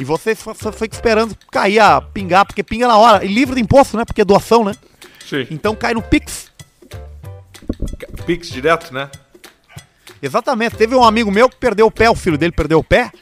E 0.01 0.03
você 0.03 0.35
só, 0.35 0.53
só 0.53 0.72
fica 0.72 0.96
esperando 0.96 1.37
cair 1.48 1.79
a 1.79 2.01
pingar, 2.01 2.44
porque 2.44 2.64
pinga 2.64 2.88
na 2.88 2.98
hora. 2.98 3.24
E 3.24 3.29
livre 3.29 3.55
de 3.55 3.61
imposto, 3.61 3.96
né? 3.96 4.05
Porque 4.05 4.22
é 4.22 4.24
doação, 4.24 4.64
né? 4.64 4.72
Sim. 5.29 5.47
Então 5.51 5.75
cai 5.75 5.93
no 5.93 6.03
Pix. 6.03 6.51
Pix 8.25 8.49
direto, 8.49 8.93
né? 8.93 9.11
Exatamente. 10.23 10.77
Teve 10.77 10.95
um 10.95 11.05
amigo 11.05 11.31
meu 11.31 11.49
que 11.49 11.57
perdeu 11.57 11.87
o 11.87 11.91
pé, 11.91 12.09
o 12.09 12.14
filho 12.14 12.38
dele 12.38 12.53
perdeu 12.53 12.79
o 12.79 12.85
pé, 12.85 13.12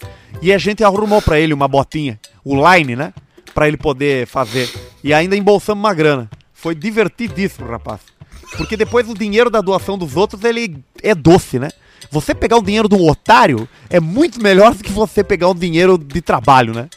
e 0.40 0.52
a 0.52 0.58
gente 0.58 0.84
arrumou 0.84 1.20
pra 1.20 1.38
ele 1.38 1.52
uma 1.52 1.66
botinha, 1.66 2.18
o 2.44 2.54
line, 2.54 2.94
né? 2.94 3.12
Pra 3.54 3.66
ele 3.66 3.76
poder 3.76 4.26
fazer. 4.26 4.70
E 5.02 5.12
ainda 5.12 5.36
embolsamos 5.36 5.82
uma 5.82 5.94
grana. 5.94 6.30
Foi 6.52 6.74
divertidíssimo, 6.74 7.68
rapaz. 7.68 8.00
Porque 8.56 8.76
depois 8.76 9.08
o 9.08 9.14
dinheiro 9.14 9.50
da 9.50 9.60
doação 9.60 9.98
dos 9.98 10.16
outros, 10.16 10.44
ele 10.44 10.82
é 11.02 11.14
doce, 11.14 11.58
né? 11.58 11.70
Você 12.10 12.34
pegar 12.34 12.56
o 12.56 12.62
dinheiro 12.62 12.88
de 12.88 12.94
um 12.94 13.08
otário 13.08 13.68
é 13.90 13.98
muito 13.98 14.40
melhor 14.40 14.74
do 14.74 14.82
que 14.82 14.92
você 14.92 15.24
pegar 15.24 15.48
um 15.48 15.54
dinheiro 15.54 15.98
de 15.98 16.20
trabalho, 16.20 16.72
né? 16.72 16.88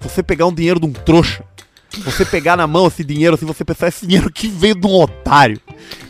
Você 0.00 0.22
pegar 0.22 0.46
um 0.46 0.54
dinheiro 0.54 0.78
de 0.78 0.86
um 0.86 0.92
trouxa. 0.92 1.44
Você 2.04 2.24
pegar 2.24 2.56
na 2.56 2.66
mão 2.66 2.86
esse 2.86 3.04
dinheiro, 3.04 3.36
se 3.36 3.44
você 3.44 3.64
pensar, 3.64 3.88
esse 3.88 4.06
dinheiro 4.06 4.30
que 4.30 4.48
veio 4.48 4.74
de 4.74 4.86
um 4.86 4.94
otário. 4.94 5.60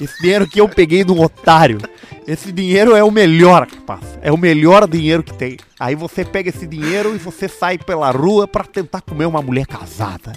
Esse 0.01 0.21
dinheiro 0.21 0.49
que 0.49 0.61
eu 0.61 0.69
peguei 0.69 1.05
de 1.05 1.13
um 1.13 1.21
otário. 1.21 1.79
Esse 2.27 2.53
dinheiro 2.53 2.95
é 2.95 3.03
o 3.03 3.11
melhor, 3.11 3.67
rapaz. 3.67 4.03
É 4.21 4.31
o 4.31 4.37
melhor 4.37 4.87
dinheiro 4.87 5.23
que 5.23 5.33
tem. 5.33 5.57
Aí 5.81 5.95
você 5.95 6.25
pega 6.25 6.51
esse 6.51 6.67
dinheiro 6.67 7.15
e 7.15 7.19
você 7.19 7.49
sai 7.49 7.79
pela 7.79 8.11
rua 8.11 8.47
pra 8.47 8.65
tentar 8.65 9.01
comer 9.01 9.25
uma 9.25 9.41
mulher 9.41 9.67
casada. 9.67 10.33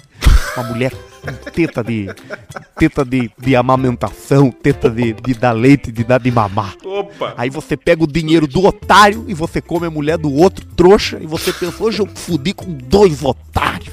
Uma 0.56 0.66
mulher 0.68 0.92
com 1.20 1.50
teta 1.50 1.82
de. 1.82 2.08
teta 2.78 3.04
de, 3.04 3.30
de 3.38 3.56
amamentação, 3.56 4.50
teta 4.50 4.90
de, 4.90 5.12
de 5.12 5.34
dar 5.34 5.52
leite, 5.52 5.92
de 5.92 6.04
dar 6.04 6.18
de 6.18 6.30
mamar. 6.30 6.74
Opa! 6.84 7.34
Aí 7.36 7.48
você 7.48 7.76
pega 7.76 8.04
o 8.04 8.06
dinheiro 8.06 8.46
do 8.46 8.64
otário 8.64 9.24
e 9.28 9.34
você 9.34 9.60
come 9.60 9.86
a 9.86 9.90
mulher 9.90 10.18
do 10.18 10.32
outro 10.32 10.64
trouxa 10.76 11.18
e 11.20 11.26
você 11.26 11.52
pensa, 11.52 11.82
hoje 11.82 12.00
eu 12.00 12.06
fudi 12.06 12.52
com 12.52 12.72
dois 12.72 13.22
otários. 13.22 13.91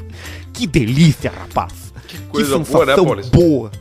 Que 0.59 0.67
delícia, 0.67 1.31
rapaz. 1.31 1.93
Que 2.05 2.17
coisa 2.23 2.59
boa, 2.59 2.85
né, 2.85 2.95
Paulista? 2.95 3.37
boa. 3.37 3.71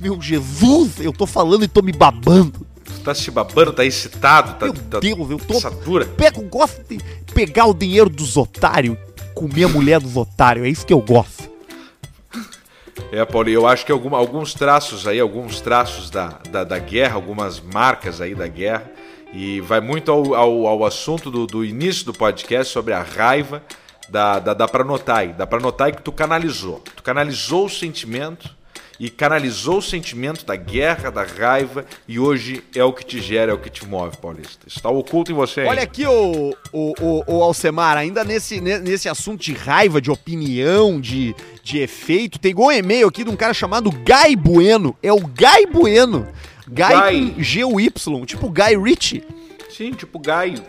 Meu 0.00 0.20
Jesus, 0.20 0.98
eu 0.98 1.12
tô 1.12 1.24
falando 1.24 1.64
e 1.64 1.68
tô 1.68 1.82
me 1.82 1.92
babando. 1.92 2.66
Tu 2.84 3.00
tá 3.04 3.14
se 3.14 3.30
babando, 3.30 3.72
tá 3.72 3.84
excitado, 3.84 4.54
tá. 4.58 4.66
Meu 4.66 4.74
tá 4.74 4.98
Deus, 4.98 5.30
eu 5.30 5.38
tô. 5.38 5.56
Assadura. 5.56 6.04
Pego, 6.04 6.42
gosto 6.42 6.82
de 6.88 6.98
pegar 7.32 7.66
o 7.66 7.72
dinheiro 7.72 8.10
dos 8.10 8.36
otários, 8.36 8.96
comer 9.34 9.64
a 9.64 9.68
mulher 9.68 10.00
dos 10.00 10.16
otários. 10.16 10.66
É 10.66 10.68
isso 10.68 10.84
que 10.84 10.92
eu 10.92 11.00
gosto. 11.00 11.48
É, 13.12 13.24
Paulo, 13.24 13.48
e 13.48 13.52
eu 13.52 13.66
acho 13.68 13.86
que 13.86 13.92
alguma- 13.92 14.18
alguns 14.18 14.52
traços 14.52 15.06
aí, 15.06 15.20
alguns 15.20 15.60
traços 15.60 16.10
da, 16.10 16.40
da, 16.50 16.64
da 16.64 16.78
guerra, 16.80 17.14
algumas 17.14 17.60
marcas 17.60 18.20
aí 18.20 18.34
da 18.34 18.48
guerra, 18.48 18.90
e 19.32 19.60
vai 19.60 19.80
muito 19.80 20.10
ao, 20.10 20.34
ao, 20.34 20.66
ao 20.66 20.84
assunto 20.84 21.30
do, 21.30 21.46
do 21.46 21.64
início 21.64 22.04
do 22.04 22.12
podcast 22.12 22.72
sobre 22.72 22.92
a 22.92 23.02
raiva, 23.02 23.62
dá, 24.08 24.38
dá, 24.38 24.54
dá 24.54 24.68
pra 24.68 24.84
notar 24.84 25.18
aí, 25.18 25.32
dá 25.32 25.46
pra 25.46 25.60
notar 25.60 25.88
aí 25.88 25.92
que 25.92 26.02
tu 26.02 26.12
canalizou. 26.12 26.82
Tu 26.94 27.02
canalizou 27.02 27.66
o 27.66 27.70
sentimento 27.70 28.54
e 28.98 29.10
canalizou 29.10 29.78
o 29.78 29.82
sentimento 29.82 30.46
da 30.46 30.56
guerra, 30.56 31.10
da 31.10 31.22
raiva, 31.22 31.84
e 32.08 32.18
hoje 32.18 32.64
é 32.74 32.82
o 32.82 32.94
que 32.94 33.04
te 33.04 33.20
gera, 33.20 33.52
é 33.52 33.54
o 33.54 33.58
que 33.58 33.68
te 33.68 33.84
move, 33.86 34.16
Paulista. 34.16 34.66
Está 34.66 34.88
oculto 34.88 35.30
em 35.30 35.34
você 35.34 35.64
Olha 35.64 35.82
aqui, 35.82 36.06
o, 36.06 36.56
o, 36.72 36.94
o, 36.98 37.24
o 37.26 37.42
Alcemar, 37.42 37.98
ainda 37.98 38.24
nesse, 38.24 38.58
ne- 38.58 38.78
nesse 38.78 39.06
assunto 39.06 39.42
de 39.42 39.52
raiva, 39.52 40.00
de 40.00 40.10
opinião, 40.10 40.98
de, 40.98 41.34
de 41.62 41.78
efeito, 41.78 42.38
tem 42.38 42.54
um 42.56 42.72
e-mail 42.72 43.08
aqui 43.08 43.22
de 43.22 43.28
um 43.28 43.36
cara 43.36 43.52
chamado 43.52 43.90
Guy 43.90 44.34
Bueno. 44.34 44.96
É 45.02 45.12
o 45.12 45.20
Guy 45.20 45.66
Bueno. 45.70 46.26
Guy, 46.66 47.34
Guy. 47.34 47.44
G-U-Y, 47.44 48.24
tipo 48.24 48.48
Guy 48.48 48.76
Ritchie. 48.82 49.22
Sim, 49.68 49.92
tipo 49.92 50.18
Gaio. 50.18 50.62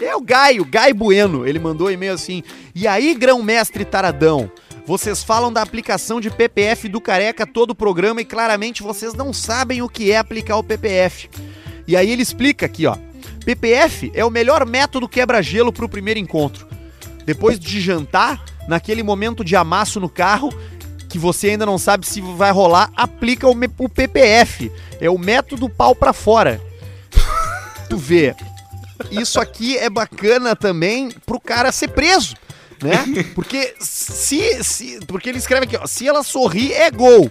É 0.00 0.16
o 0.16 0.20
Guy, 0.20 0.60
o 0.60 0.64
Guy 0.64 0.92
Bueno. 0.94 1.46
Ele 1.46 1.58
mandou 1.58 1.88
um 1.88 1.90
e-mail 1.90 2.14
assim. 2.14 2.42
E 2.74 2.88
aí, 2.88 3.14
grão-mestre 3.14 3.84
taradão? 3.84 4.50
Vocês 4.86 5.22
falam 5.22 5.52
da 5.52 5.62
aplicação 5.62 6.20
de 6.20 6.30
PPF 6.30 6.88
do 6.88 7.00
Careca 7.00 7.46
todo 7.46 7.70
o 7.70 7.74
programa 7.74 8.20
e 8.20 8.24
claramente 8.24 8.82
vocês 8.82 9.14
não 9.14 9.32
sabem 9.32 9.82
o 9.82 9.88
que 9.88 10.10
é 10.10 10.16
aplicar 10.16 10.56
o 10.56 10.64
PPF. 10.64 11.28
E 11.86 11.96
aí 11.96 12.10
ele 12.10 12.22
explica 12.22 12.66
aqui, 12.66 12.86
ó. 12.86 12.96
PPF 13.44 14.10
é 14.14 14.24
o 14.24 14.30
melhor 14.30 14.66
método 14.66 15.08
quebra-gelo 15.08 15.72
para 15.72 15.84
o 15.84 15.88
primeiro 15.88 16.18
encontro. 16.18 16.66
Depois 17.24 17.58
de 17.58 17.80
jantar, 17.80 18.44
naquele 18.66 19.02
momento 19.02 19.44
de 19.44 19.54
amasso 19.54 20.00
no 20.00 20.08
carro, 20.08 20.52
que 21.08 21.18
você 21.18 21.50
ainda 21.50 21.66
não 21.66 21.78
sabe 21.78 22.06
se 22.06 22.20
vai 22.20 22.50
rolar, 22.50 22.90
aplica 22.96 23.46
o, 23.46 23.54
o 23.78 23.88
PPF. 23.88 24.72
É 25.00 25.10
o 25.10 25.18
método 25.18 25.68
pau 25.68 25.94
pra 25.94 26.12
fora. 26.12 26.60
Tu 27.88 27.96
vê, 27.96 28.34
isso 29.10 29.40
aqui 29.40 29.76
é 29.76 29.88
bacana 29.90 30.54
também 30.56 31.10
pro 31.26 31.40
cara 31.40 31.70
ser 31.72 31.88
preso, 31.88 32.34
né? 32.82 33.04
Porque 33.34 33.74
se, 33.80 34.62
se 34.64 35.00
porque 35.06 35.28
ele 35.28 35.38
escreve 35.38 35.64
aqui, 35.66 35.76
ó, 35.76 35.86
se 35.86 36.08
ela 36.08 36.22
sorrir 36.22 36.72
é 36.72 36.90
gol. 36.90 37.30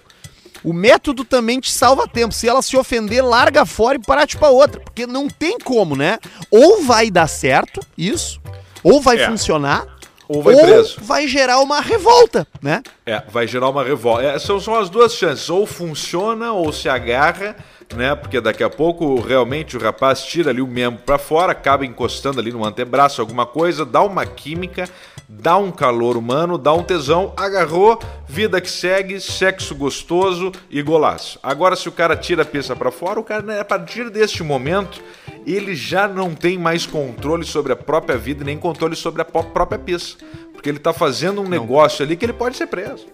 O 0.61 0.73
método 0.73 1.23
também 1.23 1.57
te 1.61 1.71
salva 1.71 2.05
tempo. 2.05 2.33
Se 2.33 2.45
ela 2.47 2.61
se 2.61 2.75
ofender, 2.75 3.23
larga 3.23 3.65
fora 3.65 3.97
e 3.97 4.01
parte 4.01 4.35
pra 4.35 4.49
outra, 4.49 4.81
porque 4.81 5.07
não 5.07 5.29
tem 5.29 5.57
como, 5.57 5.95
né? 5.95 6.19
Ou 6.51 6.83
vai 6.83 7.09
dar 7.09 7.27
certo 7.27 7.79
isso, 7.97 8.41
ou 8.83 8.99
vai 9.01 9.17
É. 9.21 9.25
funcionar, 9.29 9.87
Ou 10.27 10.43
vai 10.43 10.53
preso. 10.57 10.97
vai 11.01 11.25
gerar 11.29 11.59
uma 11.61 11.79
revolta, 11.79 12.45
né? 12.61 12.83
É, 13.05 13.23
vai 13.31 13.47
gerar 13.47 13.69
uma 13.69 13.85
revolta. 13.85 14.23
É, 14.23 14.37
são, 14.37 14.59
são 14.59 14.75
as 14.75 14.89
duas 14.89 15.13
chances. 15.15 15.49
Ou 15.49 15.65
funciona 15.65 16.51
ou 16.51 16.73
se 16.73 16.89
agarra, 16.89 17.55
né? 17.95 18.15
Porque 18.15 18.39
daqui 18.39 18.63
a 18.63 18.69
pouco 18.69 19.19
realmente 19.19 19.75
o 19.75 19.79
rapaz 19.79 20.23
tira 20.23 20.51
ali 20.51 20.61
o 20.61 20.67
membro 20.67 21.01
pra 21.03 21.17
fora, 21.17 21.51
acaba 21.51 21.85
encostando 21.85 22.39
ali 22.39 22.51
no 22.51 22.65
antebraço 22.65 23.21
alguma 23.21 23.45
coisa, 23.45 23.85
dá 23.85 24.01
uma 24.03 24.25
química, 24.25 24.87
dá 25.27 25.57
um 25.57 25.71
calor 25.71 26.15
humano, 26.17 26.57
dá 26.57 26.73
um 26.73 26.83
tesão, 26.83 27.33
agarrou, 27.35 27.99
vida 28.27 28.61
que 28.61 28.69
segue, 28.69 29.19
sexo 29.19 29.75
gostoso 29.75 30.51
e 30.69 30.81
golaço. 30.81 31.39
Agora, 31.41 31.75
se 31.75 31.89
o 31.89 31.91
cara 31.91 32.15
tira 32.15 32.43
a 32.43 32.45
pista 32.45 32.75
pra 32.75 32.91
fora, 32.91 33.19
o 33.19 33.23
cara, 33.23 33.41
né, 33.41 33.59
a 33.59 33.65
partir 33.65 34.09
deste 34.09 34.43
momento, 34.43 35.01
ele 35.45 35.75
já 35.75 36.07
não 36.07 36.33
tem 36.33 36.57
mais 36.57 36.85
controle 36.85 37.43
sobre 37.45 37.73
a 37.73 37.75
própria 37.75 38.17
vida, 38.17 38.43
nem 38.43 38.57
controle 38.57 38.95
sobre 38.95 39.21
a 39.21 39.25
pró- 39.25 39.43
própria 39.43 39.79
pista. 39.79 40.23
Porque 40.53 40.67
ele 40.69 40.79
tá 40.79 40.91
fazendo 40.91 41.41
um 41.41 41.47
negócio 41.47 42.03
ali 42.03 42.17
que 42.17 42.25
ele 42.25 42.33
pode 42.33 42.57
ser 42.57 42.67
preso. 42.67 43.05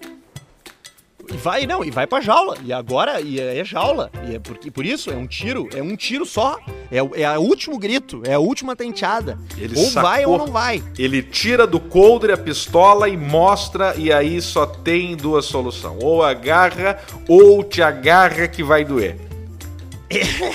E 1.34 1.38
vai, 1.38 1.66
não, 1.66 1.84
e 1.84 1.90
vai 1.92 2.06
pra 2.08 2.22
jaula. 2.22 2.58
E 2.64 2.72
agora, 2.72 3.20
e 3.22 3.40
é, 3.40 3.60
é 3.60 3.66
jaula. 3.66 4.12
E 4.30 4.36
é 4.36 4.40
porque, 4.40 4.70
por 4.70 4.86
isso, 4.86 5.10
é 5.12 5.16
um 5.16 5.26
tiro, 5.28 5.68
é 5.76 5.82
um 5.82 5.96
tiro 5.96 6.26
só. 6.26 6.58
É, 6.92 7.02
o- 7.02 7.12
é 7.16 7.38
o 7.38 7.42
último 7.42 7.78
grito, 7.80 8.22
é 8.26 8.34
a 8.34 8.40
última 8.40 8.76
tenteada. 8.76 9.38
Ele 9.58 9.78
ou 9.78 9.90
vai 9.92 10.22
sacou. 10.22 10.34
ou 10.34 10.38
não 10.46 10.48
vai. 10.54 10.84
Ele 10.98 11.22
tira 11.24 11.66
do 11.66 11.80
coldre 11.80 12.32
a 12.32 12.38
pistola 12.38 13.10
e 13.10 13.18
mostra, 13.18 13.96
e 13.98 14.12
aí 14.14 14.42
só 14.42 14.66
tem 14.66 15.16
duas 15.16 15.46
soluções. 15.46 15.98
Ou 16.04 16.24
agarra, 16.24 17.00
ou 17.28 17.64
te 17.64 17.82
agarra 17.82 18.48
que 18.48 18.64
vai 18.64 18.84
doer. 18.86 19.18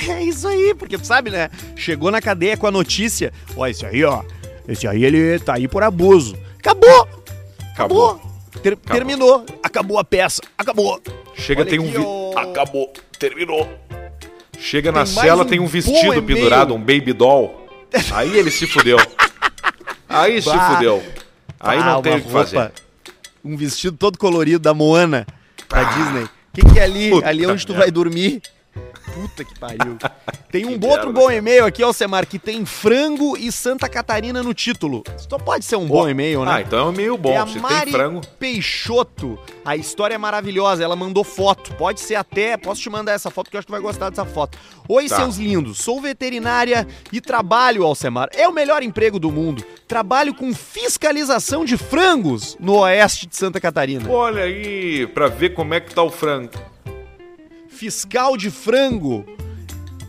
É 0.09 0.23
isso 0.23 0.47
aí, 0.49 0.75
porque 0.75 0.97
tu 0.97 1.07
sabe, 1.07 1.31
né? 1.31 1.51
Chegou 1.77 2.11
na 2.11 2.21
cadeia 2.21 2.57
com 2.57 2.67
a 2.67 2.71
notícia. 2.71 3.33
Ó, 3.57 3.67
esse 3.67 3.85
aí, 3.85 4.05
ó. 4.05 4.23
Esse 4.67 4.87
aí, 4.87 5.05
ele 5.05 5.39
tá 5.41 5.55
aí 5.55 5.67
por 5.67 5.83
abuso. 5.83 6.37
Acabou! 6.59 7.09
Acabou! 7.73 8.21
Ter- 8.62 8.77
Terminou. 8.77 9.44
Acabou 9.62 9.99
a 9.99 10.05
peça. 10.05 10.40
Acabou. 10.57 11.01
Chega, 11.35 11.62
Olha 11.62 11.70
tem 11.70 11.79
um. 11.79 11.90
vi- 11.90 11.99
ó. 11.99 12.38
Acabou, 12.38 12.92
terminou. 13.18 13.68
Chega 14.59 14.92
na 14.92 15.05
Tem 15.05 15.14
mais 15.14 15.27
cela, 15.27 15.42
um 15.42 15.46
tem 15.46 15.59
um 15.61 15.66
vestido 15.66 15.99
e-mail. 15.99 16.23
pendurado, 16.23 16.75
um 16.75 16.79
baby 16.79 17.12
doll. 17.12 17.66
Aí 18.12 18.37
ele 18.38 18.51
se 18.51 18.66
fudeu. 18.66 18.99
Aí 20.09 20.42
se 20.42 20.49
Bah. 20.49 20.75
fudeu. 20.77 21.03
Aí 21.59 21.79
Ah, 21.79 21.85
não 21.85 22.03
tem 22.03 22.12
uma 22.12 22.20
o 22.20 22.25
que 22.25 22.31
fazer. 22.31 22.73
Um 23.44 23.57
vestido 23.57 23.96
todo 23.96 24.18
colorido 24.18 24.59
da 24.59 24.75
Moana, 24.75 25.27
da 25.68 25.83
Disney. 25.85 26.25
O 26.25 26.29
que, 26.53 26.73
que 26.75 26.79
é 26.79 26.83
ali? 26.83 27.11
Puta 27.11 27.29
ali 27.29 27.44
é 27.44 27.49
onde 27.49 27.66
tu 27.66 27.73
vai 27.75 27.90
dormir. 27.90 28.42
Puta 29.14 29.44
que 29.44 29.59
pariu. 29.59 29.97
Tem 30.51 30.66
um 30.66 30.76
Que 30.78 30.87
outro 30.87 31.12
bom 31.12 31.30
e-mail 31.30 31.64
aqui, 31.64 31.80
Alcemar, 31.80 32.26
que 32.26 32.37
tem 32.37 32.66
frango 32.66 33.37
e 33.37 33.53
Santa 33.53 33.89
Catarina 33.89 34.43
no 34.43 34.53
título. 34.53 35.05
Isso 35.16 35.28
não 35.30 35.39
pode 35.39 35.64
ser 35.64 35.76
um 35.76 35.87
bom 35.87 36.09
e-mail, 36.09 36.45
né? 36.45 36.55
Ah, 36.55 36.61
então 36.61 36.78
é 36.80 36.91
um 36.91 36.93
meio 36.93 37.16
bom. 37.16 37.30
é 37.30 37.37
a 37.37 37.47
Se 37.47 37.61
Mari 37.61 37.85
tem 37.85 37.93
frango. 37.93 38.20
Peixoto. 38.37 39.39
A 39.64 39.76
história 39.76 40.16
é 40.16 40.18
maravilhosa. 40.18 40.82
Ela 40.82 40.97
mandou 40.97 41.22
foto. 41.22 41.72
Pode 41.74 42.01
ser 42.01 42.16
até. 42.16 42.57
Posso 42.57 42.80
te 42.82 42.91
mandar 42.91 43.12
essa 43.12 43.30
foto 43.30 43.49
que 43.49 43.55
eu 43.57 43.59
acho 43.61 43.66
que 43.66 43.70
tu 43.72 43.76
vai 43.76 43.80
gostar 43.80 44.11
dessa 44.11 44.24
foto. 44.24 44.59
Oi, 44.89 45.07
Tá. 45.09 45.16
seus 45.16 45.37
lindos. 45.37 45.78
Sou 45.78 46.01
veterinária 46.01 46.85
e 47.12 47.20
trabalho, 47.20 47.85
Alcemar. 47.85 48.28
É 48.32 48.49
o 48.49 48.53
melhor 48.53 48.82
emprego 48.82 49.20
do 49.20 49.30
mundo. 49.30 49.64
Trabalho 49.87 50.35
com 50.35 50.53
fiscalização 50.53 51.64
de 51.64 51.76
frangos 51.76 52.57
no 52.59 52.78
oeste 52.78 53.28
de 53.28 53.37
Santa 53.37 53.61
Catarina. 53.61 54.11
Olha 54.11 54.43
aí, 54.43 55.07
pra 55.07 55.28
ver 55.28 55.51
como 55.51 55.74
é 55.74 55.80
que 55.80 55.95
tá 55.95 56.03
o 56.03 56.11
frango. 56.11 56.51
Fiscal 57.81 58.37
de 58.37 58.51
frango. 58.51 59.24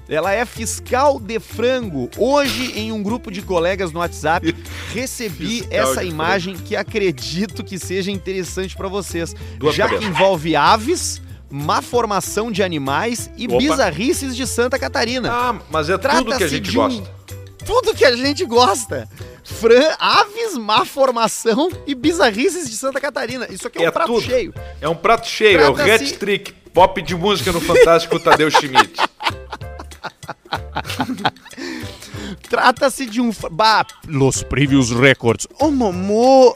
Ela 0.10 0.34
é 0.34 0.44
fiscal 0.44 1.18
de 1.22 1.40
frango. 1.40 2.10
Hoje, 2.18 2.78
em 2.78 2.92
um 2.92 3.02
grupo 3.02 3.32
de 3.32 3.42
colegas 3.42 3.94
no 3.94 4.00
WhatsApp, 4.00 4.54
recebi 4.94 5.60
Fiscal 5.62 5.80
essa 5.80 6.04
imagem 6.04 6.58
que 6.58 6.76
acredito 6.76 7.64
que 7.64 7.80
seja 7.80 8.12
interessante 8.12 8.76
para 8.76 8.90
vocês. 8.90 9.34
Duas 9.58 9.74
já 9.74 9.86
que 9.88 9.94
cabeças. 9.94 10.14
envolve 10.14 10.54
aves, 10.54 11.22
má 11.50 11.82
formação 11.82 12.52
de 12.52 12.62
animais 12.62 13.32
e 13.38 13.48
Opa. 13.48 13.58
bizarrices 13.60 14.36
de 14.36 14.46
Santa 14.46 14.78
Catarina. 14.78 15.30
Ah, 15.32 15.56
mas 15.72 15.90
é 15.90 15.98
tudo 15.98 16.36
que 16.36 16.44
a 16.44 16.48
gente 16.50 16.72
um- 16.72 16.74
gosta. 16.74 17.12
Tudo 17.66 17.94
que 17.96 18.04
a 18.04 18.14
gente 18.18 18.44
gosta. 18.44 19.08
Fran, 19.46 19.96
aves, 19.98 20.58
má 20.58 20.84
formação 20.84 21.70
e 21.88 21.96
bizarrices 21.96 22.70
de 22.70 22.76
Santa 22.76 23.00
Catarina. 23.00 23.48
Isso 23.50 23.66
aqui 23.66 23.78
é 23.78 23.84
um 23.84 23.88
É 23.88 23.92
prato 23.92 24.12
tudo. 24.14 24.26
cheio. 24.26 24.54
É 24.82 24.90
um 24.90 24.96
prato 24.96 25.26
cheio, 25.26 25.58
é 25.58 25.70
o 25.70 25.74
Red 25.74 26.00
Trick, 26.14 26.54
pop 26.74 27.02
de 27.02 27.16
música 27.16 27.52
no 27.52 27.62
Fantástico 27.62 28.20
Tadeu 28.20 28.50
Schmidt. 28.50 28.96
Trata-se 32.50 33.06
de 33.06 33.22
um... 33.22 33.32
Bah, 33.52 33.86
Los 34.08 34.44
Previous 34.44 34.92
Records. 34.92 35.48
Ô, 35.60 35.72
Momô... 35.72 36.54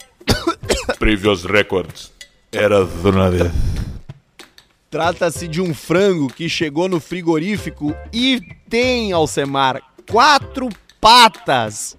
Previous 1.00 1.44
Records. 1.44 2.12
Era 2.52 2.86
de 2.86 3.10
uma 3.10 3.30
vez. 3.30 3.52
Trata-se 4.90 5.48
de 5.48 5.62
um 5.62 5.74
frango 5.74 6.28
que 6.28 6.48
chegou 6.48 6.88
no 6.88 7.00
frigorífico 7.00 7.96
e 8.14 8.42
tem, 8.70 9.12
Alcemar, 9.12 9.82
quatro 10.10 10.70
patas. 11.02 11.96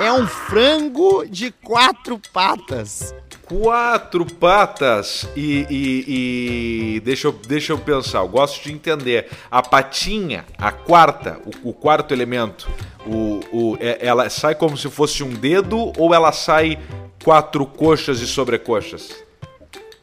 É 0.00 0.12
um 0.12 0.26
frango 0.26 1.24
de 1.26 1.52
quatro 1.52 2.20
patas. 2.32 3.14
Quatro 3.50 4.24
patas 4.24 5.26
e, 5.34 5.66
e- 5.68 6.94
e- 6.96 7.00
deixa, 7.00 7.26
eu, 7.26 7.32
deixa 7.32 7.72
eu 7.72 7.78
pensar, 7.78 8.20
eu 8.20 8.28
gosto 8.28 8.62
de 8.62 8.72
entender. 8.72 9.28
A 9.50 9.60
patinha, 9.60 10.44
a 10.56 10.70
quarta, 10.70 11.40
o, 11.64 11.70
o 11.70 11.72
quarto 11.72 12.14
elemento, 12.14 12.70
o, 13.04 13.40
o- 13.50 13.76
é- 13.80 13.98
ela 14.06 14.30
sai 14.30 14.54
como 14.54 14.76
se 14.76 14.88
fosse 14.88 15.24
um 15.24 15.30
dedo 15.34 15.92
ou 15.98 16.14
ela 16.14 16.30
sai 16.30 16.78
quatro 17.24 17.66
coxas 17.66 18.20
e 18.20 18.26
sobrecoxas? 18.28 19.10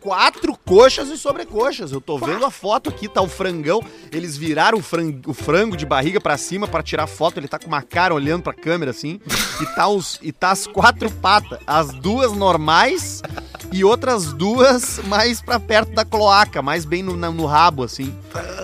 Quatro 0.08 0.58
coxas 0.64 1.10
e 1.10 1.18
sobrecoxas. 1.18 1.92
Eu 1.92 2.00
tô 2.00 2.18
vendo 2.18 2.46
a 2.46 2.50
foto 2.50 2.90
aqui, 2.90 3.10
tá 3.10 3.22
o 3.22 3.28
frangão. 3.28 3.84
Eles 4.10 4.38
viraram 4.38 4.78
o 4.78 4.82
frango, 4.82 5.32
o 5.32 5.34
frango 5.34 5.76
de 5.76 5.86
barriga 5.86 6.22
pra 6.22 6.38
cima 6.38 6.66
pra 6.66 6.82
tirar 6.82 7.08
foto. 7.08 7.38
Ele 7.38 7.48
tá 7.50 7.60
com 7.60 7.68
uma 7.68 7.82
cara 7.82 8.14
olhando 8.14 8.42
pra 8.42 8.54
câmera 8.54 8.92
assim. 8.92 9.20
E 9.62 9.66
tá, 9.76 9.86
os, 9.90 10.18
e 10.22 10.32
tá 10.32 10.52
as 10.52 10.66
quatro 10.66 11.12
patas. 11.12 11.60
As 11.68 11.92
duas 11.92 12.32
normais 12.32 13.22
e 13.70 13.84
outras 13.84 14.32
duas 14.32 15.00
mais 15.08 15.42
pra 15.42 15.60
perto 15.60 15.92
da 15.92 16.06
cloaca, 16.06 16.62
mais 16.62 16.86
bem 16.86 17.04
no, 17.04 17.14
no 17.14 17.46
rabo, 17.46 17.84
assim. 17.84 18.18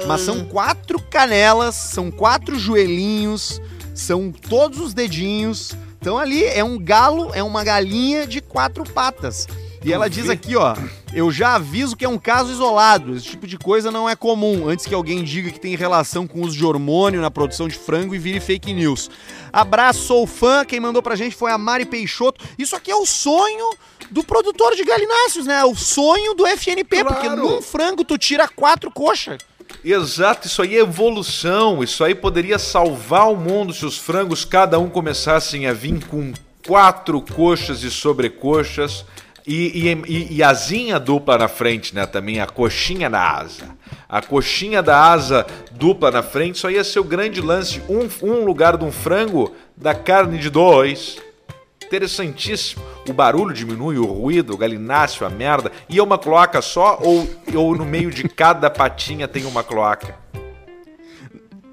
Mas 0.08 0.22
são 0.22 0.46
quatro 0.46 0.98
canelas, 0.98 1.76
são 1.76 2.10
quatro 2.10 2.58
joelhinhos, 2.58 3.62
são 3.94 4.32
todos 4.32 4.80
os 4.80 4.94
dedinhos. 4.94 5.76
Então 6.00 6.18
ali 6.18 6.46
é 6.46 6.64
um 6.64 6.80
galo, 6.80 7.32
é 7.34 7.44
uma 7.44 7.66
galinha 7.66 8.26
de 8.26 8.39
quatro 8.39 8.86
patas. 8.86 9.46
E 9.84 9.91
ela 9.91 10.10
diz 10.10 10.30
aqui, 10.30 10.56
ó, 10.56 10.74
eu 11.14 11.32
já 11.32 11.55
aviso 11.55 11.95
que 11.95 12.03
é 12.03 12.09
um 12.09 12.18
caso 12.18 12.51
isolado, 12.51 13.16
esse 13.16 13.28
tipo 13.28 13.45
de 13.45 13.57
coisa 13.57 13.91
não 13.91 14.09
é 14.09 14.16
comum, 14.16 14.68
antes 14.68 14.86
que 14.86 14.93
alguém 14.95 15.24
diga 15.24 15.51
que 15.51 15.59
tem 15.59 15.76
relação 15.76 16.26
com 16.26 16.39
o 16.39 16.45
uso 16.45 16.57
de 16.57 16.66
hormônio 16.66 17.22
na 17.22 17.30
produção 17.30 17.68
de 17.68 17.78
frango 17.78 18.16
e 18.16 18.20
vire 18.20 18.39
fake 18.39 18.74
news. 18.74 19.09
Abraço, 19.51 20.01
sou 20.01 20.26
fã, 20.26 20.66
quem 20.66 20.80
mandou 20.80 21.01
pra 21.03 21.16
gente 21.16 21.36
foi 21.36 21.51
a 21.51 21.57
Mari 21.57 21.86
Peixoto. 21.86 22.43
Isso 22.57 22.76
aqui 22.76 22.89
é 22.89 22.95
o 22.95 23.05
sonho 23.05 23.76
do 24.09 24.24
produtor 24.24 24.76
de 24.76 24.84
galináceos, 24.84 25.45
né? 25.45 25.64
O 25.64 25.76
sonho 25.76 26.34
do 26.34 26.45
FNP, 26.47 27.03
porque 27.03 27.28
Claro. 27.28 27.41
num 27.41 27.61
frango 27.61 28.03
tu 28.03 28.18
tira 28.18 28.47
quatro 28.47 28.89
coxas. 28.89 29.38
Exato, 29.84 30.47
isso 30.47 30.61
aí 30.61 30.76
é 30.76 30.80
evolução. 30.80 31.84
Isso 31.84 32.03
aí 32.03 32.16
poderia 32.16 32.57
salvar 32.57 33.32
o 33.32 33.36
mundo 33.36 33.74
se 33.74 33.86
os 33.86 33.97
frangos 33.97 34.43
cada 34.45 34.80
um 34.80 34.89
começassem 34.89 35.68
a 35.68 35.74
vir 35.74 36.05
com 36.05 36.34
quatro 36.66 37.22
coxas 37.22 37.84
e 37.84 37.91
sobrecoxas 37.91 39.05
e, 39.46 39.94
e, 40.08 40.36
e, 40.36 40.44
asinha 40.44 40.98
dupla 41.00 41.38
na 41.38 41.48
frente, 41.48 41.94
né? 41.94 42.06
Também 42.06 42.39
a 42.39 42.48
coxinha 42.48 43.10
da 43.10 43.38
asa. 43.38 43.76
A 44.08 44.22
coxinha 44.22 44.82
da 44.82 45.12
asa 45.12 45.46
dupla 45.72 46.10
na 46.12 46.24
frente, 46.24 46.56
isso 46.56 46.68
aí 46.68 46.76
ia 46.76 46.84
ser 46.84 47.00
o 47.00 47.04
grande 47.04 47.41
lance. 47.41 47.82
Um, 47.89 48.08
um 48.26 48.46
lugar 48.46 48.78
de 48.78 48.86
um 48.86 48.91
frango 48.91 49.54
da 49.76 49.94
carne 49.94 50.38
de 50.38 50.50
dois. 50.50 51.18
Interessantíssimo. 51.86 52.82
O 53.08 53.12
barulho 53.12 53.54
diminui, 53.54 53.98
o 53.98 54.06
ruído, 54.06 54.54
o 54.54 54.58
galináceo, 54.58 55.28
a 55.28 55.30
merda. 55.30 55.72
E 55.89 56.00
é 56.00 56.04
uma 56.04 56.18
cloaca 56.18 56.62
só 56.62 56.98
ou, 57.02 57.30
ou 57.54 57.76
no 57.76 57.86
meio 57.86 58.10
de 58.10 58.30
cada 58.30 58.70
patinha 58.70 59.28
tem 59.28 59.46
uma 59.46 59.64
cloaca? 59.64 60.16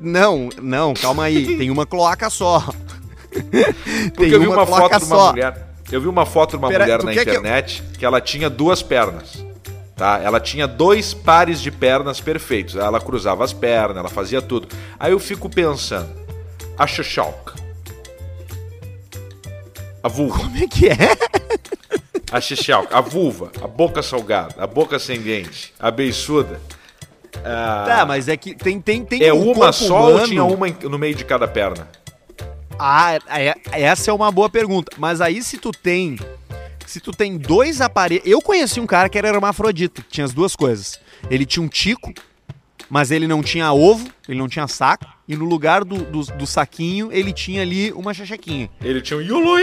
Não, 0.01 0.49
não, 0.61 0.93
calma 0.95 1.25
aí, 1.25 1.55
tem 1.59 1.71
uma 1.71 1.87
cloaca 1.87 2.29
só. 2.31 2.65
Porque 4.17 4.35
eu 4.35 4.41
vi 4.41 4.47
uma 4.49 4.67
foto 4.67 4.99
de 4.99 5.05
uma 5.05 5.31
mulher. 5.31 5.70
Eu 5.91 6.01
vi 6.01 6.07
uma 6.09 6.25
foto 6.25 6.51
de 6.51 6.57
uma 6.57 6.69
Pera, 6.69 6.85
mulher 6.85 7.03
na 7.03 7.13
quer 7.13 7.25
que 7.25 7.31
eu- 7.31 7.35
internet 7.35 7.83
que, 7.99 8.05
ela 8.05 8.21
tinha 8.21 8.49
duas 8.49 8.83
pernas. 8.83 9.45
Tá? 9.97 10.19
Ela 10.23 10.41
tinha 10.41 10.67
dois 10.67 11.13
pares 11.13 11.61
de 11.61 11.71
pernas 11.71 12.21
perfeitos. 12.21 12.77
Ela 12.77 13.01
cruzava 13.01 13.45
as 13.45 13.53
pernas, 13.53 13.99
ela 13.99 14.09
fazia 14.09 14.41
tudo. 14.41 14.69
Aí 14.99 15.13
eu 15.13 15.19
fico 15.19 15.49
pensando, 15.51 16.09
a 16.79 16.87
Xaxalca. 16.87 17.55
A 20.03 20.09
vulva. 20.09 20.39
Como 20.39 20.57
é 20.57 20.67
que 20.67 20.89
é? 20.89 20.97
A 22.33 22.41
xixalca, 22.41 22.97
a 22.97 23.01
vulva, 23.01 23.51
a 23.63 23.67
boca 23.67 24.03
salgada, 24.03 24.55
a 24.63 24.67
boca 24.67 24.99
sem 24.99 25.21
dente, 25.21 25.75
a 25.79 25.91
beiçuda. 25.91 26.61
Ah, 27.45 27.85
Tá, 27.87 28.07
mas 28.07 28.29
é 28.29 28.37
que 28.37 28.55
tem, 28.55 28.81
tem, 28.81 29.05
tem 29.05 29.23
é 29.23 29.35
um 29.35 29.53
uma 29.53 29.73
só 29.73 30.01
ou 30.05 30.11
humano- 30.13 30.27
tinha 30.29 30.45
uma 30.45 30.67
no 30.69 30.99
meio 30.99 31.15
de 31.15 31.25
cada 31.25 31.47
perna? 31.49 31.89
Ah, 32.83 33.19
é- 33.39 33.55
essa 33.73 34.11
é 34.11 34.15
uma 34.15 34.33
boa 34.33 34.49
pergunta. 34.49 34.93
Mas 34.99 35.21
aí 35.21 35.43
se 35.43 35.59
tu 35.59 35.71
tem. 35.71 36.19
Se 36.87 36.99
tu 36.99 37.13
tem 37.13 37.37
dois 37.37 37.81
aparelhos. 37.81 38.27
Eu 38.27 38.41
conheci 38.41 38.81
um 38.81 38.87
cara 38.87 39.09
que 39.09 39.19
era 39.19 39.29
hermafrodita, 39.29 40.03
que 40.03 40.09
tinha 40.09 40.25
as 40.25 40.33
duas 40.33 40.57
coisas. 40.57 40.99
Ele 41.31 41.45
tinha 41.47 41.63
um 41.63 41.69
tico, 41.69 42.13
mas 42.89 43.11
ele 43.11 43.29
não 43.29 43.43
tinha 43.43 43.73
ovo, 43.73 44.09
ele 44.29 44.39
não 44.39 44.49
tinha 44.49 44.67
saco. 44.67 45.07
E 45.29 45.37
no 45.37 45.45
lugar 45.45 45.85
do, 45.85 45.99
do, 45.99 46.23
do 46.25 46.47
saquinho, 46.47 47.11
ele 47.13 47.33
tinha 47.33 47.63
ali 47.63 47.93
uma 47.93 48.13
chachequinha. 48.13 48.69
Ele 48.83 49.01
tinha 49.01 49.19
um 49.19 49.23
Yuluí. 49.23 49.63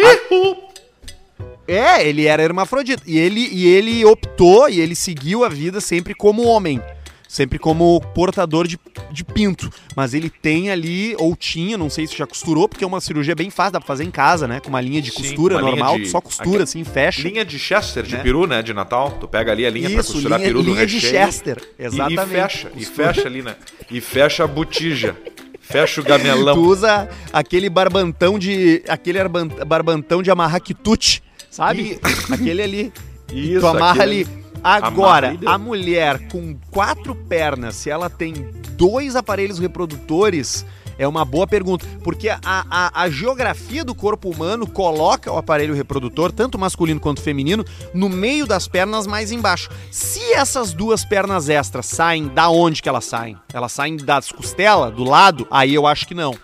É, 1.68 2.08
ele 2.08 2.26
era 2.26 2.42
hermafrodita. 2.42 3.04
E 3.06 3.18
ele, 3.18 3.42
e 3.52 3.66
ele 3.68 4.06
optou 4.06 4.70
e 4.70 4.80
ele 4.80 4.96
seguiu 4.96 5.44
a 5.44 5.50
vida 5.50 5.82
sempre 5.82 6.14
como 6.14 6.44
homem. 6.44 6.82
Sempre 7.28 7.60
como 7.60 8.00
portador 8.16 8.68
de, 8.68 8.80
de 9.12 9.24
pinto. 9.24 9.70
Mas 9.96 10.14
ele 10.14 10.30
tem 10.30 10.70
ali, 10.72 11.14
ou 11.20 11.36
tinha, 11.36 11.78
não 11.78 11.90
sei 11.90 12.08
se 12.08 12.18
já 12.18 12.26
costurou, 12.26 12.70
porque 12.70 12.84
é 12.84 12.88
uma 12.88 13.02
cirurgia 13.02 13.36
bem 13.36 13.50
fácil, 13.50 13.74
dá 13.74 13.80
pra 13.80 13.88
fazer 13.88 14.04
em 14.06 14.12
casa, 14.12 14.48
né? 14.48 14.60
Com 14.62 14.70
uma 14.70 14.80
linha 14.80 15.02
de 15.02 15.12
Sim, 15.12 15.18
costura 15.24 15.56
linha 15.58 15.70
normal, 15.72 16.00
de- 16.00 16.08
só 16.08 16.22
costura 16.22 16.64
assim, 16.64 16.84
fecha. 16.84 17.22
Linha 17.28 17.44
de 17.44 17.60
Chester, 17.60 18.04
de 18.04 18.16
Né? 18.16 18.24
peru, 18.24 18.48
né? 18.48 18.62
De 18.62 18.74
Natal. 18.74 19.12
Tu 19.20 19.28
pega 19.28 19.52
ali 19.52 19.66
a 19.66 19.70
linha 19.70 19.90
pra 19.90 20.00
Isso, 20.00 20.14
costurar 20.14 20.40
linha, 20.40 20.50
peru 20.50 20.64
do 20.64 20.72
linha 20.74 20.86
de 20.86 20.94
recheio. 20.96 21.12
Chester. 21.26 21.62
E, 21.78 21.84
Exatamente. 21.86 22.22
e 22.22 22.28
fecha, 22.42 22.68
e 22.68 22.86
Costura. 22.86 23.14
fecha 23.14 23.28
ali, 23.28 23.42
né? 23.42 23.56
E 23.92 24.00
fecha 24.02 24.44
a 24.44 24.48
botija. 24.48 25.16
Fecha 25.60 26.00
o 26.00 26.04
gamelão. 26.06 26.56
Tu 26.56 26.62
usa 26.62 27.10
aquele 27.34 27.70
barbantão 27.70 28.40
de. 28.40 28.82
aquele 28.88 29.20
arban- 29.20 29.50
barbantão 29.68 30.24
de 30.24 30.32
amarrar 30.32 30.62
quitute, 30.62 31.22
sabe? 31.52 32.00
aquele 32.32 32.62
ali. 32.64 32.94
Isso, 33.34 33.60
tu 33.60 33.68
amarra 33.68 34.02
ali. 34.04 34.26
Agora, 34.64 35.38
a 35.46 35.58
mulher 35.58 36.28
com 36.28 36.56
quatro 36.72 37.16
pernas, 37.16 37.76
se 37.76 37.90
ela 37.90 38.10
tem 38.10 38.34
dois 38.78 39.16
aparelhos 39.16 39.60
reprodutores, 39.60 40.66
é 40.98 41.08
uma 41.08 41.24
boa 41.24 41.46
pergunta. 41.46 41.86
Porque 42.04 42.30
a, 42.30 42.40
a, 42.44 43.04
a 43.04 43.10
geografia 43.10 43.84
do 43.84 43.94
corpo 43.94 44.30
humano 44.30 44.68
coloca 44.68 45.32
o 45.32 45.38
aparelho 45.38 45.76
reprodutor, 45.76 46.32
tanto 46.32 46.58
masculino 46.58 47.00
quanto 47.00 47.22
feminino, 47.22 47.64
no 47.94 48.10
meio 48.10 48.46
das 48.46 48.68
pernas 48.68 49.06
mais 49.06 49.32
embaixo. 49.32 49.70
Se 49.92 50.34
essas 50.34 50.74
duas 50.74 51.06
pernas 51.06 51.50
extras 51.50 51.86
saem 51.86 52.28
da 52.28 52.50
onde 52.50 52.82
que 52.82 52.90
elas 52.90 53.06
saem? 53.06 53.38
Elas 53.54 53.72
saem 53.72 53.98
das 53.98 54.32
costelas, 54.32 54.94
do 54.94 55.04
lado? 55.04 55.48
Aí 55.52 55.74
eu 55.74 55.86
acho 55.86 56.08
que 56.08 56.14
não. 56.14 56.36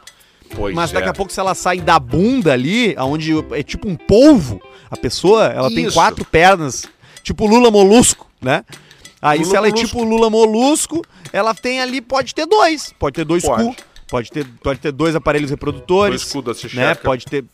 Pois 0.55 0.75
Mas 0.75 0.91
daqui 0.91 1.07
é. 1.07 1.11
a 1.11 1.13
pouco, 1.13 1.33
se 1.33 1.39
ela 1.39 1.55
sai 1.55 1.81
da 1.81 1.99
bunda 1.99 2.53
ali, 2.53 2.95
onde 2.99 3.33
é 3.51 3.63
tipo 3.63 3.87
um 3.87 3.95
polvo, 3.95 4.61
a 4.89 4.95
pessoa, 4.95 5.45
ela 5.45 5.69
tem 5.69 5.85
Isso. 5.85 5.95
quatro 5.95 6.23
pernas, 6.23 6.85
tipo 7.23 7.47
Lula 7.47 7.71
Molusco, 7.71 8.29
né? 8.41 8.63
Aí 9.21 9.39
Lula 9.39 9.49
se 9.49 9.55
ela 9.55 9.67
é 9.67 9.69
molusco. 9.71 9.87
tipo 9.87 10.03
Lula 10.03 10.29
molusco, 10.29 11.01
ela 11.31 11.53
tem 11.55 11.79
ali, 11.81 12.01
pode 12.01 12.35
ter 12.35 12.45
dois. 12.45 12.93
Pode 12.99 13.15
ter 13.15 13.23
dois 13.25 13.43
Pode. 13.43 13.63
cu, 13.63 13.75
pode 14.09 14.29
ter, 14.31 14.45
pode 14.61 14.79
ter 14.79 14.91
dois 14.91 15.15
aparelhos 15.15 15.49
reprodutores. 15.49 16.21
Dois 16.29 16.31
cu 16.33 16.41
da 16.41 16.53
né? 16.87 16.93
Pode 16.95 17.25
ter, 17.25 17.45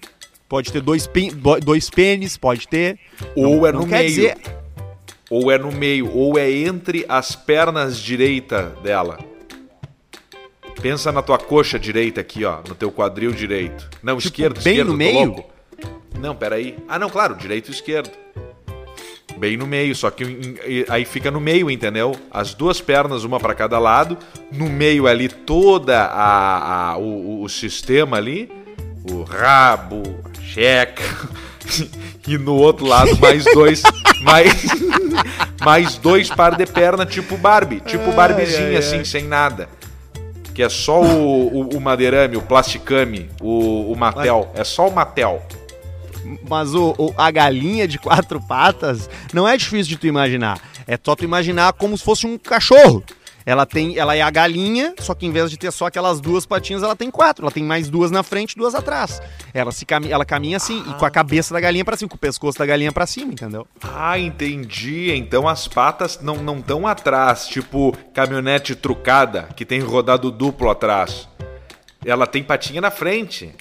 pode 0.49 0.71
ter 0.71 0.81
dois, 0.81 1.07
bo- 1.35 1.59
dois 1.59 1.89
pênis, 1.89 2.35
pode 2.37 2.67
ter. 2.67 2.97
Ou 3.35 3.67
é 3.67 3.71
Não 3.71 3.81
no 3.81 3.87
quer 3.87 3.99
meio. 3.99 4.09
dizer- 4.09 4.37
Ou 5.29 5.51
é 5.51 5.59
no 5.59 5.71
meio, 5.71 6.11
ou 6.11 6.39
é 6.39 6.49
entre 6.51 7.05
as 7.07 7.35
pernas 7.35 7.99
direita 7.99 8.75
dela. 8.81 9.19
Pensa 10.81 11.11
na 11.11 11.21
tua 11.21 11.37
coxa 11.37 11.77
direita 11.77 12.21
aqui, 12.21 12.45
ó, 12.45 12.59
no 12.67 12.73
teu 12.73 12.91
quadril 12.91 13.31
direito. 13.31 13.89
Não, 14.01 14.17
esquerdo, 14.17 14.53
Tipo, 14.53 14.63
bem 14.63 14.73
esquerdo, 14.73 14.87
no 14.91 14.97
meio? 14.97 15.25
louco. 15.25 15.49
Não, 16.19 16.35
peraí. 16.35 16.77
Ah, 16.87 16.97
não, 16.97 17.09
claro, 17.09 17.35
direito 17.35 17.67
e 17.67 17.71
esquerdo. 17.71 18.09
Bem 19.39 19.55
no 19.55 19.65
meio, 19.65 19.95
só 19.95 20.11
que 20.11 20.25
em- 20.25 20.55
em- 20.81 20.85
aí 20.89 21.05
fica 21.05 21.31
no 21.31 21.39
meio, 21.39 21.71
entendeu? 21.71 22.13
As 22.29 22.53
duas 22.53 22.81
pernas, 22.81 23.23
uma 23.23 23.39
pra 23.39 23.55
cada 23.55 23.79
lado. 23.79 24.17
No 24.51 24.67
meio 24.69 25.07
ali 25.07 25.29
toda 25.29 26.01
a, 26.03 26.91
a- 26.91 26.97
o, 26.97 27.43
o- 27.43 27.49
sistema 27.49 28.17
ali, 28.17 28.51
o 29.09 29.23
rabo, 29.23 30.03
a 30.25 30.41
checa. 30.41 31.03
E 32.27 32.37
no 32.37 32.53
outro 32.55 32.85
lado 32.85 33.17
mais 33.19 33.43
dois, 33.43 33.81
mais, 34.21 34.53
mais 35.63 35.97
dois 35.97 36.29
par 36.29 36.55
de 36.55 36.63
perna 36.67 37.03
tipo 37.05 37.35
Barbie, 37.37 37.79
tipo 37.79 38.11
Barbiezinha 38.11 38.77
assim, 38.77 39.03
sem 39.03 39.23
nada. 39.23 39.67
Que 40.53 40.61
é 40.61 40.69
só 40.69 41.01
o, 41.01 41.47
o, 41.47 41.77
o 41.77 41.81
madeirame, 41.81 42.37
o 42.37 42.41
plasticame, 42.41 43.29
o, 43.41 43.91
o 43.91 43.95
Matel. 43.95 44.51
É 44.53 44.63
só 44.63 44.87
o 44.87 44.93
Matel. 44.93 45.41
Mas 46.49 46.73
o, 46.75 46.93
o- 46.97 47.13
a 47.17 47.29
galinha 47.31 47.87
de 47.87 47.97
quatro 47.97 48.39
patas 48.41 49.09
não 49.33 49.47
é 49.47 49.55
difícil 49.57 49.89
de 49.89 49.97
tu 49.97 50.07
imaginar. 50.07 50.59
É 50.87 50.97
só 51.03 51.15
tu 51.15 51.23
imaginar 51.23 51.73
como 51.73 51.97
se 51.97 52.03
fosse 52.03 52.25
um 52.27 52.37
cachorro. 52.37 53.03
Ela 53.45 53.65
tem, 53.65 53.97
ela 53.97 54.15
é 54.15 54.21
a 54.21 54.29
galinha, 54.29 54.93
só 54.99 55.15
que 55.15 55.25
em 55.25 55.31
vez 55.31 55.49
de 55.49 55.57
ter 55.57 55.71
só 55.71 55.87
aquelas 55.87 56.19
duas 56.21 56.45
patinhas, 56.45 56.83
ela 56.83 56.95
tem 56.95 57.09
quatro. 57.09 57.43
Ela 57.45 57.51
tem 57.51 57.63
mais 57.63 57.89
duas 57.89 58.11
na 58.11 58.21
frente, 58.21 58.51
e 58.51 58.55
duas 58.55 58.75
atrás. 58.75 59.19
Ela 59.55 59.71
se 59.71 59.85
cami 59.87 60.11
ela 60.11 60.23
caminha 60.23 60.57
assim, 60.57 60.83
e 60.87 60.93
com 60.95 61.05
a 61.05 61.09
cabeça 61.09 61.51
da 61.53 61.59
galinha 61.59 61.83
pra 61.83 61.97
cima, 61.97 62.09
com 62.09 62.15
o 62.15 62.19
pescoço 62.19 62.59
da 62.59 62.65
galinha 62.65 62.91
pra 62.91 63.07
cima, 63.07 63.31
entendeu? 63.31 63.65
Ah, 63.81 64.19
entendi. 64.19 65.11
Então 65.15 65.47
as 65.47 65.67
patas 65.67 66.19
não 66.21 66.35
não 66.35 66.59
estão 66.59 66.85
atrás, 66.85 67.47
tipo 67.47 67.95
caminhonete 68.13 68.75
trucada 68.75 69.49
que 69.55 69.65
tem 69.65 69.79
rodado 69.79 70.29
duplo 70.29 70.69
atrás. 70.69 71.27
Ela 72.05 72.27
tem 72.27 72.43
patinha 72.43 72.81
na 72.81 72.91
frente. 72.91 73.51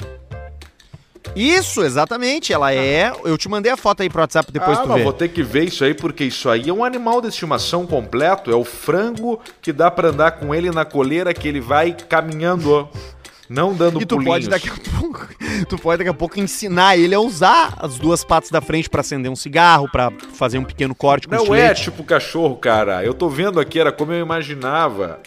Isso, 1.35 1.83
exatamente. 1.83 2.53
Ela 2.53 2.73
é. 2.75 3.13
Eu 3.25 3.37
te 3.39 3.49
mandei 3.49 3.71
a 3.73 3.77
foto 3.77 4.03
aí 4.03 4.11
pro 4.11 4.21
WhatsApp 4.21 4.51
depois 4.53 4.79
ah, 4.79 4.83
tu 4.83 4.89
mas 4.89 4.99
vê. 4.99 5.05
vou 5.05 5.13
ter 5.13 5.29
que 5.29 5.43
ver 5.43 5.65
isso 5.65 5.85
aí 5.85 5.95
porque 5.95 6.25
isso 6.25 6.49
aí 6.49 6.69
é 6.69 6.73
um 6.73 6.85
animal 6.85 7.21
de 7.21 7.29
estimação 7.29 7.87
completo. 7.87 8.51
É 8.51 8.55
o 8.57 8.65
frango 8.65 9.41
que 9.61 9.73
dá 9.73 9.91
pra 9.91 10.09
andar 10.09 10.33
com 10.33 10.55
ele 10.55 10.71
na 10.71 10.85
coleira 10.85 11.33
que 11.35 11.47
ele 11.47 11.61
vai 11.61 11.93
caminhando, 11.93 12.89
não 13.49 13.75
dando 13.75 14.01
E 14.01 14.07
tu 14.07 14.17
pulinhos. 14.17 14.35
pode 14.35 14.49
daqui 14.49 14.69
a 14.69 14.99
pouco, 15.01 15.29
tu 15.69 15.79
pode 15.79 15.99
daqui 15.99 16.11
a 16.11 16.15
pouco 16.15 16.39
ensinar 16.39 16.97
ele 16.97 17.15
a 17.15 17.21
usar 17.21 17.75
as 17.79 17.99
duas 17.99 18.25
patas 18.25 18.51
da 18.51 18.61
frente 18.61 18.89
pra 18.89 19.01
acender 19.01 19.31
um 19.31 19.37
cigarro, 19.37 19.89
pra 19.91 20.11
fazer 20.35 20.59
um 20.59 20.65
pequeno 20.65 20.95
corte 20.95 21.29
com 21.29 21.35
Não 21.35 21.55
é 21.55 21.75
tipo 21.75 22.05
cachorro, 22.05 22.57
cara. 22.57 23.05
Eu 23.05 23.15
tô 23.15 23.29
vendo 23.29 23.59
aqui, 23.61 23.79
era 23.79 23.93
como 23.93 24.13
eu 24.13 24.21
imaginava. 24.21 25.21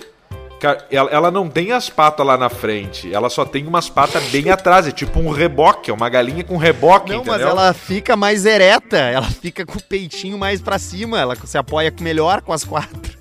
Ela, 0.89 1.09
ela 1.11 1.31
não 1.31 1.49
tem 1.49 1.71
as 1.71 1.89
patas 1.89 2.25
lá 2.25 2.37
na 2.37 2.49
frente, 2.49 3.11
ela 3.13 3.29
só 3.29 3.43
tem 3.45 3.65
umas 3.65 3.89
patas 3.89 4.23
bem 4.25 4.49
atrás, 4.49 4.87
é 4.87 4.91
tipo 4.91 5.19
um 5.19 5.31
reboque, 5.31 5.89
é 5.89 5.93
uma 5.93 6.07
galinha 6.09 6.43
com 6.43 6.55
reboque, 6.57 7.09
Não, 7.11 7.17
entendeu? 7.21 7.33
mas 7.33 7.41
ela 7.41 7.73
fica 7.73 8.15
mais 8.15 8.45
ereta, 8.45 8.97
ela 8.97 9.27
fica 9.29 9.65
com 9.65 9.77
o 9.77 9.83
peitinho 9.83 10.37
mais 10.37 10.61
pra 10.61 10.77
cima, 10.77 11.19
ela 11.19 11.35
se 11.43 11.57
apoia 11.57 11.91
melhor 11.99 12.41
com 12.41 12.53
as 12.53 12.63
quatro. 12.63 13.11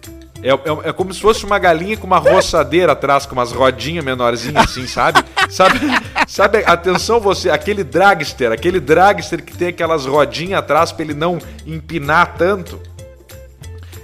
É, 0.43 0.49
é- 0.51 0.89
é 0.89 0.93
como 0.93 1.13
se 1.13 1.21
fosse 1.21 1.45
uma 1.45 1.59
galinha 1.59 1.97
com 1.99 2.07
uma 2.07 2.17
roçadeira 2.19 2.93
atrás, 2.93 3.27
com 3.27 3.35
umas 3.35 3.53
rodinhas 3.53 4.03
menorzinhas 4.05 4.65
assim, 4.65 4.87
sabe? 4.87 5.23
sabe? 5.51 5.79
Sabe, 6.27 6.59
atenção 6.67 7.21
você, 7.21 7.51
aquele 7.51 7.85
dragster, 7.85 8.51
aquele 8.51 8.81
dragster 8.81 9.43
que 9.45 9.55
tem 9.55 9.69
aquelas 9.69 10.07
rodinhas 10.07 10.59
atrás 10.61 10.93
pra 10.93 11.05
ele 11.05 11.13
não 11.15 11.39
empinar 11.67 12.35
tanto. 12.39 12.81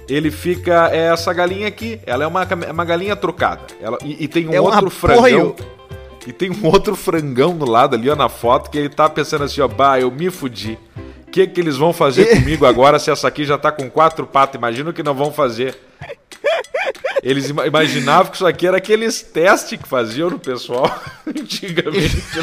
Ele 0.09 0.31
fica, 0.31 0.89
é 0.93 1.07
essa 1.11 1.33
galinha 1.33 1.67
aqui, 1.67 1.99
ela 2.05 2.23
é 2.23 2.27
uma, 2.27 2.43
é 2.43 2.71
uma 2.71 2.85
galinha 2.85 3.15
trucada. 3.15 3.61
Ela, 3.81 3.97
e, 4.03 4.23
e 4.23 4.27
tem 4.27 4.47
um 4.47 4.53
É 4.53 4.61
outro 4.61 4.89
frangão. 4.89 5.55
E 6.25 6.31
tem 6.33 6.49
um 6.51 6.65
outro 6.65 6.95
frangão 6.95 7.55
do 7.57 7.65
lado 7.69 7.95
ali, 7.95 8.09
ó, 8.09 8.15
na 8.15 8.29
foto, 8.29 8.69
que 8.69 8.77
ele 8.77 8.89
tá 8.89 9.09
pensando 9.09 9.43
assim, 9.45 9.61
ó, 9.61 9.67
bah, 9.67 9.99
eu 9.99 10.09
me 10.11 10.29
fudi. 10.29 10.77
O 11.27 11.31
que 11.31 11.45
que 11.47 11.59
eles 11.59 11.75
vão 11.77 11.91
fazer 11.93 12.25
comigo 12.39 12.65
agora 12.65 12.99
se 12.99 13.11
essa 13.11 13.27
aqui 13.27 13.43
já 13.45 13.57
tá 13.57 13.71
com 13.71 13.89
quatro 13.89 14.25
patas? 14.25 14.55
Imagina 14.55 14.89
o 14.89 14.93
que 14.93 15.03
não 15.03 15.13
vão 15.13 15.31
fazer. 15.31 15.77
Eles 17.23 17.49
ima- 17.49 17.65
imaginavam 17.67 18.27
que 18.31 18.35
isso 18.37 18.45
aqui 18.47 18.65
era 18.67 18.77
aqueles 18.77 19.21
testes 19.21 19.79
que 19.81 19.87
faziam 19.87 20.29
no 20.29 20.39
pessoal 20.39 20.89
antigamente. 21.27 22.23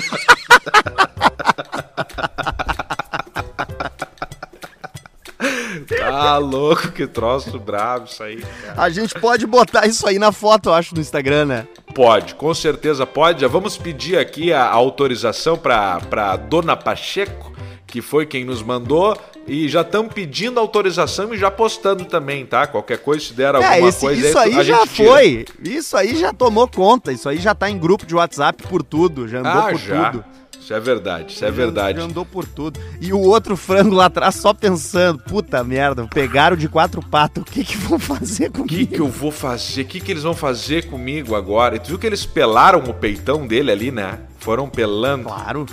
tá 5.84 6.38
louco, 6.38 6.90
que 6.92 7.06
troço 7.06 7.58
bravo 7.58 8.06
isso 8.06 8.22
aí, 8.22 8.36
cara. 8.40 8.82
A 8.82 8.90
gente 8.90 9.14
pode 9.20 9.46
botar 9.46 9.86
isso 9.86 10.06
aí 10.06 10.18
na 10.18 10.32
foto, 10.32 10.68
eu 10.68 10.74
acho, 10.74 10.94
no 10.94 11.00
Instagram, 11.00 11.44
né? 11.46 11.66
Pode, 11.94 12.34
com 12.34 12.52
certeza 12.54 13.06
pode. 13.06 13.40
Já 13.42 13.48
vamos 13.48 13.76
pedir 13.76 14.18
aqui 14.18 14.52
a 14.52 14.64
autorização 14.68 15.56
para 15.56 16.00
pra 16.00 16.36
Dona 16.36 16.76
Pacheco, 16.76 17.52
que 17.86 18.00
foi 18.02 18.26
quem 18.26 18.44
nos 18.44 18.62
mandou. 18.62 19.16
E 19.46 19.68
já 19.68 19.82
estão 19.82 20.08
pedindo 20.08 20.58
autorização 20.58 21.34
e 21.34 21.36
já 21.36 21.50
postando 21.50 22.06
também, 22.06 22.46
tá? 22.46 22.66
Qualquer 22.66 22.96
coisa, 22.96 23.22
se 23.26 23.34
der 23.34 23.54
alguma 23.54 23.74
É, 23.74 23.80
esse- 23.86 24.00
coisa 24.00 24.26
isso 24.28 24.38
a 24.38 24.42
aí 24.42 24.52
já 24.54 24.62
gente 24.62 24.88
tira. 24.94 25.08
foi. 25.10 25.44
Isso 25.62 25.96
aí 25.98 26.16
já 26.16 26.32
tomou 26.32 26.66
conta. 26.66 27.12
Isso 27.12 27.28
aí 27.28 27.36
já 27.36 27.54
tá 27.54 27.68
em 27.68 27.76
grupo 27.78 28.06
de 28.06 28.14
WhatsApp 28.14 28.62
por 28.62 28.82
tudo. 28.82 29.28
Já 29.28 29.40
andou 29.40 29.52
Ah, 29.52 29.66
por 29.68 29.78
já. 29.78 30.10
tudo. 30.10 30.24
Isso 30.64 30.72
é 30.72 30.80
verdade, 30.80 31.32
isso 31.34 31.44
é 31.44 31.48
Já- 31.48 31.54
verdade. 31.54 31.98
Já 31.98 32.04
andou 32.06 32.24
por 32.24 32.46
tudo. 32.46 32.80
E 32.98 33.12
o 33.12 33.20
outro 33.20 33.54
frango 33.54 33.94
lá 33.94 34.06
atrás 34.06 34.36
só 34.36 34.54
pensando: 34.54 35.18
puta 35.18 35.62
merda, 35.62 36.06
pegaram 36.06 36.56
de 36.56 36.68
quatro 36.70 37.02
patas. 37.02 37.42
O 37.42 37.46
que 37.46 37.62
que 37.62 37.76
vão 37.76 37.98
fazer 37.98 38.48
O 38.48 38.52
que, 38.52 38.58
comigo? 38.60 38.94
que 38.94 39.00
eu 39.00 39.08
vou 39.08 39.30
fazer? 39.30 39.82
O 39.82 39.84
que, 39.84 40.00
que 40.00 40.10
eles 40.10 40.22
vão 40.22 40.34
fazer 40.34 40.86
comigo 40.86 41.34
agora? 41.34 41.76
E 41.76 41.78
tu 41.80 41.88
viu 41.88 41.98
que 41.98 42.06
eles 42.06 42.24
pelaram 42.24 42.78
o 42.78 42.94
peitão 42.94 43.46
dele 43.46 43.70
ali, 43.70 43.90
né? 43.90 44.20
Foram 44.38 44.66
pelando. 44.68 45.24
Claro. 45.24 45.66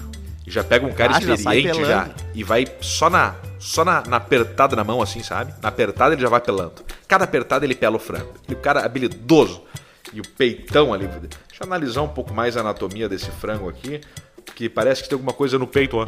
E 0.46 0.52
já 0.52 0.62
pega 0.64 0.86
um 0.86 0.92
cara 0.92 1.16
Ah, 1.16 1.22
já 1.22 1.36
experiente 1.36 1.80
já, 1.86 2.02
pelando. 2.02 2.14
e 2.36 2.44
vai 2.44 2.68
só 2.82 3.10
na 3.10 3.36
só 3.60 3.86
na, 3.86 4.04
na 4.06 4.18
apertada 4.18 4.76
na 4.76 4.84
mão 4.84 5.02
assim, 5.02 5.24
sabe? 5.24 5.54
Na 5.62 5.70
apertada 5.70 6.14
ele 6.16 6.22
já 6.22 6.28
vai 6.30 6.42
pelando. 6.42 6.74
Cada 7.08 7.24
apertada 7.24 7.64
ele 7.64 7.76
pela 7.76 7.96
o 7.96 8.00
frango. 8.00 8.34
E 8.50 8.54
o 8.54 8.58
cara 8.58 8.84
habilidoso. 8.84 9.62
E 10.14 10.20
o 10.20 10.24
peitão 10.28 10.94
ali. 10.94 11.08
Deixa 11.08 11.30
eu 11.62 11.68
analisar 11.68 12.02
um 12.02 12.08
pouco 12.10 12.34
mais 12.34 12.58
a 12.58 12.60
anatomia 12.62 13.08
desse 13.08 13.30
frango 13.32 13.70
aqui, 13.70 14.02
que 14.56 14.70
parece 14.70 15.04
que 15.04 15.10
tem 15.10 15.16
alguma 15.16 15.34
coisa 15.34 15.58
no 15.60 15.68
peito, 15.68 15.98
ó. 15.98 16.08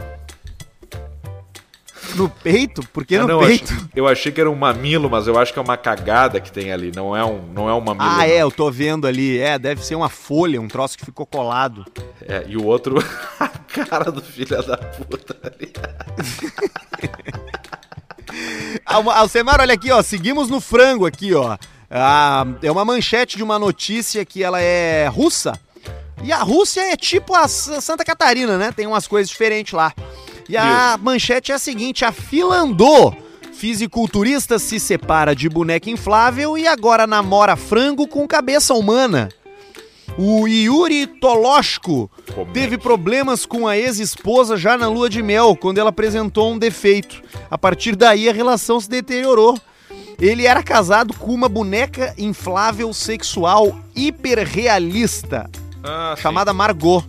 No 2.16 2.30
peito? 2.30 2.88
Por 2.94 3.04
que 3.06 3.16
Ah, 3.16 3.22
no 3.22 3.28
não, 3.28 3.42
eu 3.42 3.48
peito? 3.48 3.74
achei- 3.74 3.86
eu 3.96 4.08
achei 4.08 4.32
que 4.32 4.40
era 4.40 4.50
um 4.50 4.56
mamilo, 4.56 5.10
mas 5.10 5.26
eu 5.26 5.38
acho 5.40 5.52
que 5.52 5.58
é 5.58 5.62
uma 5.62 5.76
cagada 5.78 6.40
que 6.40 6.52
tem 6.52 6.72
ali, 6.72 6.92
não 6.96 7.16
é 7.18 7.26
um, 7.26 7.42
não 7.54 7.68
é 7.68 7.74
um 7.74 7.82
mamilo. 7.82 8.06
Ah, 8.08 8.18
não. 8.18 8.22
é, 8.24 8.38
eu 8.38 8.52
tô 8.52 8.70
vendo 8.70 9.08
ali. 9.08 9.40
É, 9.40 9.58
deve 9.58 9.84
ser 9.84 9.96
uma 9.96 10.10
folha, 10.10 10.62
um 10.62 10.68
troço 10.68 10.96
que 10.98 11.06
ficou 11.06 11.26
colado. 11.26 11.84
É, 12.22 12.44
e 12.48 12.56
o 12.56 12.64
outro, 12.66 12.98
a 13.40 13.48
cara 13.48 14.12
do 14.12 14.22
filho 14.22 14.62
da 14.64 14.78
puta 14.78 15.36
ali. 15.44 15.74
Alcemar, 18.86 19.60
olha 19.62 19.74
aqui, 19.74 19.92
ó. 19.92 20.02
Seguimos 20.02 20.50
no 20.50 20.60
frango 20.62 21.06
aqui, 21.06 21.34
ó. 21.34 21.58
Ah, 21.90 22.46
é 22.62 22.72
uma 22.72 22.84
manchete 22.86 23.38
de 23.38 23.44
uma 23.44 23.58
notícia 23.60 24.24
que 24.26 24.44
ela 24.44 24.60
é 24.62 25.08
russa. 25.08 25.60
E 26.24 26.32
a 26.32 26.38
Rússia 26.38 26.82
é 26.82 26.96
tipo 26.96 27.36
a 27.36 27.48
Santa 27.48 28.06
Catarina, 28.06 28.58
né? 28.58 28.72
Tem 28.72 28.88
umas 28.88 29.06
coisas 29.08 29.30
diferentes 29.30 29.74
lá. 29.74 29.94
E 30.48 30.56
a 30.56 30.98
manchete 31.02 31.52
é 31.52 31.56
a 31.56 31.60
seguinte: 31.60 32.06
a 32.06 32.12
fila 32.12 32.56
andou. 32.56 33.16
Fisiculturista 33.54 34.60
se 34.60 34.80
separa 34.80 35.36
de 35.36 35.48
boneca 35.48 35.90
inflável 35.90 36.58
e 36.58 36.68
agora 36.68 37.08
namora 37.08 37.56
frango 37.56 38.08
com 38.08 38.28
cabeça 38.28 38.74
humana. 38.74 39.30
O 40.18 40.48
Yuri 40.48 41.08
Toloshko 41.08 42.10
teve 42.54 42.78
problemas 42.78 43.46
com 43.46 43.68
a 43.68 43.78
ex-esposa 43.78 44.58
já 44.58 44.78
na 44.78 44.88
lua 44.88 45.10
de 45.10 45.24
mel, 45.24 45.56
quando 45.56 45.78
ela 45.78 45.90
apresentou 45.90 46.52
um 46.52 46.58
defeito. 46.58 47.22
A 47.50 47.58
partir 47.58 47.96
daí, 47.96 48.30
a 48.30 48.34
relação 48.34 48.80
se 48.80 48.90
deteriorou. 48.90 49.58
Ele 50.20 50.46
era 50.46 50.62
casado 50.62 51.14
com 51.14 51.34
uma 51.34 51.50
boneca 51.50 52.14
inflável 52.18 52.94
sexual 52.94 53.76
hiperrealista, 53.96 55.50
Ah, 55.84 56.14
sim. 56.16 56.22
chamada 56.24 56.54
Margot. 56.54 57.04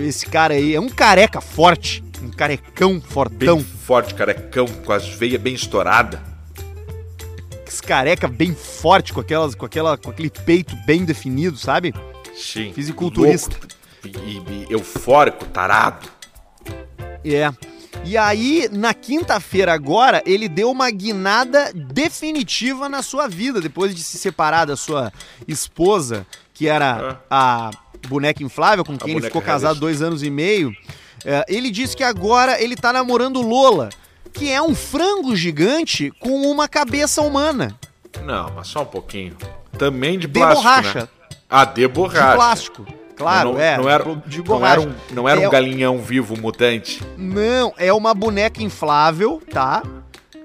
Esse 0.00 0.26
cara 0.26 0.54
aí 0.54 0.74
é 0.74 0.80
um 0.80 0.88
careca 0.88 1.40
forte, 1.40 2.04
um 2.22 2.30
carecão 2.30 2.92
bem 2.92 3.00
fortão. 3.00 3.60
forte, 3.64 4.14
carecão, 4.14 4.66
com 4.66 4.92
as 4.92 5.08
veias 5.08 5.40
bem 5.40 5.54
estouradas. 5.54 6.20
Esse 7.66 7.82
careca 7.82 8.28
bem 8.28 8.54
forte, 8.54 9.12
com, 9.12 9.20
aquelas, 9.20 9.54
com, 9.54 9.64
aquela, 9.64 9.96
com 9.96 10.10
aquele 10.10 10.28
peito 10.30 10.76
bem 10.84 11.04
definido, 11.04 11.56
sabe? 11.56 11.94
Sim. 12.36 12.72
Fisiculturista. 12.74 13.56
Louco, 14.04 14.20
e- 14.28 14.64
e 14.68 14.72
eufórico, 14.72 15.44
tarado. 15.46 16.08
É. 17.24 17.50
E 18.04 18.16
aí, 18.16 18.68
na 18.70 18.94
quinta-feira 18.94 19.72
agora, 19.72 20.22
ele 20.26 20.48
deu 20.48 20.70
uma 20.70 20.90
guinada 20.90 21.72
definitiva 21.74 22.88
na 22.88 23.02
sua 23.02 23.26
vida, 23.26 23.60
depois 23.60 23.94
de 23.94 24.02
se 24.02 24.18
separar 24.18 24.66
da 24.66 24.76
sua 24.76 25.12
esposa, 25.46 26.26
que 26.58 26.66
era 26.66 27.20
a 27.30 27.70
boneca 28.08 28.42
inflável, 28.42 28.84
com 28.84 28.98
quem 28.98 29.12
ele 29.12 29.22
ficou 29.22 29.40
casado 29.40 29.74
realista. 29.74 29.80
dois 29.80 30.02
anos 30.02 30.22
e 30.24 30.30
meio. 30.30 30.72
É, 31.24 31.44
ele 31.48 31.70
disse 31.70 31.96
que 31.96 32.02
agora 32.02 32.60
ele 32.60 32.74
tá 32.74 32.92
namorando 32.92 33.40
Lola, 33.40 33.90
que 34.32 34.50
é 34.50 34.60
um 34.60 34.74
frango 34.74 35.36
gigante 35.36 36.10
com 36.18 36.50
uma 36.50 36.66
cabeça 36.68 37.22
humana. 37.22 37.76
Não, 38.24 38.50
mas 38.56 38.66
só 38.68 38.82
um 38.82 38.86
pouquinho. 38.86 39.36
Também 39.78 40.18
de 40.18 40.26
De 40.26 40.32
plástico, 40.32 40.62
borracha. 40.64 41.00
né? 41.02 41.08
Ah, 41.48 41.64
de 41.64 41.74
De 41.82 41.88
borracha. 41.88 42.34
plástico. 42.34 42.86
Claro, 43.16 43.52
não, 43.54 43.60
é. 43.60 43.76
Não 43.76 43.88
era, 43.88 44.04
de 44.26 44.42
não 44.44 44.66
era 44.66 44.80
um, 44.80 44.94
não 45.12 45.28
era 45.28 45.40
um 45.40 45.44
É- 45.44 45.48
galinhão 45.50 45.98
vivo 45.98 46.36
mutante. 46.40 47.02
Não, 47.16 47.72
é 47.76 47.92
uma 47.92 48.14
boneca 48.14 48.62
inflável, 48.62 49.42
tá? 49.52 49.82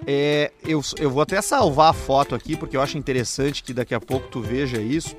É, 0.07 0.51
eu, 0.68 0.82
eu 0.99 1.09
vou 1.09 1.22
até 1.22 1.39
salvar 1.41 1.91
a 1.91 1.93
foto 1.93 2.34
aqui, 2.36 2.55
porque 2.57 2.76
eu 2.76 2.82
acho 2.82 2.97
interessante 2.97 3.64
que 3.64 3.74
daqui 3.74 3.93
a 3.95 3.99
pouco 4.01 4.28
tu 4.28 4.41
veja 4.41 4.82
isso. 4.82 5.16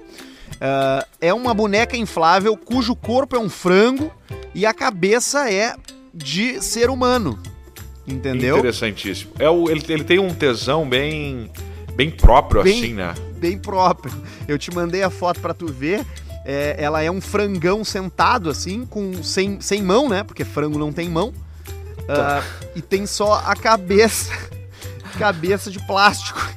É 1.20 1.34
uma 1.34 1.52
boneca 1.52 1.96
inflável 1.96 2.56
cujo 2.56 2.94
corpo 2.94 3.36
é 3.36 3.38
um 3.38 3.50
frango 3.50 4.10
e 4.54 4.64
a 4.64 4.72
cabeça 4.72 5.50
é 5.50 5.74
de 6.12 6.62
ser 6.62 6.90
humano. 6.90 7.38
Entendeu? 8.06 8.58
Interessantíssimo. 8.58 9.32
É 9.38 9.48
o, 9.48 9.68
ele, 9.70 9.84
ele 9.88 10.04
tem 10.04 10.18
um 10.18 10.32
tesão 10.32 10.88
bem, 10.88 11.50
bem 11.94 12.10
próprio, 12.10 12.62
Bem- 12.62 12.78
assim, 12.78 12.94
né? 12.94 13.14
Bem 13.36 13.58
próprio. 13.58 14.12
Eu 14.46 14.58
te 14.58 14.70
mandei 14.70 15.02
a 15.02 15.10
foto 15.10 15.40
pra 15.40 15.54
tu 15.54 15.66
ver. 15.66 16.04
É, 16.46 16.76
ela 16.78 17.02
é 17.02 17.10
um 17.10 17.22
frangão 17.22 17.82
sentado, 17.82 18.50
assim, 18.50 18.84
com 18.84 19.22
sem, 19.22 19.60
sem 19.60 19.82
mão, 19.82 20.08
né? 20.08 20.22
Porque 20.22 20.44
frango 20.44 20.78
não 20.78 20.92
tem 20.92 21.08
mão. 21.08 21.32
Ah, 22.06 22.42
e 22.76 22.82
tem 22.82 23.06
só 23.06 23.42
a 23.46 23.56
cabeça. 23.56 24.30
cabeça 25.18 25.70
de 25.70 25.78
plástico. 25.86 26.38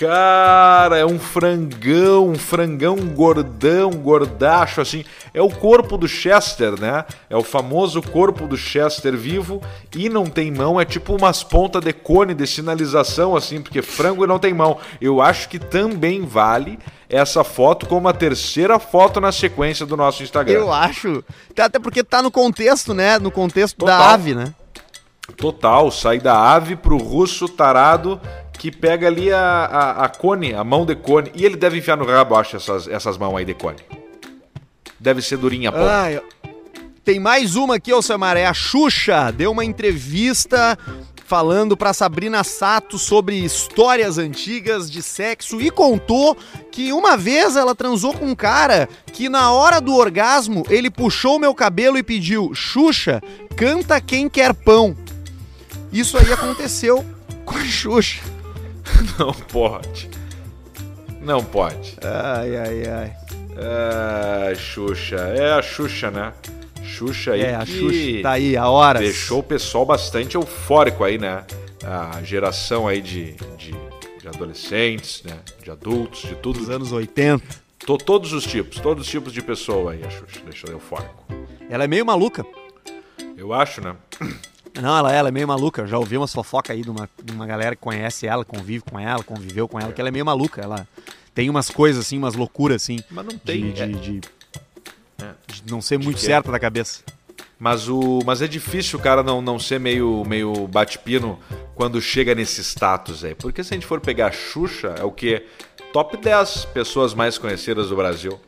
Cara, 0.00 0.96
é 0.96 1.04
um 1.04 1.18
frangão, 1.18 2.30
um 2.30 2.34
frangão 2.34 2.96
gordão, 2.96 3.90
gordacho, 3.90 4.80
assim. 4.80 5.04
É 5.34 5.42
o 5.42 5.50
corpo 5.50 5.98
do 5.98 6.08
Chester, 6.08 6.80
né? 6.80 7.04
É 7.28 7.36
o 7.36 7.42
famoso 7.42 8.00
corpo 8.00 8.46
do 8.46 8.56
Chester 8.56 9.14
vivo 9.14 9.60
e 9.94 10.08
não 10.08 10.24
tem 10.24 10.50
mão. 10.50 10.80
É 10.80 10.86
tipo 10.86 11.14
umas 11.14 11.44
pontas 11.44 11.84
de 11.84 11.92
cone 11.92 12.32
de 12.32 12.46
sinalização, 12.46 13.36
assim, 13.36 13.60
porque 13.60 13.82
frango 13.82 14.26
não 14.26 14.38
tem 14.38 14.54
mão. 14.54 14.78
Eu 15.02 15.20
acho 15.20 15.50
que 15.50 15.58
também 15.58 16.24
vale 16.24 16.78
essa 17.06 17.44
foto 17.44 17.84
como 17.84 18.08
a 18.08 18.14
terceira 18.14 18.78
foto 18.78 19.20
na 19.20 19.30
sequência 19.30 19.84
do 19.84 19.98
nosso 19.98 20.22
Instagram. 20.22 20.54
Eu 20.54 20.72
acho. 20.72 21.22
Tá, 21.54 21.66
Até 21.66 21.78
porque 21.78 22.02
tá 22.02 22.22
no 22.22 22.30
contexto, 22.30 22.94
né? 22.94 23.18
No 23.18 23.30
contexto 23.30 23.84
da 23.84 23.98
Total. 23.98 24.14
ave, 24.14 24.34
né? 24.34 24.54
Total, 25.36 25.90
sai 25.90 26.18
da 26.18 26.34
ave 26.34 26.76
pro 26.76 26.96
russo 26.96 27.48
tarado 27.48 28.20
que 28.52 28.70
pega 28.70 29.06
ali 29.06 29.32
a, 29.32 29.40
a, 29.40 30.04
a 30.04 30.08
cone, 30.08 30.52
a 30.52 30.62
mão 30.62 30.84
de 30.84 30.94
cone. 30.94 31.30
E 31.34 31.44
ele 31.44 31.56
deve 31.56 31.78
enfiar 31.78 31.96
no 31.96 32.04
rabo, 32.04 32.34
acho, 32.36 32.56
essas, 32.56 32.86
essas 32.86 33.16
mãos 33.16 33.36
aí 33.36 33.44
de 33.44 33.54
cone. 33.54 33.78
Deve 34.98 35.22
ser 35.22 35.38
durinha, 35.38 35.72
pô. 35.72 35.78
Ai, 35.78 36.20
tem 37.02 37.18
mais 37.18 37.56
uma 37.56 37.76
aqui, 37.76 37.92
ô 37.92 38.02
Samaré. 38.02 38.44
A 38.44 38.52
Xuxa 38.52 39.32
deu 39.32 39.52
uma 39.52 39.64
entrevista 39.64 40.78
falando 41.24 41.76
pra 41.76 41.94
Sabrina 41.94 42.44
Sato 42.44 42.98
sobre 42.98 43.36
histórias 43.36 44.18
antigas 44.18 44.90
de 44.90 45.00
sexo 45.00 45.60
e 45.60 45.70
contou 45.70 46.36
que 46.70 46.92
uma 46.92 47.16
vez 47.16 47.54
ela 47.54 47.72
transou 47.72 48.12
com 48.12 48.26
um 48.26 48.34
cara 48.34 48.88
que 49.12 49.28
na 49.28 49.52
hora 49.52 49.80
do 49.80 49.94
orgasmo 49.94 50.64
ele 50.68 50.90
puxou 50.90 51.38
meu 51.38 51.54
cabelo 51.54 51.96
e 51.96 52.02
pediu: 52.02 52.52
Xuxa, 52.52 53.22
canta 53.56 54.00
quem 54.00 54.28
quer 54.28 54.52
pão. 54.52 54.94
Isso 55.92 56.16
aí 56.18 56.32
aconteceu 56.32 57.04
com 57.44 57.56
a 57.56 57.64
Xuxa. 57.64 58.20
Não 59.18 59.32
pode. 59.32 60.10
Não 61.20 61.44
pode. 61.44 61.96
Ai, 62.02 62.56
ai, 62.56 62.82
ai. 62.88 63.12
É, 63.56 64.54
Xuxa. 64.54 65.16
É 65.16 65.52
a 65.52 65.62
Xuxa, 65.62 66.10
né? 66.10 66.32
Xuxa 66.82 67.32
aí 67.32 67.42
É, 67.42 67.54
a 67.54 67.64
Xuxa 67.66 68.22
tá 68.22 68.30
aí, 68.32 68.56
a 68.56 68.68
horas. 68.68 69.02
deixou 69.02 69.40
o 69.40 69.42
pessoal 69.42 69.84
bastante 69.84 70.34
eufórico 70.36 71.04
aí, 71.04 71.18
né? 71.18 71.44
A 71.84 72.22
geração 72.22 72.86
aí 72.88 73.00
de, 73.00 73.32
de, 73.58 73.72
de 74.20 74.28
adolescentes, 74.28 75.22
né? 75.24 75.38
De 75.62 75.70
adultos, 75.70 76.22
de 76.22 76.34
tudo. 76.36 76.58
Dos 76.60 76.70
anos 76.70 76.92
80. 76.92 77.44
To- 77.86 77.98
todos 77.98 78.32
os 78.32 78.44
tipos, 78.44 78.78
todos 78.80 79.04
os 79.06 79.10
tipos 79.10 79.32
de 79.32 79.42
pessoa 79.42 79.92
aí 79.92 80.02
a 80.04 80.10
Xuxa 80.10 80.40
deixou 80.44 80.70
eufórico. 80.70 81.24
Ela 81.68 81.84
é 81.84 81.88
meio 81.88 82.04
maluca. 82.04 82.44
Eu 83.36 83.52
acho, 83.52 83.80
né? 83.80 83.94
Não, 84.80 84.96
ela, 84.96 85.12
ela 85.12 85.28
é 85.28 85.32
meio 85.32 85.48
maluca. 85.48 85.82
Eu 85.82 85.86
já 85.86 85.98
ouvi 85.98 86.16
umas 86.16 86.32
fofocas 86.32 86.74
aí 86.76 86.82
de 86.82 86.90
uma, 86.90 87.08
de 87.22 87.32
uma 87.32 87.46
galera 87.46 87.74
que 87.74 87.82
conhece 87.82 88.26
ela, 88.26 88.44
convive 88.44 88.84
com 88.88 88.98
ela, 88.98 89.22
conviveu 89.22 89.66
com 89.68 89.78
ela, 89.80 89.92
que 89.92 90.00
ela 90.00 90.08
é 90.08 90.12
meio 90.12 90.24
maluca. 90.24 90.60
Ela 90.60 90.86
tem 91.34 91.50
umas 91.50 91.68
coisas 91.70 92.06
assim, 92.06 92.18
umas 92.18 92.34
loucuras 92.34 92.82
assim. 92.82 92.98
Mas 93.10 93.24
não 93.26 93.36
tem. 93.38 93.72
De, 93.72 93.82
é- 93.82 93.86
de, 93.86 94.20
de- 94.20 94.28
É. 95.22 95.32
de 95.48 95.62
não 95.70 95.80
ser 95.82 95.98
muito 95.98 96.18
que 96.18 96.24
é. 96.24 96.26
certa 96.26 96.50
da 96.52 96.58
cabeça. 96.58 97.02
Mas, 97.58 97.88
o, 97.90 98.20
mas 98.24 98.40
é 98.40 98.48
difícil 98.48 98.98
o 98.98 99.02
cara 99.02 99.22
não, 99.22 99.42
não 99.42 99.58
ser 99.58 99.78
meio, 99.78 100.24
meio 100.26 100.66
bate-pino 100.66 101.38
quando 101.74 102.00
chega 102.00 102.34
nesse 102.34 102.62
status 102.64 103.22
aí. 103.22 103.34
Porque 103.34 103.62
se 103.62 103.74
a 103.74 103.76
gente 103.76 103.84
for 103.86 104.00
pegar 104.00 104.28
a 104.28 104.32
Xuxa, 104.32 104.94
é 104.98 105.04
o 105.04 105.10
que? 105.12 105.44
Top 105.92 106.16
10 106.16 106.64
pessoas 106.66 107.12
mais 107.12 107.36
conhecidas 107.36 107.88
do 107.90 107.96
Brasil. 107.96 108.40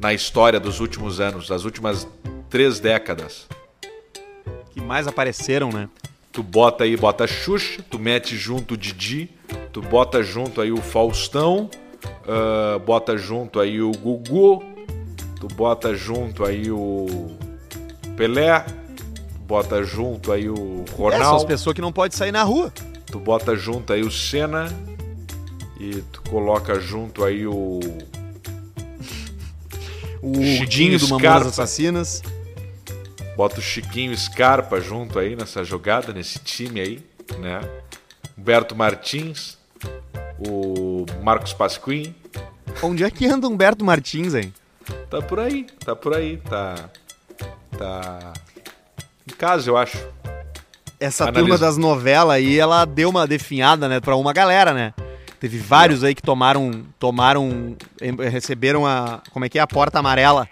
Na 0.00 0.14
história 0.14 0.58
dos 0.58 0.80
últimos 0.80 1.20
anos, 1.20 1.48
das 1.48 1.64
últimas 1.64 2.06
três 2.48 2.80
décadas. 2.80 3.46
Mais 4.84 5.06
apareceram, 5.06 5.70
né? 5.70 5.88
Tu 6.32 6.42
bota 6.42 6.84
aí, 6.84 6.96
bota 6.96 7.24
a 7.24 7.26
Xuxa, 7.26 7.82
tu 7.88 7.98
mete 7.98 8.36
junto 8.36 8.74
o 8.74 8.76
Didi, 8.76 9.30
tu 9.72 9.80
bota 9.80 10.22
junto 10.22 10.60
aí 10.60 10.72
o 10.72 10.78
Faustão, 10.78 11.70
ah, 12.26 12.78
bota 12.84 13.16
junto 13.16 13.60
aí 13.60 13.80
o 13.80 13.92
Gugu, 13.92 14.62
tu 15.38 15.46
bota 15.54 15.94
junto 15.94 16.44
aí 16.44 16.70
o 16.72 17.30
Pelé, 18.16 18.64
bota 19.46 19.82
junto 19.84 20.32
aí 20.32 20.48
o 20.48 20.84
É, 20.88 20.92
Ronaldo, 20.96 21.46
pessoas 21.46 21.74
que 21.74 21.80
não 21.80 21.92
podem 21.92 22.16
sair 22.16 22.32
na 22.32 22.42
rua. 22.42 22.72
tu 23.06 23.18
bota 23.20 23.54
junto 23.54 23.92
aí 23.92 24.02
o 24.02 24.10
Senna 24.10 24.66
e 25.78 26.02
tu 26.12 26.20
coloca 26.28 26.80
junto 26.80 27.22
aí 27.24 27.46
o 27.46 27.78
O 30.20 30.34
Chiquinho 30.42 30.66
Dinho 30.68 30.98
do 30.98 31.08
Mamonas. 31.08 31.46
Assassinas. 31.46 32.22
Bota 33.36 33.58
o 33.58 33.62
Chiquinho 33.62 34.16
Scarpa 34.16 34.80
junto 34.80 35.18
aí 35.18 35.36
nessa 35.36 35.64
jogada, 35.64 36.12
nesse 36.12 36.38
time 36.38 36.80
aí, 36.80 37.06
né? 37.38 37.60
Humberto 38.36 38.74
Martins, 38.74 39.56
o 40.46 41.06
Marcos 41.22 41.52
Pasquim, 41.52 42.14
Onde 42.82 43.04
é 43.04 43.10
que 43.10 43.26
anda 43.26 43.46
Humberto 43.48 43.84
Martins, 43.84 44.34
hein? 44.34 44.52
Tá 45.08 45.22
por 45.22 45.40
aí, 45.40 45.66
tá 45.84 45.94
por 45.94 46.14
aí, 46.14 46.36
tá. 46.38 46.74
Tá. 47.76 48.32
Em 49.26 49.34
casa, 49.34 49.70
eu 49.70 49.76
acho. 49.76 49.98
Essa 51.00 51.24
Analisa. 51.24 51.40
turma 51.40 51.58
das 51.58 51.76
novelas 51.76 52.36
aí, 52.36 52.58
ela 52.58 52.84
deu 52.84 53.08
uma 53.08 53.26
definhada, 53.26 53.88
né, 53.88 54.00
pra 54.00 54.16
uma 54.16 54.32
galera, 54.32 54.72
né? 54.72 54.94
Teve 55.40 55.58
vários 55.58 56.02
aí 56.02 56.14
que 56.14 56.22
tomaram, 56.22 56.84
tomaram, 56.98 57.76
receberam 58.30 58.86
a, 58.86 59.20
como 59.30 59.44
é 59.44 59.48
que 59.48 59.58
é, 59.58 59.62
a 59.62 59.66
porta 59.66 59.98
amarela. 59.98 60.48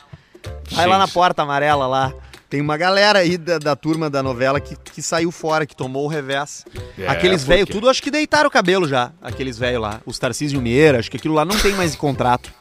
Vai 0.71 0.85
Sim, 0.85 0.91
lá 0.91 0.99
na 0.99 1.09
porta 1.09 1.43
amarela 1.43 1.87
lá. 1.87 2.13
Tem 2.53 2.61
uma 2.61 2.77
galera 2.77 3.21
aí 3.21 3.39
da, 3.39 3.57
da 3.59 3.75
turma 3.75 4.11
da 4.11 4.23
novela 4.23 4.61
que, 4.61 4.77
que 4.77 5.01
saiu 5.01 5.33
fora, 5.33 5.65
que 5.65 5.75
tomou 5.75 6.05
o 6.05 6.07
revés. 6.07 6.67
É, 6.99 7.09
Aqueles 7.09 7.43
velhos, 7.45 7.67
tudo 7.71 7.89
acho 7.89 8.03
que 8.03 8.11
deitaram 8.11 8.47
o 8.47 8.51
cabelo 8.51 8.87
já. 8.87 9.11
Aqueles 9.23 9.57
velhos 9.57 9.81
lá. 9.81 10.03
Os 10.05 10.19
Tarcísio 10.19 10.61
Meira, 10.61 10.99
acho 10.99 11.11
que 11.11 11.17
aquilo 11.17 11.33
lá 11.33 11.47
não 11.47 11.57
tem 11.57 11.73
mais 11.73 11.97
contrato. 11.97 12.53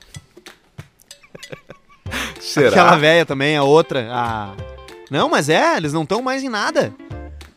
Será? 2.40 2.70
Aquela 2.70 2.96
velha 2.96 3.26
também, 3.26 3.58
a 3.58 3.64
outra. 3.64 4.08
A... 4.14 4.54
Não, 5.10 5.28
mas 5.28 5.50
é, 5.50 5.76
eles 5.76 5.92
não 5.92 6.04
estão 6.04 6.22
mais 6.22 6.42
em 6.42 6.48
nada. 6.48 6.94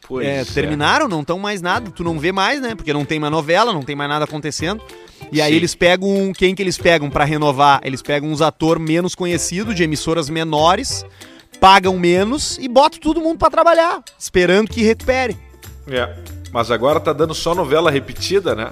Pois 0.09 0.27
É, 0.27 0.41
é. 0.41 0.45
terminaram, 0.45 1.07
não 1.07 1.21
estão 1.21 1.39
mais 1.39 1.63
nada, 1.63 1.89
tu 1.93 2.03
não 2.03 2.19
vê 2.19 2.33
mais, 2.33 2.61
né? 2.61 2.75
Porque 2.75 2.93
não 2.93 3.05
tem 3.05 3.21
mais 3.21 3.31
novela, 3.33 3.73
não 3.73 3.85
tem 3.85 3.95
mais 3.95 4.11
nada 4.11 4.25
acontecendo. 4.25 4.83
E 5.31 5.41
aí 5.41 5.53
Sim. 5.53 5.57
eles 5.57 5.77
pegam, 5.77 6.33
quem 6.37 6.53
que 6.53 6.61
eles 6.61 6.77
pegam 6.77 7.09
pra 7.09 7.25
renovar? 7.25 7.81
Eles 7.85 8.03
pegam 8.03 8.29
uns 8.29 8.43
ator 8.43 8.81
menos 8.81 9.15
conhecido 9.15 9.73
de 9.73 9.85
emissoras 9.85 10.29
menores, 10.29 11.07
pagam 11.61 11.99
menos 11.99 12.59
e 12.61 12.69
botam 12.69 12.99
todo 13.01 13.21
mundo 13.21 13.39
pra 13.39 13.51
trabalhar, 13.51 14.03
esperando 14.19 14.69
que 14.69 14.83
recupere. 14.83 15.37
É. 15.89 16.15
Mas 16.53 16.71
agora 16.71 17.01
tá 17.01 17.13
dando 17.13 17.35
só 17.35 17.55
novela 17.55 17.91
repetida, 17.91 18.55
né? 18.55 18.71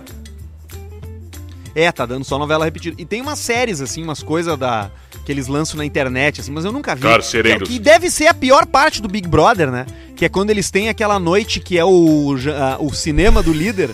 É, 1.74 1.90
tá 1.90 2.04
dando 2.04 2.24
só 2.24 2.38
novela 2.38 2.64
repetida. 2.64 3.00
E 3.00 3.04
tem 3.04 3.20
umas 3.22 3.38
séries 3.38 3.80
assim, 3.80 4.02
umas 4.02 4.22
coisas 4.22 4.58
da 4.58 4.90
que 5.24 5.30
eles 5.30 5.46
lançam 5.46 5.78
na 5.78 5.84
internet 5.84 6.40
assim, 6.40 6.50
mas 6.50 6.64
eu 6.64 6.72
nunca 6.72 6.94
vi. 6.94 7.02
Carcereiros. 7.02 7.68
Que, 7.68 7.74
que 7.74 7.80
deve 7.80 8.10
ser 8.10 8.26
a 8.26 8.34
pior 8.34 8.66
parte 8.66 9.00
do 9.00 9.08
Big 9.08 9.26
Brother, 9.28 9.70
né? 9.70 9.86
Que 10.16 10.24
é 10.24 10.28
quando 10.28 10.50
eles 10.50 10.70
têm 10.70 10.88
aquela 10.88 11.18
noite 11.18 11.60
que 11.60 11.78
é 11.78 11.84
o, 11.84 12.34
ah, 12.54 12.76
o 12.80 12.92
cinema 12.92 13.42
do 13.42 13.52
líder, 13.52 13.90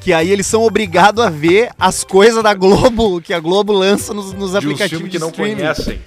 Que 0.00 0.12
aí 0.12 0.30
eles 0.30 0.46
são 0.46 0.62
obrigados 0.62 1.24
a 1.24 1.30
ver 1.30 1.70
as 1.78 2.02
coisas 2.04 2.42
da 2.42 2.52
Globo, 2.54 3.20
que 3.20 3.32
a 3.32 3.38
Globo 3.38 3.72
lança 3.72 4.12
nos, 4.12 4.32
nos 4.32 4.50
De 4.50 4.56
um 4.56 4.58
aplicativos 4.58 4.98
filme 4.98 5.08
de 5.08 5.16
que 5.16 5.18
não 5.20 5.28
streaming. 5.30 5.54
conhecem. 5.56 6.00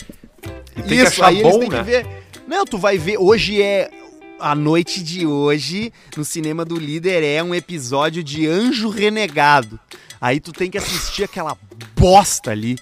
E 0.75 0.81
tem 0.81 0.83
que 0.83 0.95
Isso, 0.95 1.07
achar 1.07 1.27
aí 1.27 1.39
eles 1.39 1.51
bom, 1.51 1.59
têm 1.59 1.69
né? 1.69 1.77
que 1.77 1.83
ver. 1.83 2.24
Não, 2.47 2.65
tu 2.65 2.77
vai 2.77 2.97
ver. 2.97 3.17
Hoje 3.17 3.61
é. 3.61 3.89
A 4.37 4.53
noite 4.53 5.01
de 5.01 5.25
hoje, 5.25 5.93
no 6.17 6.25
cinema 6.25 6.65
do 6.65 6.77
líder, 6.77 7.23
é 7.23 7.41
um 7.41 7.55
episódio 7.55 8.21
de 8.21 8.45
Anjo 8.45 8.89
Renegado. 8.89 9.79
Aí 10.19 10.41
tu 10.41 10.51
tem 10.51 10.69
que 10.69 10.77
assistir 10.77 11.23
aquela 11.23 11.57
bosta 11.97 12.51
ali. 12.51 12.77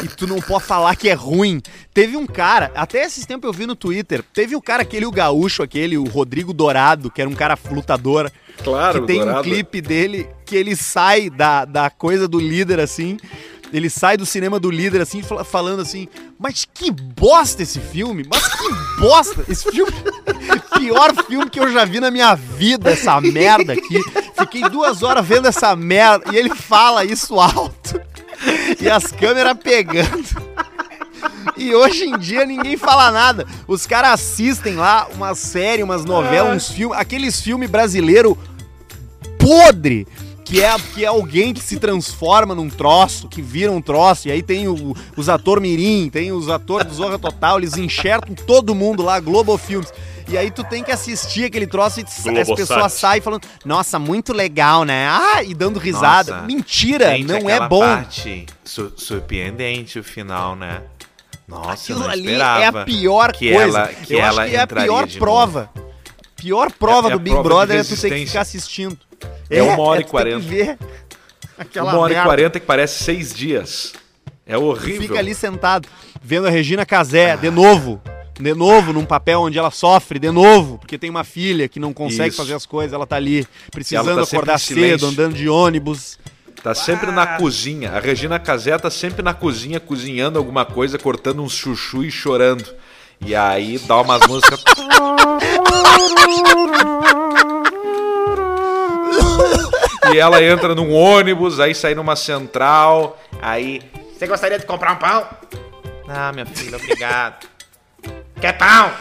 E 0.00 0.06
tu 0.06 0.28
não 0.28 0.40
pode 0.40 0.64
falar 0.64 0.94
que 0.94 1.08
é 1.08 1.12
ruim. 1.12 1.60
Teve 1.92 2.16
um 2.16 2.24
cara, 2.24 2.70
até 2.76 3.04
esses 3.04 3.26
tempos 3.26 3.48
eu 3.48 3.52
vi 3.52 3.66
no 3.66 3.74
Twitter, 3.74 4.22
teve 4.32 4.54
o 4.54 4.62
cara, 4.62 4.82
aquele 4.82 5.04
o 5.04 5.10
gaúcho, 5.10 5.62
aquele, 5.64 5.98
o 5.98 6.04
Rodrigo 6.04 6.52
Dourado, 6.52 7.10
que 7.10 7.20
era 7.20 7.28
um 7.28 7.34
cara 7.34 7.58
lutador, 7.70 8.30
Claro, 8.62 9.00
que 9.00 9.06
tem 9.08 9.20
um 9.20 9.24
Dourado. 9.24 9.42
clipe 9.42 9.80
dele 9.80 10.28
que 10.46 10.54
ele 10.54 10.76
sai 10.76 11.28
da, 11.28 11.64
da 11.64 11.90
coisa 11.90 12.28
do 12.28 12.38
líder 12.38 12.78
assim. 12.78 13.18
Ele 13.72 13.88
sai 13.88 14.16
do 14.16 14.26
cinema 14.26 14.60
do 14.60 14.70
líder 14.70 15.00
assim, 15.00 15.22
fala- 15.22 15.44
falando 15.44 15.80
assim: 15.80 16.06
Mas 16.38 16.66
que 16.72 16.90
bosta 16.90 17.62
esse 17.62 17.80
filme! 17.80 18.26
Mas 18.30 18.46
que 18.48 19.00
bosta! 19.00 19.44
Esse 19.48 19.70
filme. 19.70 19.92
Pior 20.78 21.14
filme 21.26 21.48
que 21.48 21.58
eu 21.60 21.70
já 21.72 21.84
vi 21.84 21.98
na 22.00 22.10
minha 22.10 22.34
vida, 22.34 22.90
essa 22.90 23.20
merda 23.20 23.72
aqui. 23.72 24.00
Fiquei 24.38 24.68
duas 24.68 25.02
horas 25.02 25.24
vendo 25.26 25.46
essa 25.48 25.74
merda. 25.76 26.32
E 26.32 26.36
ele 26.36 26.54
fala 26.54 27.04
isso 27.04 27.38
alto. 27.40 28.00
E 28.80 28.90
as 28.90 29.06
câmeras 29.12 29.56
pegando. 29.62 30.52
E 31.56 31.72
hoje 31.74 32.04
em 32.04 32.18
dia 32.18 32.44
ninguém 32.44 32.76
fala 32.76 33.10
nada. 33.12 33.46
Os 33.68 33.86
caras 33.86 34.12
assistem 34.14 34.74
lá 34.74 35.06
uma 35.14 35.34
série, 35.34 35.82
umas 35.82 36.04
novelas, 36.04 36.56
uns 36.68 36.74
filmes, 36.74 36.98
aqueles 36.98 37.40
filmes 37.40 37.70
brasileiros 37.70 38.36
podre. 39.38 40.06
Que 40.44 40.60
é, 40.62 40.74
que 40.94 41.04
é 41.04 41.08
alguém 41.08 41.54
que 41.54 41.60
se 41.62 41.78
transforma 41.78 42.54
num 42.54 42.68
troço, 42.68 43.28
que 43.28 43.40
vira 43.40 43.70
um 43.70 43.80
troço, 43.80 44.28
e 44.28 44.32
aí 44.32 44.42
tem 44.42 44.68
o- 44.68 44.94
os 45.16 45.28
ator 45.28 45.60
mirim, 45.60 46.10
tem 46.10 46.32
os 46.32 46.48
atores 46.48 46.86
do 46.88 46.94
Zorra 46.94 47.18
Total, 47.18 47.58
eles 47.58 47.76
enxertam 47.76 48.34
todo 48.34 48.74
mundo 48.74 49.02
lá, 49.02 49.18
Globo 49.20 49.56
Filmes. 49.56 49.92
E 50.28 50.36
aí 50.36 50.50
tu 50.50 50.62
tem 50.64 50.82
que 50.84 50.90
assistir 50.90 51.44
aquele 51.44 51.66
troço 51.66 52.00
e 52.00 52.04
as 52.40 52.48
pessoas 52.50 52.92
saem 52.92 53.20
falando, 53.20 53.42
nossa, 53.64 53.98
muito 53.98 54.32
legal, 54.32 54.84
né? 54.84 55.06
Ah, 55.08 55.42
e 55.42 55.52
dando 55.54 55.78
risada. 55.78 56.34
Nossa, 56.34 56.46
Mentira, 56.46 57.10
Gente, 57.10 57.26
não 57.26 57.48
é 57.50 57.68
bom. 57.68 57.80
parte 57.80 58.46
su- 58.64 58.92
surpreendente 58.96 59.98
o 59.98 60.04
final, 60.04 60.54
né? 60.56 60.82
Nossa, 61.46 61.72
Aquilo 61.72 62.06
ali 62.08 62.34
é 62.34 62.66
a 62.66 62.84
pior 62.84 63.32
que 63.32 63.52
coisa. 63.52 63.78
ela- 63.78 63.88
que 63.88 64.14
Eu 64.14 64.18
ela 64.20 64.42
acho 64.42 64.50
que 64.50 64.56
é 64.56 64.60
a 64.60 64.66
pior 64.66 65.08
prova. 65.18 65.70
Pior 66.36 66.72
prova 66.72 67.08
É- 67.08 67.10
é 67.10 67.14
do 67.14 67.20
Big 67.20 67.34
prova 67.34 67.48
Brother 67.48 67.80
é 67.80 67.84
tu 67.84 67.96
ter 68.00 68.10
que 68.10 68.26
ficar 68.26 68.40
assistindo. 68.40 68.98
É 69.48 69.62
uma 69.62 69.80
hora 69.80 70.00
e 70.00 70.02
ter 70.02 70.04
que 70.04 70.10
quarenta. 70.10 70.78
Uma 71.76 71.98
hora 71.98 72.12
e 72.12 72.16
merda. 72.16 72.28
quarenta 72.28 72.60
que 72.60 72.66
parece 72.66 73.04
seis 73.04 73.34
dias. 73.34 73.92
É 74.46 74.56
horrível. 74.56 75.02
Fica 75.02 75.18
ali 75.18 75.34
sentado, 75.34 75.88
vendo 76.22 76.46
a 76.46 76.50
Regina 76.50 76.84
Casé, 76.84 77.36
de 77.36 77.50
novo. 77.50 78.00
De 78.40 78.54
novo, 78.54 78.92
num 78.92 79.04
papel 79.04 79.42
onde 79.42 79.58
ela 79.58 79.70
sofre, 79.70 80.18
de 80.18 80.30
novo, 80.30 80.78
porque 80.78 80.98
tem 80.98 81.10
uma 81.10 81.22
filha 81.22 81.68
que 81.68 81.78
não 81.78 81.92
consegue 81.92 82.30
Isso. 82.30 82.38
fazer 82.38 82.54
as 82.54 82.66
coisas, 82.66 82.92
ela 82.92 83.06
tá 83.06 83.16
ali 83.16 83.46
precisando 83.70 84.10
Ela 84.10 84.26
tá 84.26 84.36
acordar 84.36 84.58
cedo, 84.58 85.06
andando 85.06 85.34
de 85.34 85.48
ônibus. 85.48 86.18
Tá 86.62 86.74
sempre 86.74 87.10
na 87.10 87.38
cozinha. 87.38 87.90
A 87.90 88.00
Regina 88.00 88.38
Casé 88.38 88.76
tá 88.78 88.90
sempre 88.90 89.22
na 89.22 89.34
cozinha 89.34 89.80
cozinhando 89.80 90.38
alguma 90.38 90.64
coisa, 90.64 90.98
cortando 90.98 91.42
um 91.42 91.48
chuchu 91.48 92.04
e 92.04 92.10
chorando. 92.10 92.64
E 93.20 93.34
aí 93.34 93.78
dá 93.78 94.00
umas 94.00 94.26
músicas. 94.26 94.62
e 100.10 100.18
ela 100.18 100.42
entra 100.42 100.74
num 100.74 100.92
ônibus, 100.92 101.60
aí 101.60 101.74
sai 101.74 101.94
numa 101.94 102.16
central, 102.16 103.18
aí. 103.40 103.80
Você 104.16 104.26
gostaria 104.26 104.58
de 104.58 104.66
comprar 104.66 104.92
um 104.92 104.96
pão? 104.96 105.26
Ah, 106.08 106.32
minha 106.32 106.46
filha, 106.46 106.76
obrigado. 106.76 107.46
Quer 108.40 108.52
pão? 108.58 108.92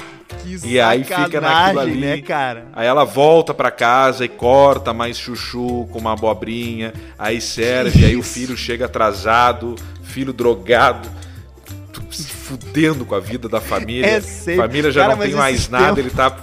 Que 0.44 0.68
E 0.70 0.80
aí 0.80 1.04
fica 1.04 1.42
naquilo 1.42 1.80
ali. 1.80 1.96
né, 2.00 2.22
cara? 2.22 2.68
Aí 2.74 2.88
ela 2.88 3.04
volta 3.04 3.54
pra 3.54 3.70
casa 3.70 4.24
e 4.26 4.30
corta 4.30 4.94
mais 4.94 5.18
chuchu 5.18 5.88
com 5.92 6.00
uma 6.00 6.14
abobrinha, 6.14 6.94
aí 7.18 7.42
serve, 7.42 8.06
aí 8.06 8.16
o 8.16 8.24
filho 8.24 8.56
chega 8.56 8.86
atrasado, 8.86 9.76
filho 10.04 10.32
drogado, 10.34 11.10
se 12.12 12.24
fudendo 12.26 13.06
com 13.06 13.14
a 13.16 13.20
vida 13.20 13.48
da 13.48 13.62
família. 13.62 14.06
É 14.08 14.16
a 14.18 14.22
sempre. 14.22 14.58
família 14.62 14.92
já 14.92 15.02
Cara, 15.02 15.16
não 15.16 15.24
tem 15.24 15.34
mais 15.34 15.70
nada, 15.70 16.00
ele 16.00 16.10
tá 16.10 16.36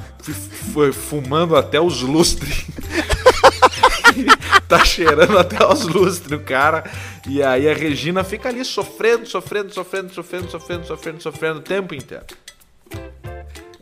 fumando 0.93 1.57
até 1.57 1.81
os 1.81 2.03
lustres. 2.03 2.67
tá 4.69 4.85
cheirando 4.85 5.39
até 5.39 5.65
os 5.67 5.87
lustres 5.87 6.39
o 6.39 6.43
cara. 6.43 6.85
E 7.27 7.43
aí 7.43 7.69
a 7.69 7.75
Regina 7.75 8.23
fica 8.25 8.49
ali 8.49 8.65
sofrendo, 8.65 9.27
sofrendo, 9.27 9.73
sofrendo, 9.73 10.13
sofrendo, 10.13 10.51
sofrendo, 10.51 10.87
sofrendo, 10.87 11.23
sofrendo 11.23 11.59
o 11.59 11.63
tempo 11.63 11.95
inteiro. 11.95 12.25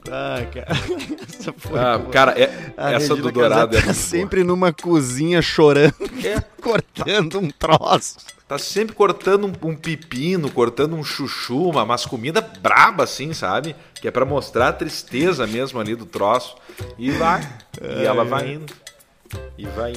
Ah, 0.09 0.39
cara. 0.53 0.66
Essa 1.28 1.53
foi 1.53 1.78
Ah, 1.80 1.99
boa. 1.99 2.11
cara, 2.12 2.32
é- 2.41 2.51
essa 2.76 2.99
Regina 2.99 3.16
do 3.22 3.32
Dourado 3.32 3.72
Casé 3.72 3.78
é 3.78 3.80
tá 3.80 3.84
boa. 3.87 3.95
sempre 3.95 4.45
numa 4.45 4.72
cozinha 4.72 5.43
chorando, 5.43 5.95
É. 6.24 6.41
cortando 6.62 7.41
um 7.41 7.51
troço. 7.51 8.16
Tá 8.47 8.57
sempre 8.59 8.95
cortando 8.95 9.47
um, 9.49 9.68
um 9.70 9.74
pepino, 9.74 10.49
cortando 10.49 10.95
um 10.95 11.03
chuchu, 11.03 11.70
uma, 11.70 11.82
umas 11.82 12.07
comida 12.07 12.41
braba 12.41 13.03
assim, 13.03 13.34
sabe? 13.34 13.74
Que 14.01 14.07
é 14.07 14.11
pra 14.12 14.24
mostrar 14.24 14.68
a 14.68 14.72
tristeza 14.72 15.45
mesmo 15.49 15.80
ali 15.80 15.97
do 15.97 16.07
troço. 16.07 16.55
E 16.97 17.11
vai. 17.11 17.41
E 17.82 18.05
ela 18.05 18.24
vai 18.24 18.53
indo. 18.53 18.72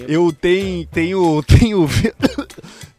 Eu 0.08 0.32
tenho, 0.32 0.86
tenho, 0.88 1.44
tenho, 1.48 1.88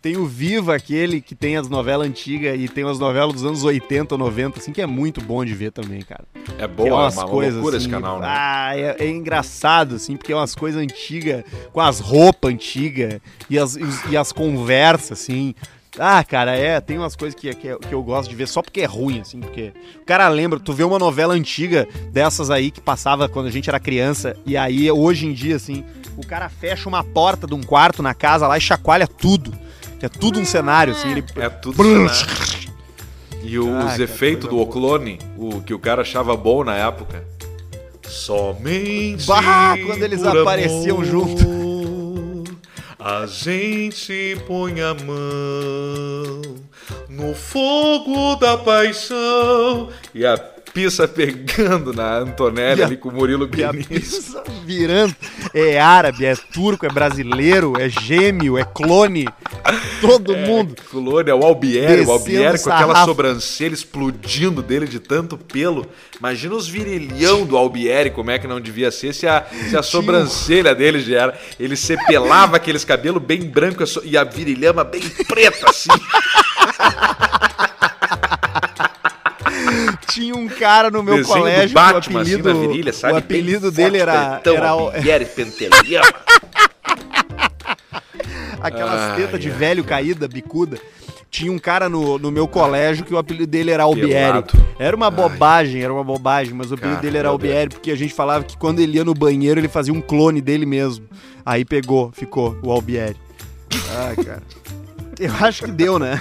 tenho 0.00 0.26
Viva, 0.26 0.74
aquele 0.74 1.20
que 1.20 1.34
tem 1.34 1.56
as 1.56 1.68
novelas 1.68 2.06
antigas 2.06 2.58
e 2.58 2.68
tem 2.68 2.84
as 2.84 2.98
novelas 2.98 3.34
dos 3.34 3.44
anos 3.44 3.64
80 3.64 4.14
ou 4.14 4.18
90, 4.18 4.58
assim, 4.58 4.72
que 4.72 4.80
é 4.80 4.86
muito 4.86 5.20
bom 5.20 5.44
de 5.44 5.54
ver 5.54 5.72
também, 5.72 6.00
cara. 6.02 6.24
É 6.58 6.66
boa, 6.66 6.88
é 6.88 6.90
é 6.90 6.94
umas 6.94 7.16
uma, 7.16 7.24
uma 7.24 7.30
coisas 7.30 7.54
loucura 7.54 7.76
assim, 7.76 7.86
esse 7.86 7.94
canal, 7.94 8.18
né? 8.18 8.26
Ah, 8.28 8.76
é, 8.76 8.96
é 8.98 9.08
engraçado, 9.08 9.96
assim, 9.96 10.16
porque 10.16 10.32
é 10.32 10.36
umas 10.36 10.54
coisas 10.54 10.80
antigas, 10.80 11.44
com 11.72 11.80
as 11.80 12.00
roupas 12.00 12.52
antigas 12.52 13.20
e 13.48 13.58
as, 13.58 13.76
e, 13.76 13.82
e 14.10 14.16
as 14.16 14.32
conversas, 14.32 15.20
assim. 15.20 15.54
Ah, 15.98 16.22
cara, 16.22 16.54
é, 16.56 16.80
tem 16.80 16.96
umas 16.98 17.16
coisas 17.16 17.38
que, 17.38 17.52
que, 17.54 17.76
que 17.76 17.92
eu 17.92 18.02
gosto 18.02 18.30
de 18.30 18.36
ver 18.36 18.46
só 18.46 18.62
porque 18.62 18.80
é 18.80 18.84
ruim, 18.86 19.20
assim, 19.20 19.40
porque 19.40 19.72
o 20.00 20.04
cara 20.04 20.28
lembra, 20.28 20.60
tu 20.60 20.72
vê 20.72 20.84
uma 20.84 20.98
novela 20.98 21.34
antiga 21.34 21.86
dessas 22.12 22.48
aí 22.50 22.70
que 22.70 22.80
passava 22.80 23.28
quando 23.28 23.46
a 23.46 23.50
gente 23.50 23.68
era 23.68 23.80
criança, 23.80 24.36
e 24.46 24.56
aí 24.56 24.90
hoje 24.90 25.26
em 25.26 25.32
dia, 25.32 25.56
assim, 25.56 25.84
o 26.16 26.24
cara 26.24 26.48
fecha 26.48 26.88
uma 26.88 27.02
porta 27.02 27.46
de 27.46 27.54
um 27.54 27.62
quarto 27.62 28.02
na 28.02 28.14
casa 28.14 28.46
lá 28.46 28.56
e 28.56 28.60
chacoalha 28.60 29.06
tudo. 29.06 29.52
É 30.00 30.08
tudo 30.08 30.40
um 30.40 30.44
cenário, 30.44 30.94
assim, 30.94 31.10
ele. 31.10 31.24
É 31.36 31.48
tudo 31.50 31.76
cenário. 31.76 32.70
E 33.42 33.58
o- 33.58 33.74
Ah, 33.74 33.78
os 33.80 33.84
cara, 33.92 34.02
efeitos 34.02 34.48
do 34.48 34.58
Oclone, 34.58 35.18
o 35.36 35.60
que 35.60 35.74
o 35.74 35.78
cara 35.78 36.02
achava 36.02 36.34
bom 36.36 36.62
na 36.64 36.76
época. 36.76 37.22
Somente. 38.08 39.26
Bah, 39.26 39.76
quando 39.86 40.02
eles 40.02 40.22
apareciam 40.24 40.96
amor, 40.96 41.04
junto. 41.04 41.44
A 43.02 43.24
gente 43.24 44.36
põe 44.46 44.82
a 44.82 44.92
mão 44.92 46.42
no 47.08 47.34
fogo 47.34 48.36
da 48.36 48.58
paixão. 48.58 49.88
E 50.14 50.26
a 50.26 50.36
pista 50.72 51.06
pegando 51.08 51.92
na 51.92 52.18
Antonelli 52.18 52.82
a- 52.82 52.86
ali 52.86 52.96
com 52.96 53.08
o 53.08 53.12
Murilo 53.12 53.46
Benício. 53.46 53.88
pizza 53.88 54.42
virando. 54.64 55.14
É 55.52 55.80
árabe, 55.80 56.24
é 56.24 56.34
turco, 56.36 56.86
é 56.86 56.88
brasileiro, 56.88 57.74
é 57.78 57.88
gêmeo, 57.88 58.56
é 58.58 58.64
clone. 58.64 59.26
Todo 60.00 60.36
mundo. 60.36 60.74
Clone, 60.90 61.30
é 61.30 61.34
o 61.34 61.44
Albieri, 61.44 62.02
o 62.02 62.10
Albieri 62.12 62.58
com 62.58 62.70
aquela 62.70 63.04
sobrancelha 63.04 63.74
explodindo 63.74 64.62
dele 64.62 64.86
de 64.86 64.98
tanto 64.98 65.36
pelo. 65.36 65.86
Imagina 66.18 66.54
os 66.54 66.68
virilhão 66.68 67.44
do 67.44 67.56
Albieri, 67.56 68.10
como 68.10 68.30
é 68.30 68.38
que 68.38 68.46
não 68.46 68.60
devia 68.60 68.90
ser 68.90 69.14
se 69.14 69.26
a, 69.26 69.44
se 69.68 69.76
a 69.76 69.82
sobrancelha 69.82 70.74
dele 70.74 71.00
já 71.00 71.22
era. 71.22 71.40
Ele 71.58 71.76
sepelava 71.76 72.56
aqueles 72.56 72.84
cabelos 72.84 73.22
bem 73.22 73.42
brancos 73.42 73.98
e 74.04 74.16
a 74.16 74.24
virilhama 74.24 74.84
bem 74.84 75.02
preta, 75.28 75.68
assim. 75.70 75.90
Tinha 80.10 80.34
um 80.34 80.48
cara 80.60 80.90
no 80.90 81.02
meu 81.02 81.16
Desenho 81.16 81.38
colégio 81.38 81.74
Batman, 81.74 82.00
que 82.00 82.14
o 82.14 82.18
assim, 82.20 82.32
apelido, 82.34 82.54
na 82.54 82.60
virilha, 82.60 82.92
sabe? 82.92 83.14
o 83.14 83.16
apelido 83.16 83.70
dele 83.72 83.98
era, 83.98 84.30
pretão, 84.32 84.54
era 84.56 84.76
o- 84.76 84.90
aquelas 88.60 89.00
Ai, 89.00 89.16
tetas 89.16 89.40
de 89.40 89.50
ai. 89.50 89.56
velho 89.56 89.82
caída, 89.82 90.28
bicuda. 90.28 90.78
Tinha 91.30 91.50
um 91.52 91.58
cara 91.58 91.88
no, 91.88 92.18
no 92.18 92.30
meu 92.30 92.48
colégio 92.48 93.04
que 93.04 93.14
o 93.14 93.18
apelido 93.18 93.46
dele 93.46 93.70
era 93.70 93.84
Albieri. 93.84 94.44
Era 94.78 94.96
uma 94.96 95.10
bobagem, 95.10 95.80
era 95.82 95.92
uma 95.92 96.02
bobagem, 96.02 96.52
mas 96.52 96.72
o 96.72 96.74
apelido 96.74 97.00
dele 97.00 97.18
era 97.18 97.28
Albieri 97.28 97.70
porque 97.70 97.92
a 97.92 97.96
gente 97.96 98.12
falava 98.12 98.42
que 98.44 98.56
quando 98.56 98.80
ele 98.80 98.96
ia 98.96 99.04
no 99.04 99.14
banheiro 99.14 99.60
ele 99.60 99.68
fazia 99.68 99.94
um 99.94 100.00
clone 100.00 100.40
dele 100.40 100.66
mesmo. 100.66 101.06
Aí 101.46 101.64
pegou, 101.64 102.10
ficou 102.12 102.58
o 102.62 102.72
Albieri. 102.72 103.16
Ah, 103.92 104.12
cara. 104.22 104.42
Eu 105.20 105.32
acho 105.40 105.64
que 105.64 105.70
deu, 105.70 105.98
né? 106.00 106.20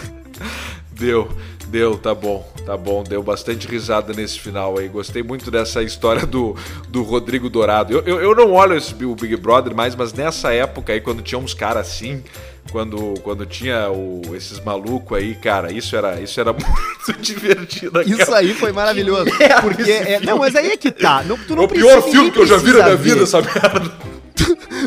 Deu. 0.92 1.28
Deu, 1.70 1.98
tá 1.98 2.16
bom, 2.16 2.48
tá 2.66 2.76
bom. 2.76 3.04
Deu 3.04 3.22
bastante 3.22 3.68
risada 3.68 4.12
nesse 4.12 4.40
final 4.40 4.80
aí. 4.80 4.88
Gostei 4.88 5.22
muito 5.22 5.52
dessa 5.52 5.84
história 5.84 6.26
do, 6.26 6.56
do 6.88 7.04
Rodrigo 7.04 7.48
Dourado. 7.48 7.94
Eu, 7.94 8.02
eu, 8.02 8.20
eu 8.22 8.36
não 8.36 8.54
olho 8.54 8.76
esse, 8.76 8.94
o 9.06 9.16
Big 9.16 9.36
Brother 9.36 9.76
mais, 9.76 9.96
mas 9.96 10.12
nessa 10.12 10.52
época 10.52 10.94
aí, 10.94 11.00
quando 11.00 11.22
tinha 11.22 11.38
uns 11.38 11.54
caras 11.54 11.88
assim, 11.88 12.24
quando, 12.72 13.14
quando 13.22 13.46
tinha 13.46 13.92
o, 13.92 14.22
esses 14.36 14.60
malucos 14.60 15.16
aí, 15.16 15.36
cara, 15.36 15.72
isso 15.72 15.96
era, 15.96 16.20
isso 16.20 16.40
era 16.40 16.52
muito 16.58 17.22
divertido. 17.22 18.02
Isso 18.02 18.18
cara. 18.18 18.38
aí 18.38 18.54
foi 18.56 18.72
maravilhoso. 18.72 19.30
Porque 19.62 19.92
é, 19.92 20.20
não, 20.22 20.40
mas 20.40 20.56
aí 20.56 20.72
é 20.72 20.78
que 20.78 20.92
tá. 20.92 21.24
Não, 21.24 21.38
tu 21.38 21.54
É 21.54 21.56
não 21.56 21.64
o 21.66 21.68
pior 21.68 22.02
filme 22.02 22.32
que 22.32 22.40
eu 22.40 22.48
já 22.48 22.58
vi 22.58 22.72
na 22.74 22.84
minha 22.84 22.96
vida, 22.96 23.24
essa 23.24 23.42
merda. 23.42 24.10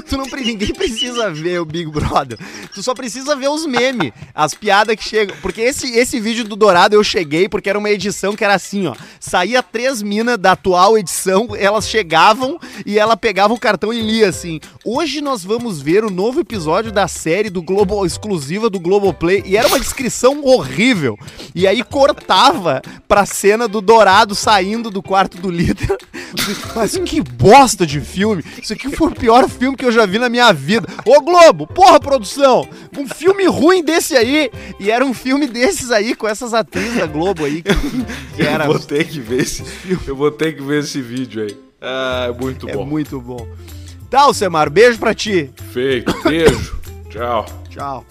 Tu 0.09 0.16
não, 0.16 0.26
pre- 0.28 0.44
ninguém 0.44 0.72
precisa 0.72 1.30
ver 1.30 1.61
o 1.61 1.64
Big 1.64 1.90
Brother. 1.90 2.38
Tu 2.74 2.82
só 2.82 2.94
precisa 2.94 3.34
ver 3.36 3.48
os 3.48 3.66
memes, 3.66 4.12
as 4.34 4.55
piadas 4.55 4.96
que 4.96 5.05
chegam. 5.05 5.36
Porque 5.42 5.61
esse, 5.61 5.90
esse 5.96 6.20
vídeo 6.20 6.44
do 6.44 6.57
Dourado 6.57 6.94
eu 6.94 7.05
cheguei 7.05 7.48
porque 7.48 7.68
era 7.70 7.78
uma 7.78 7.90
edição 7.90 8.34
que 8.34 8.44
era 8.44 8.55
assim, 8.55 8.86
ó. 8.86 8.94
Saía 9.20 9.62
três 9.62 10.03
minas 10.03 10.38
da 10.38 10.53
atual 10.53 10.96
edição, 10.98 11.48
elas 11.57 11.88
chegavam 11.88 12.59
e 12.84 12.98
ela 12.98 13.16
pegava 13.16 13.55
o 13.55 13.59
cartão 13.59 13.92
e 13.92 14.00
lia 14.00 14.28
assim. 14.28 14.61
Hoje 14.84 15.20
nós 15.20 15.44
vamos 15.44 15.80
ver 15.80 16.05
o 16.05 16.11
novo 16.11 16.40
episódio 16.40 16.90
da 16.92 17.07
série 17.09 17.50
do 17.50 17.62
Globo 17.62 18.05
exclusiva 18.05 18.68
do 18.70 18.80
Globoplay. 18.80 19.42
E 19.46 19.57
era 19.57 19.68
uma 19.68 19.80
descrição 19.80 20.42
horrível. 20.44 21.18
E 21.55 21.66
aí 21.66 21.82
cortava 21.82 22.82
pra 23.09 23.26
cena 23.26 23.66
do 23.68 23.80
Dourado 23.80 24.34
saindo 24.34 24.90
do 24.90 25.03
quarto 25.03 25.38
do 25.38 25.50
líder. 25.50 25.96
Mas 26.74 26.96
que 26.98 27.20
bosta 27.20 27.86
de 27.86 28.00
filme! 28.00 28.42
Isso 28.62 28.72
aqui 28.72 28.94
foi 28.96 29.09
o 29.09 29.14
pior 29.14 29.41
filme 29.49 29.76
que 29.76 29.84
eu 29.84 29.93
já 29.93 30.05
vi 30.07 30.18
na 30.18 30.28
minha 30.28 30.53
vida. 30.53 30.86
Ô 31.05 31.20
Globo, 31.20 31.66
porra, 31.66 31.99
produção! 32.01 32.68
Um 32.97 33.07
filme 33.07 33.47
ruim 33.47 33.82
desse 33.84 34.16
aí! 34.16 34.51
E 34.80 34.90
era 34.90 35.05
um 35.05 35.12
filme 35.14 35.47
desses 35.47 35.90
aí, 35.90 36.14
com 36.14 36.26
essas 36.28 36.53
atrizes 36.55 36.97
da 36.99 37.07
Globo 37.07 37.45
aí, 37.45 37.62
que, 37.62 37.70
que 38.36 38.43
era. 38.43 38.64
Eu 38.64 38.72
vou 38.72 38.78
ter 38.80 39.05
que 39.07 39.20
ver 39.20 39.40
esse, 39.43 39.64
eu 40.07 40.16
vou 40.16 40.30
ter 40.30 40.55
que 40.55 40.62
ver 40.62 40.80
esse 40.80 41.01
vídeo 41.01 41.43
aí. 41.43 41.57
Ah, 41.80 42.26
é 42.28 42.32
muito 42.32 42.68
É 42.68 42.74
bom. 42.74 42.84
muito 42.86 43.20
bom. 43.20 43.47
Tá, 44.09 44.20
Alcemar, 44.22 44.70
beijo 44.70 44.99
pra 44.99 45.14
ti. 45.14 45.51
Feito. 45.72 46.12
Beijo. 46.22 46.80
Tchau. 47.11 47.47
Tchau. 47.68 48.05